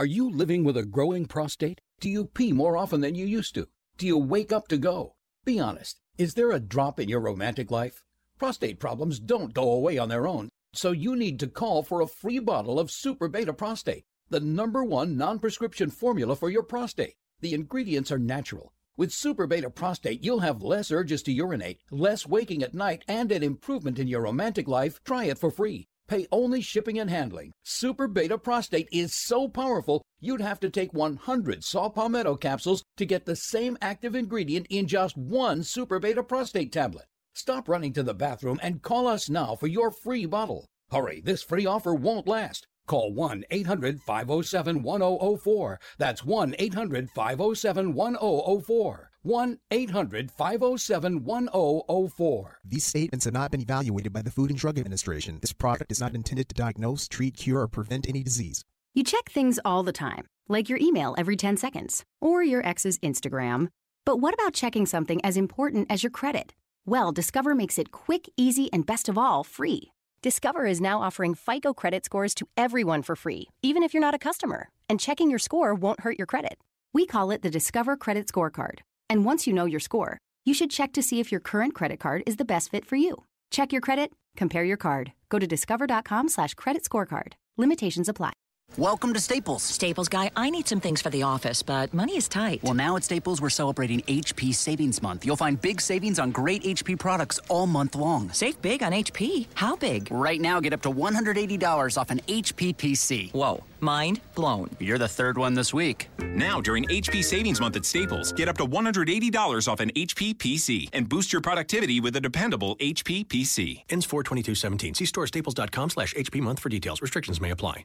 Are 0.00 0.06
you 0.06 0.30
living 0.30 0.64
with 0.64 0.78
a 0.78 0.86
growing 0.86 1.26
prostate? 1.26 1.82
Do 2.00 2.08
you 2.08 2.24
pee 2.24 2.54
more 2.54 2.74
often 2.74 3.02
than 3.02 3.14
you 3.14 3.26
used 3.26 3.54
to? 3.56 3.68
Do 3.98 4.06
you 4.06 4.16
wake 4.16 4.50
up 4.50 4.66
to 4.68 4.78
go? 4.78 5.14
Be 5.44 5.60
honest. 5.60 6.00
Is 6.16 6.32
there 6.32 6.52
a 6.52 6.58
drop 6.58 6.98
in 6.98 7.10
your 7.10 7.20
romantic 7.20 7.70
life? 7.70 8.02
Prostate 8.38 8.80
problems 8.80 9.20
don't 9.20 9.52
go 9.52 9.70
away 9.70 9.98
on 9.98 10.08
their 10.08 10.26
own, 10.26 10.48
so 10.72 10.92
you 10.92 11.14
need 11.14 11.38
to 11.40 11.48
call 11.48 11.82
for 11.82 12.00
a 12.00 12.06
free 12.06 12.38
bottle 12.38 12.80
of 12.80 12.90
Super 12.90 13.28
Beta 13.28 13.52
Prostate, 13.52 14.06
the 14.30 14.40
number 14.40 14.82
one 14.82 15.18
non 15.18 15.38
prescription 15.38 15.90
formula 15.90 16.34
for 16.34 16.48
your 16.48 16.62
prostate. 16.62 17.16
The 17.40 17.52
ingredients 17.52 18.10
are 18.10 18.18
natural. 18.18 18.72
With 18.96 19.12
Super 19.12 19.46
Beta 19.46 19.68
Prostate, 19.68 20.24
you'll 20.24 20.40
have 20.40 20.62
less 20.62 20.90
urges 20.90 21.22
to 21.24 21.32
urinate, 21.32 21.82
less 21.90 22.26
waking 22.26 22.62
at 22.62 22.72
night, 22.72 23.04
and 23.06 23.30
an 23.30 23.42
improvement 23.42 23.98
in 23.98 24.08
your 24.08 24.22
romantic 24.22 24.66
life. 24.66 25.04
Try 25.04 25.24
it 25.24 25.38
for 25.38 25.50
free. 25.50 25.89
Pay 26.10 26.26
only 26.32 26.60
shipping 26.60 26.98
and 26.98 27.08
handling. 27.08 27.52
Super 27.62 28.08
Beta 28.08 28.36
Prostate 28.36 28.88
is 28.90 29.14
so 29.14 29.46
powerful, 29.46 30.02
you'd 30.18 30.40
have 30.40 30.58
to 30.58 30.68
take 30.68 30.92
100 30.92 31.62
saw 31.62 31.88
palmetto 31.88 32.34
capsules 32.34 32.82
to 32.96 33.06
get 33.06 33.26
the 33.26 33.36
same 33.36 33.78
active 33.80 34.16
ingredient 34.16 34.66
in 34.70 34.88
just 34.88 35.16
one 35.16 35.62
Super 35.62 36.00
Beta 36.00 36.24
Prostate 36.24 36.72
tablet. 36.72 37.06
Stop 37.32 37.68
running 37.68 37.92
to 37.92 38.02
the 38.02 38.12
bathroom 38.12 38.58
and 38.60 38.82
call 38.82 39.06
us 39.06 39.30
now 39.30 39.54
for 39.54 39.68
your 39.68 39.92
free 39.92 40.26
bottle. 40.26 40.66
Hurry, 40.90 41.20
this 41.20 41.44
free 41.44 41.64
offer 41.64 41.94
won't 41.94 42.26
last. 42.26 42.66
Call 42.90 43.12
1 43.12 43.44
800 43.52 44.02
507 44.02 44.82
1004. 44.82 45.80
That's 45.98 46.24
1 46.24 46.56
800 46.58 47.08
507 47.08 47.94
1004. 47.94 49.10
1 49.22 49.58
800 49.70 50.30
507 50.32 51.24
1004. 51.24 52.58
These 52.64 52.84
statements 52.84 53.26
have 53.26 53.34
not 53.34 53.52
been 53.52 53.60
evaluated 53.60 54.12
by 54.12 54.22
the 54.22 54.30
Food 54.32 54.50
and 54.50 54.58
Drug 54.58 54.76
Administration. 54.76 55.38
This 55.40 55.52
product 55.52 55.92
is 55.92 56.00
not 56.00 56.16
intended 56.16 56.48
to 56.48 56.54
diagnose, 56.56 57.06
treat, 57.06 57.36
cure, 57.36 57.60
or 57.60 57.68
prevent 57.68 58.08
any 58.08 58.24
disease. 58.24 58.64
You 58.92 59.04
check 59.04 59.30
things 59.30 59.60
all 59.64 59.84
the 59.84 59.92
time, 59.92 60.26
like 60.48 60.68
your 60.68 60.80
email 60.82 61.14
every 61.16 61.36
10 61.36 61.58
seconds 61.58 62.02
or 62.20 62.42
your 62.42 62.66
ex's 62.66 62.98
Instagram. 62.98 63.68
But 64.04 64.16
what 64.16 64.34
about 64.34 64.52
checking 64.52 64.84
something 64.84 65.24
as 65.24 65.36
important 65.36 65.86
as 65.88 66.02
your 66.02 66.10
credit? 66.10 66.54
Well, 66.86 67.12
Discover 67.12 67.54
makes 67.54 67.78
it 67.78 67.92
quick, 67.92 68.28
easy, 68.36 68.68
and 68.72 68.84
best 68.84 69.08
of 69.08 69.16
all, 69.16 69.44
free. 69.44 69.92
Discover 70.22 70.66
is 70.66 70.82
now 70.82 71.00
offering 71.00 71.34
FICO 71.34 71.72
credit 71.72 72.04
scores 72.04 72.34
to 72.34 72.46
everyone 72.54 73.00
for 73.00 73.16
free, 73.16 73.48
even 73.62 73.82
if 73.82 73.94
you're 73.94 74.02
not 74.02 74.14
a 74.14 74.18
customer. 74.18 74.68
And 74.86 75.00
checking 75.00 75.30
your 75.30 75.38
score 75.38 75.74
won't 75.74 76.00
hurt 76.00 76.18
your 76.18 76.26
credit. 76.26 76.58
We 76.92 77.06
call 77.06 77.30
it 77.30 77.40
the 77.40 77.48
Discover 77.48 77.96
Credit 77.96 78.26
Scorecard. 78.26 78.80
And 79.08 79.24
once 79.24 79.46
you 79.46 79.54
know 79.54 79.64
your 79.64 79.80
score, 79.80 80.18
you 80.44 80.52
should 80.52 80.70
check 80.70 80.92
to 80.92 81.02
see 81.02 81.20
if 81.20 81.32
your 81.32 81.40
current 81.40 81.74
credit 81.74 82.00
card 82.00 82.22
is 82.26 82.36
the 82.36 82.44
best 82.44 82.70
fit 82.70 82.84
for 82.84 82.96
you. 82.96 83.24
Check 83.50 83.72
your 83.72 83.80
credit, 83.80 84.12
compare 84.36 84.64
your 84.64 84.76
card. 84.76 85.12
Go 85.30 85.38
to 85.38 85.46
discover.com 85.46 86.28
slash 86.28 86.52
credit 86.52 86.84
scorecard. 86.84 87.32
Limitations 87.56 88.08
apply. 88.08 88.34
Welcome 88.78 89.12
to 89.14 89.20
Staples. 89.20 89.64
Staples 89.64 90.08
guy, 90.08 90.30
I 90.36 90.48
need 90.48 90.68
some 90.68 90.80
things 90.80 91.02
for 91.02 91.10
the 91.10 91.24
office, 91.24 91.60
but 91.60 91.92
money 91.92 92.16
is 92.16 92.28
tight. 92.28 92.62
Well, 92.62 92.72
now 92.74 92.94
at 92.94 93.02
Staples, 93.02 93.42
we're 93.42 93.50
celebrating 93.50 94.00
HP 94.02 94.54
Savings 94.54 95.02
Month. 95.02 95.26
You'll 95.26 95.34
find 95.36 95.60
big 95.60 95.80
savings 95.80 96.20
on 96.20 96.30
great 96.30 96.62
HP 96.62 96.96
products 96.96 97.40
all 97.48 97.66
month 97.66 97.96
long. 97.96 98.30
Save 98.30 98.62
big 98.62 98.82
on 98.84 98.92
HP? 98.92 99.48
How 99.54 99.74
big? 99.74 100.08
Right 100.12 100.40
now, 100.40 100.60
get 100.60 100.72
up 100.72 100.82
to 100.82 100.90
$180 100.92 101.98
off 101.98 102.10
an 102.10 102.20
HP 102.28 102.76
PC. 102.76 103.32
Whoa, 103.32 103.64
mind 103.80 104.20
blown. 104.36 104.70
You're 104.78 104.98
the 104.98 105.08
third 105.08 105.36
one 105.36 105.54
this 105.54 105.74
week. 105.74 106.08
Now, 106.20 106.60
during 106.60 106.84
HP 106.84 107.24
Savings 107.24 107.60
Month 107.60 107.74
at 107.74 107.84
Staples, 107.84 108.32
get 108.32 108.48
up 108.48 108.56
to 108.58 108.64
$180 108.64 109.66
off 109.66 109.80
an 109.80 109.90
HP 109.90 110.36
PC 110.36 110.88
and 110.92 111.08
boost 111.08 111.32
your 111.32 111.42
productivity 111.42 111.98
with 111.98 112.14
a 112.14 112.20
dependable 112.20 112.76
HP 112.76 113.26
PC. 113.26 113.82
Ends 113.90 114.06
42217. 114.06 114.94
See 114.94 115.06
store 115.06 115.26
staples.com 115.26 115.90
slash 115.90 116.14
HP 116.14 116.40
month 116.40 116.60
for 116.60 116.68
details. 116.68 117.02
Restrictions 117.02 117.40
may 117.40 117.50
apply. 117.50 117.84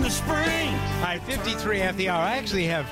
in 0.00 0.04
the 0.04 0.10
spring. 0.10 0.72
Right, 1.02 1.20
53 1.26 1.82
after 1.82 1.98
the 1.98 2.08
hour. 2.08 2.22
I 2.22 2.36
actually 2.38 2.64
have 2.64 2.86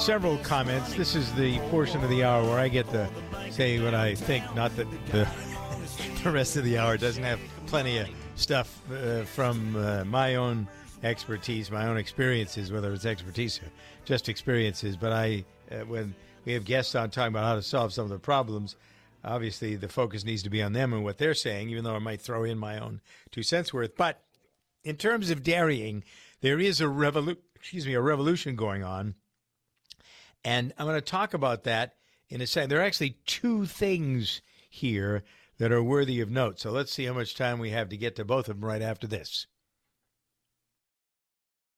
several 0.00 0.38
comments. 0.38 0.94
This 0.94 1.14
is 1.14 1.30
the 1.34 1.58
portion 1.68 2.02
of 2.02 2.08
the 2.08 2.24
hour 2.24 2.42
where 2.42 2.58
I 2.58 2.68
get 2.68 2.88
to 2.90 3.06
say 3.50 3.80
what 3.80 3.94
I 3.94 4.14
think, 4.14 4.42
not 4.54 4.74
that 4.76 4.86
the, 5.12 5.28
the 6.24 6.30
rest 6.30 6.56
of 6.56 6.64
the 6.64 6.78
hour 6.78 6.96
doesn't 6.96 7.22
have 7.22 7.38
plenty 7.66 7.98
of 7.98 8.08
stuff 8.36 8.80
uh, 8.90 9.24
from 9.24 9.76
uh, 9.76 10.04
my 10.04 10.36
own 10.36 10.66
expertise, 11.02 11.70
my 11.70 11.86
own 11.86 11.98
experiences, 11.98 12.72
whether 12.72 12.94
it's 12.94 13.04
expertise 13.04 13.58
or 13.58 13.70
just 14.06 14.30
experiences. 14.30 14.96
But 14.96 15.12
I, 15.12 15.44
uh, 15.70 15.80
when 15.80 16.14
we 16.46 16.54
have 16.54 16.64
guests 16.64 16.94
on 16.94 17.10
talking 17.10 17.34
about 17.34 17.44
how 17.44 17.56
to 17.56 17.62
solve 17.62 17.92
some 17.92 18.04
of 18.04 18.10
the 18.10 18.18
problems, 18.18 18.76
obviously 19.22 19.76
the 19.76 19.88
focus 19.88 20.24
needs 20.24 20.42
to 20.44 20.50
be 20.50 20.62
on 20.62 20.72
them 20.72 20.94
and 20.94 21.04
what 21.04 21.18
they're 21.18 21.34
saying, 21.34 21.68
even 21.68 21.84
though 21.84 21.94
I 21.94 21.98
might 21.98 22.22
throw 22.22 22.44
in 22.44 22.56
my 22.56 22.78
own 22.78 23.02
two 23.32 23.42
cents 23.42 23.74
worth. 23.74 23.96
But 23.96 24.22
in 24.82 24.96
terms 24.96 25.30
of 25.30 25.42
dairying, 25.42 26.04
there 26.44 26.60
is 26.60 26.78
a 26.82 26.84
revolu- 26.84 27.38
excuse 27.56 27.86
me, 27.86 27.94
a 27.94 28.00
revolution 28.02 28.54
going 28.54 28.84
on. 28.84 29.14
And 30.44 30.74
I'm 30.76 30.84
going 30.84 30.94
to 30.94 31.00
talk 31.00 31.32
about 31.32 31.64
that 31.64 31.94
in 32.28 32.42
a 32.42 32.46
second. 32.46 32.68
There 32.68 32.80
are 32.80 32.84
actually 32.84 33.16
two 33.24 33.64
things 33.64 34.42
here 34.68 35.24
that 35.56 35.72
are 35.72 35.82
worthy 35.82 36.20
of 36.20 36.30
note. 36.30 36.60
So 36.60 36.70
let's 36.70 36.92
see 36.92 37.06
how 37.06 37.14
much 37.14 37.34
time 37.34 37.58
we 37.58 37.70
have 37.70 37.88
to 37.88 37.96
get 37.96 38.14
to 38.16 38.26
both 38.26 38.50
of 38.50 38.60
them 38.60 38.68
right 38.68 38.82
after 38.82 39.06
this. 39.06 39.46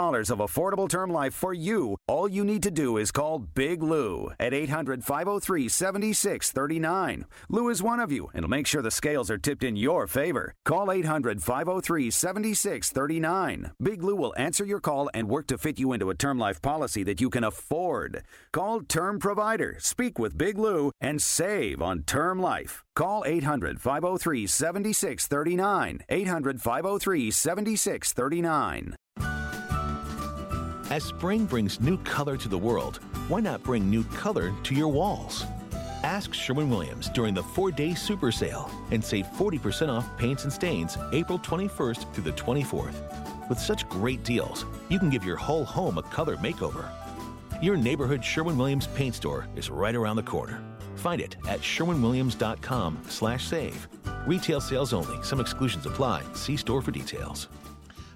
of 0.00 0.38
affordable 0.38 0.88
term 0.88 1.12
life 1.12 1.34
for 1.34 1.52
you, 1.52 1.94
all 2.08 2.26
you 2.26 2.42
need 2.42 2.62
to 2.62 2.70
do 2.70 2.96
is 2.96 3.12
call 3.12 3.38
Big 3.38 3.82
Lou 3.82 4.30
at 4.40 4.54
800 4.54 5.04
503 5.04 5.68
7639. 5.68 7.26
Lou 7.50 7.68
is 7.68 7.82
one 7.82 8.00
of 8.00 8.10
you 8.10 8.30
and 8.32 8.44
will 8.44 8.48
make 8.48 8.66
sure 8.66 8.80
the 8.80 8.90
scales 8.90 9.30
are 9.30 9.36
tipped 9.36 9.62
in 9.62 9.76
your 9.76 10.06
favor. 10.06 10.54
Call 10.64 10.90
800 10.90 11.42
503 11.42 12.10
7639. 12.10 13.72
Big 13.82 14.02
Lou 14.02 14.16
will 14.16 14.32
answer 14.38 14.64
your 14.64 14.80
call 14.80 15.10
and 15.12 15.28
work 15.28 15.46
to 15.48 15.58
fit 15.58 15.78
you 15.78 15.92
into 15.92 16.08
a 16.08 16.14
term 16.14 16.38
life 16.38 16.62
policy 16.62 17.02
that 17.02 17.20
you 17.20 17.28
can 17.28 17.44
afford. 17.44 18.22
Call 18.52 18.80
Term 18.80 19.18
Provider, 19.18 19.76
speak 19.80 20.18
with 20.18 20.38
Big 20.38 20.56
Lou, 20.56 20.92
and 20.98 21.20
save 21.20 21.82
on 21.82 22.04
term 22.04 22.40
life. 22.40 22.84
Call 22.96 23.22
800 23.26 23.82
503 23.82 24.46
7639. 24.46 26.00
800 26.08 26.62
503 26.62 27.30
7639. 27.30 28.96
As 30.90 31.04
spring 31.04 31.46
brings 31.46 31.80
new 31.80 31.96
color 31.98 32.36
to 32.36 32.48
the 32.48 32.58
world, 32.58 32.98
why 33.28 33.38
not 33.38 33.62
bring 33.62 33.88
new 33.88 34.02
color 34.02 34.52
to 34.64 34.74
your 34.74 34.88
walls? 34.88 35.44
Ask 36.02 36.34
Sherwin 36.34 36.68
Williams 36.68 37.08
during 37.10 37.32
the 37.32 37.44
four 37.44 37.70
day 37.70 37.94
super 37.94 38.32
sale 38.32 38.68
and 38.90 39.04
save 39.04 39.26
40% 39.38 39.88
off 39.88 40.04
paints 40.18 40.42
and 40.42 40.52
stains 40.52 40.98
April 41.12 41.38
21st 41.38 42.12
through 42.12 42.24
the 42.24 42.32
24th. 42.32 43.48
With 43.48 43.60
such 43.60 43.88
great 43.88 44.24
deals, 44.24 44.66
you 44.88 44.98
can 44.98 45.10
give 45.10 45.24
your 45.24 45.36
whole 45.36 45.64
home 45.64 45.96
a 45.96 46.02
color 46.02 46.36
makeover. 46.38 46.88
Your 47.62 47.76
neighborhood 47.76 48.24
Sherwin 48.24 48.58
Williams 48.58 48.88
paint 48.88 49.14
store 49.14 49.46
is 49.54 49.70
right 49.70 49.94
around 49.94 50.16
the 50.16 50.24
corner. 50.24 50.60
Find 50.96 51.20
it 51.20 51.36
at 51.48 51.60
sherwinwilliams.com 51.60 53.02
slash 53.06 53.46
save. 53.46 53.86
Retail 54.26 54.60
sales 54.60 54.92
only. 54.92 55.22
Some 55.22 55.38
exclusions 55.38 55.86
apply. 55.86 56.24
See 56.34 56.56
store 56.56 56.82
for 56.82 56.90
details. 56.90 57.46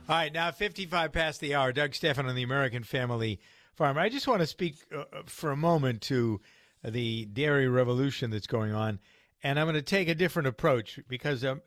All 0.07 0.17
right, 0.17 0.31
now 0.31 0.51
55 0.51 1.13
past 1.13 1.41
the 1.41 1.55
hour. 1.55 1.73
Doug 1.73 1.95
Stephan 1.95 2.27
on 2.27 2.35
the 2.35 2.43
American 2.43 2.83
Family 2.83 3.41
Farm. 3.73 3.97
I 3.97 4.11
just 4.11 4.29
want 4.29 4.41
to 4.41 4.47
speak 4.47 4.75
uh, 4.95 5.05
for 5.25 5.51
a 5.51 5.57
moment 5.57 6.03
to 6.03 6.43
the 6.85 7.25
dairy 7.25 7.69
revolution 7.69 8.31
that's 8.31 8.47
going 8.47 8.75
on. 8.75 8.99
And 9.43 9.59
I'm 9.59 9.65
going 9.65 9.77
to 9.77 9.83
take 9.83 10.09
a 10.09 10.15
different 10.15 10.47
approach 10.47 11.01
because 11.09 11.43
um, 11.43 11.63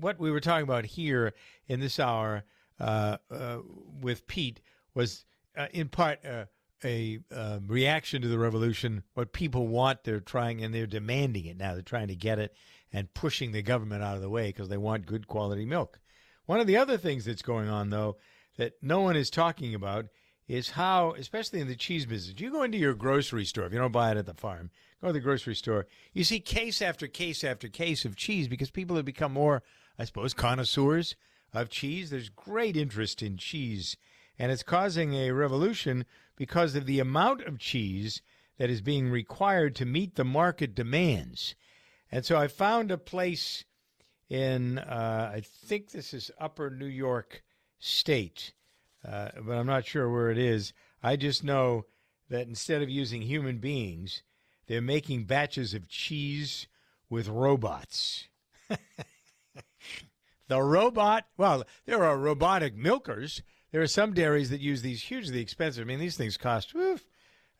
what 0.00 0.18
we 0.18 0.30
were 0.30 0.40
talking 0.40 0.62
about 0.62 0.86
here 0.86 1.34
in 1.66 1.78
this 1.78 2.00
hour 2.00 2.44
uh, 2.80 3.18
uh, 3.30 3.58
with 4.00 4.26
Pete 4.26 4.62
was 4.94 5.26
uh, 5.54 5.66
in 5.70 5.90
part 5.90 6.24
uh, 6.24 6.46
a 6.82 7.18
um, 7.36 7.66
reaction 7.66 8.22
to 8.22 8.28
the 8.28 8.38
revolution. 8.38 9.02
What 9.12 9.34
people 9.34 9.66
want, 9.66 10.04
they're 10.04 10.20
trying 10.20 10.64
and 10.64 10.74
they're 10.74 10.86
demanding 10.86 11.44
it 11.44 11.58
now. 11.58 11.74
They're 11.74 11.82
trying 11.82 12.08
to 12.08 12.16
get 12.16 12.38
it 12.38 12.54
and 12.94 13.12
pushing 13.12 13.52
the 13.52 13.60
government 13.60 14.02
out 14.02 14.16
of 14.16 14.22
the 14.22 14.30
way 14.30 14.46
because 14.46 14.70
they 14.70 14.78
want 14.78 15.04
good 15.04 15.28
quality 15.28 15.66
milk. 15.66 16.00
One 16.48 16.60
of 16.60 16.66
the 16.66 16.78
other 16.78 16.96
things 16.96 17.26
that's 17.26 17.42
going 17.42 17.68
on, 17.68 17.90
though, 17.90 18.16
that 18.56 18.72
no 18.80 19.00
one 19.00 19.16
is 19.16 19.28
talking 19.28 19.74
about 19.74 20.06
is 20.48 20.70
how, 20.70 21.12
especially 21.12 21.60
in 21.60 21.68
the 21.68 21.76
cheese 21.76 22.06
business, 22.06 22.40
you 22.40 22.50
go 22.50 22.62
into 22.62 22.78
your 22.78 22.94
grocery 22.94 23.44
store, 23.44 23.66
if 23.66 23.72
you 23.74 23.78
don't 23.78 23.92
buy 23.92 24.12
it 24.12 24.16
at 24.16 24.24
the 24.24 24.32
farm, 24.32 24.70
go 25.02 25.08
to 25.08 25.12
the 25.12 25.20
grocery 25.20 25.54
store, 25.54 25.86
you 26.14 26.24
see 26.24 26.40
case 26.40 26.80
after 26.80 27.06
case 27.06 27.44
after 27.44 27.68
case 27.68 28.06
of 28.06 28.16
cheese 28.16 28.48
because 28.48 28.70
people 28.70 28.96
have 28.96 29.04
become 29.04 29.30
more, 29.30 29.62
I 29.98 30.06
suppose, 30.06 30.32
connoisseurs 30.32 31.16
of 31.52 31.68
cheese. 31.68 32.08
There's 32.08 32.30
great 32.30 32.78
interest 32.78 33.22
in 33.22 33.36
cheese, 33.36 33.98
and 34.38 34.50
it's 34.50 34.62
causing 34.62 35.12
a 35.12 35.32
revolution 35.32 36.06
because 36.34 36.74
of 36.74 36.86
the 36.86 36.98
amount 36.98 37.42
of 37.42 37.58
cheese 37.58 38.22
that 38.56 38.70
is 38.70 38.80
being 38.80 39.10
required 39.10 39.74
to 39.76 39.84
meet 39.84 40.14
the 40.14 40.24
market 40.24 40.74
demands. 40.74 41.54
And 42.10 42.24
so 42.24 42.38
I 42.38 42.48
found 42.48 42.90
a 42.90 42.96
place 42.96 43.66
in, 44.28 44.78
uh, 44.78 45.32
I 45.34 45.40
think 45.40 45.90
this 45.90 46.12
is 46.12 46.30
Upper 46.38 46.70
New 46.70 46.86
York 46.86 47.42
State, 47.78 48.52
uh, 49.06 49.28
but 49.40 49.56
I'm 49.56 49.66
not 49.66 49.86
sure 49.86 50.10
where 50.10 50.30
it 50.30 50.38
is. 50.38 50.72
I 51.02 51.16
just 51.16 51.44
know 51.44 51.86
that 52.28 52.46
instead 52.46 52.82
of 52.82 52.90
using 52.90 53.22
human 53.22 53.58
beings, 53.58 54.22
they're 54.66 54.82
making 54.82 55.24
batches 55.24 55.72
of 55.72 55.88
cheese 55.88 56.66
with 57.08 57.28
robots. 57.28 58.28
the 60.48 60.62
robot, 60.62 61.26
well, 61.36 61.64
there 61.86 62.04
are 62.04 62.18
robotic 62.18 62.76
milkers. 62.76 63.42
There 63.72 63.80
are 63.80 63.86
some 63.86 64.12
dairies 64.12 64.50
that 64.50 64.60
use 64.60 64.82
these 64.82 65.02
hugely 65.02 65.40
expensive. 65.40 65.82
I 65.82 65.86
mean, 65.86 66.00
these 66.00 66.16
things 66.16 66.36
cost, 66.36 66.74
woof, 66.74 67.06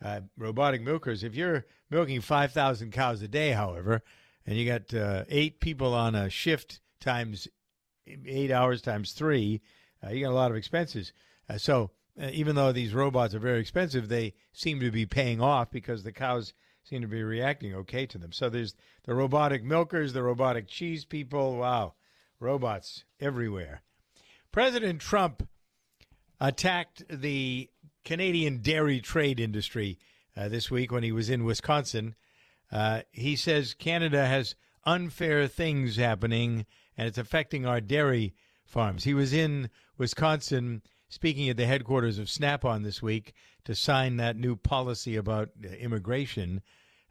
uh, 0.05 0.21
robotic 0.37 0.83
milkers. 0.83 1.25
If 1.25 1.35
you're 1.35 1.65
milking 1.91 2.21
5,000 2.21 2.93
cows 2.93 3.23
a 3.23 3.29
day, 3.29 3.53
however, 3.53 4.03
and 4.49 4.57
you 4.57 4.65
got 4.65 4.95
uh, 4.95 5.25
eight 5.29 5.61
people 5.61 5.93
on 5.93 6.15
a 6.15 6.31
shift 6.31 6.81
times 7.03 7.49
eight 8.27 8.51
hours 8.51 8.81
times 8.81 9.13
three, 9.13 9.61
uh, 10.03 10.09
you 10.09 10.25
got 10.25 10.33
a 10.33 10.35
lot 10.35 10.51
of 10.51 10.57
expenses. 10.57 11.13
Uh, 11.51 11.59
so 11.59 11.91
uh, 12.19 12.31
even 12.33 12.57
though 12.57 12.73
these 12.73 12.95
robots 12.95 13.35
are 13.35 13.41
very 13.41 13.61
expensive, 13.61 14.09
they 14.09 14.33
seem 14.55 14.81
to 14.81 14.91
be 14.91 15.05
paying 15.05 15.43
off 15.43 15.71
because 15.71 16.03
the 16.03 16.13
cows 16.13 16.55
seem 16.83 17.03
to 17.03 17.07
be 17.07 17.23
reacting 17.23 17.75
okay 17.75 18.07
to 18.07 18.17
them. 18.17 18.33
So 18.33 18.49
there's 18.49 18.75
the 19.05 19.15
robotic 19.15 19.63
milkers, 19.63 20.15
the 20.15 20.23
robotic 20.23 20.67
cheese 20.67 21.05
people. 21.05 21.59
Wow, 21.59 21.93
robots 22.41 23.05
everywhere. 23.21 23.83
President 24.51 25.03
Trump 25.03 25.47
attacked 26.41 27.03
the 27.11 27.69
Canadian 28.03 28.63
dairy 28.63 29.01
trade 29.01 29.41
industry 29.41 29.99
uh, 30.35 30.49
this 30.49 30.71
week 30.71 30.91
when 30.91 31.03
he 31.03 31.13
was 31.13 31.29
in 31.29 31.45
Wisconsin. 31.45 32.15
Uh, 32.71 33.03
he 33.13 33.37
says 33.37 33.75
Canada 33.75 34.27
has 34.27 34.55
unfair 34.85 35.47
things 35.47 35.97
happening 35.97 36.67
and 36.97 37.07
it's 37.09 37.19
affecting 37.19 37.67
our 37.67 37.81
dairy 37.81 38.35
farms. 38.65 39.05
He 39.05 39.15
was 39.15 39.33
in 39.33 39.71
Wisconsin 39.97 40.83
speaking 41.09 41.49
at 41.49 41.57
the 41.57 41.67
headquarters 41.67 42.19
of 42.19 42.29
Snap 42.29 42.65
on 42.65 42.83
this 42.83 43.03
week 43.03 43.33
to 43.65 43.75
sign 43.75 44.17
that 44.17 44.37
new 44.37 44.57
policy 44.57 45.17
about 45.17 45.51
uh, 45.65 45.69
immigration. 45.69 46.61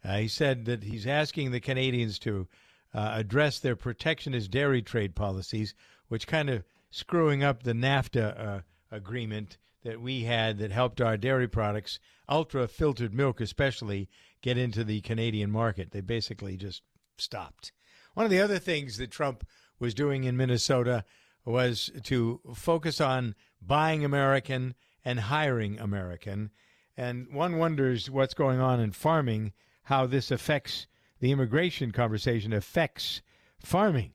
Uh, 0.03 0.17
he 0.17 0.27
said 0.27 0.65
that 0.65 0.83
he's 0.83 1.07
asking 1.07 1.51
the 1.51 1.59
Canadians 1.59 2.19
to 2.19 2.47
uh, 2.93 3.11
address 3.13 3.59
their 3.59 3.75
protectionist 3.75 4.51
dairy 4.51 4.81
trade 4.81 5.15
policies, 5.15 5.73
which 6.07 6.27
kind 6.27 6.49
of 6.49 6.63
screwing 6.91 7.43
up 7.43 7.63
the 7.63 7.73
NAFTA 7.73 8.39
uh, 8.39 8.61
agreement 8.91 9.57
that 9.83 10.01
we 10.01 10.23
had 10.23 10.57
that 10.57 10.71
helped 10.71 11.01
our 11.01 11.17
dairy 11.17 11.47
products, 11.47 11.99
ultra 12.29 12.67
filtered 12.67 13.13
milk 13.13 13.41
especially, 13.41 14.09
get 14.41 14.57
into 14.57 14.83
the 14.83 15.01
Canadian 15.01 15.51
market. 15.51 15.91
They 15.91 16.01
basically 16.01 16.57
just 16.57 16.81
stopped. 17.17 17.71
One 18.13 18.25
of 18.25 18.31
the 18.31 18.41
other 18.41 18.59
things 18.59 18.97
that 18.97 19.11
Trump 19.11 19.45
was 19.79 19.93
doing 19.93 20.23
in 20.23 20.37
Minnesota 20.37 21.03
was 21.45 21.91
to 22.03 22.41
focus 22.53 22.99
on 22.99 23.35
buying 23.61 24.03
American 24.03 24.75
and 25.05 25.19
hiring 25.19 25.79
American. 25.79 26.51
And 26.97 27.31
one 27.31 27.57
wonders 27.57 28.09
what's 28.09 28.33
going 28.33 28.59
on 28.59 28.79
in 28.79 28.91
farming, 28.91 29.53
how 29.83 30.05
this 30.05 30.31
affects 30.31 30.87
the 31.19 31.31
immigration 31.31 31.91
conversation, 31.91 32.51
affects 32.53 33.21
farming. 33.59 34.13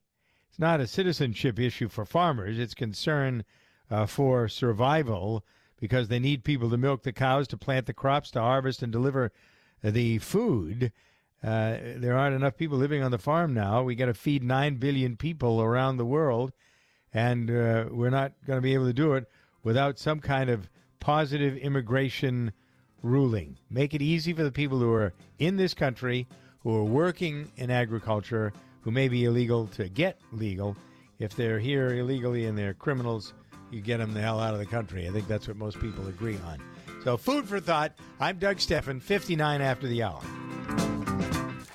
It's 0.50 0.58
not 0.58 0.80
a 0.80 0.86
citizenship 0.86 1.58
issue 1.58 1.88
for 1.88 2.04
farmers, 2.04 2.58
it's 2.58 2.74
concern 2.74 3.44
uh, 3.90 4.06
for 4.06 4.48
survival 4.48 5.44
because 5.80 6.08
they 6.08 6.18
need 6.18 6.44
people 6.44 6.70
to 6.70 6.76
milk 6.76 7.02
the 7.02 7.12
cows, 7.12 7.48
to 7.48 7.56
plant 7.56 7.86
the 7.86 7.94
crops, 7.94 8.30
to 8.32 8.40
harvest 8.40 8.82
and 8.82 8.92
deliver 8.92 9.32
the 9.82 10.18
food. 10.18 10.92
Uh, 11.42 11.76
there 11.96 12.16
aren't 12.16 12.36
enough 12.36 12.56
people 12.56 12.78
living 12.78 13.02
on 13.02 13.10
the 13.10 13.18
farm 13.18 13.52
now. 13.52 13.82
We 13.82 13.94
got 13.94 14.06
to 14.06 14.14
feed 14.14 14.44
9 14.44 14.76
billion 14.76 15.16
people 15.16 15.60
around 15.60 15.96
the 15.96 16.04
world, 16.04 16.52
and 17.12 17.50
uh, 17.50 17.86
we're 17.90 18.10
not 18.10 18.32
going 18.46 18.58
to 18.58 18.62
be 18.62 18.74
able 18.74 18.86
to 18.86 18.92
do 18.92 19.14
it 19.14 19.28
without 19.64 19.98
some 19.98 20.20
kind 20.20 20.50
of 20.50 20.68
positive 21.00 21.56
immigration 21.56 22.52
ruling. 23.02 23.58
Make 23.70 23.94
it 23.94 24.02
easy 24.02 24.32
for 24.32 24.44
the 24.44 24.52
people 24.52 24.78
who 24.78 24.92
are 24.92 25.12
in 25.40 25.56
this 25.56 25.74
country, 25.74 26.28
who 26.62 26.76
are 26.76 26.84
working 26.84 27.50
in 27.56 27.70
agriculture, 27.70 28.52
who 28.82 28.92
may 28.92 29.08
be 29.08 29.24
illegal 29.24 29.66
to 29.68 29.88
get 29.88 30.20
legal. 30.30 30.76
If 31.18 31.34
they're 31.34 31.58
here 31.58 31.94
illegally 31.98 32.46
and 32.46 32.56
they're 32.56 32.74
criminals, 32.74 33.34
you 33.70 33.80
get 33.80 33.98
them 33.98 34.14
the 34.14 34.20
hell 34.20 34.38
out 34.38 34.54
of 34.54 34.60
the 34.60 34.66
country. 34.66 35.08
I 35.08 35.10
think 35.10 35.26
that's 35.26 35.48
what 35.48 35.56
most 35.56 35.80
people 35.80 36.06
agree 36.06 36.38
on. 36.46 36.60
So, 37.02 37.16
food 37.16 37.48
for 37.48 37.58
thought. 37.58 37.92
I'm 38.20 38.38
Doug 38.38 38.60
Stephan, 38.60 39.00
59 39.00 39.60
after 39.60 39.88
the 39.88 40.04
hour. 40.04 40.22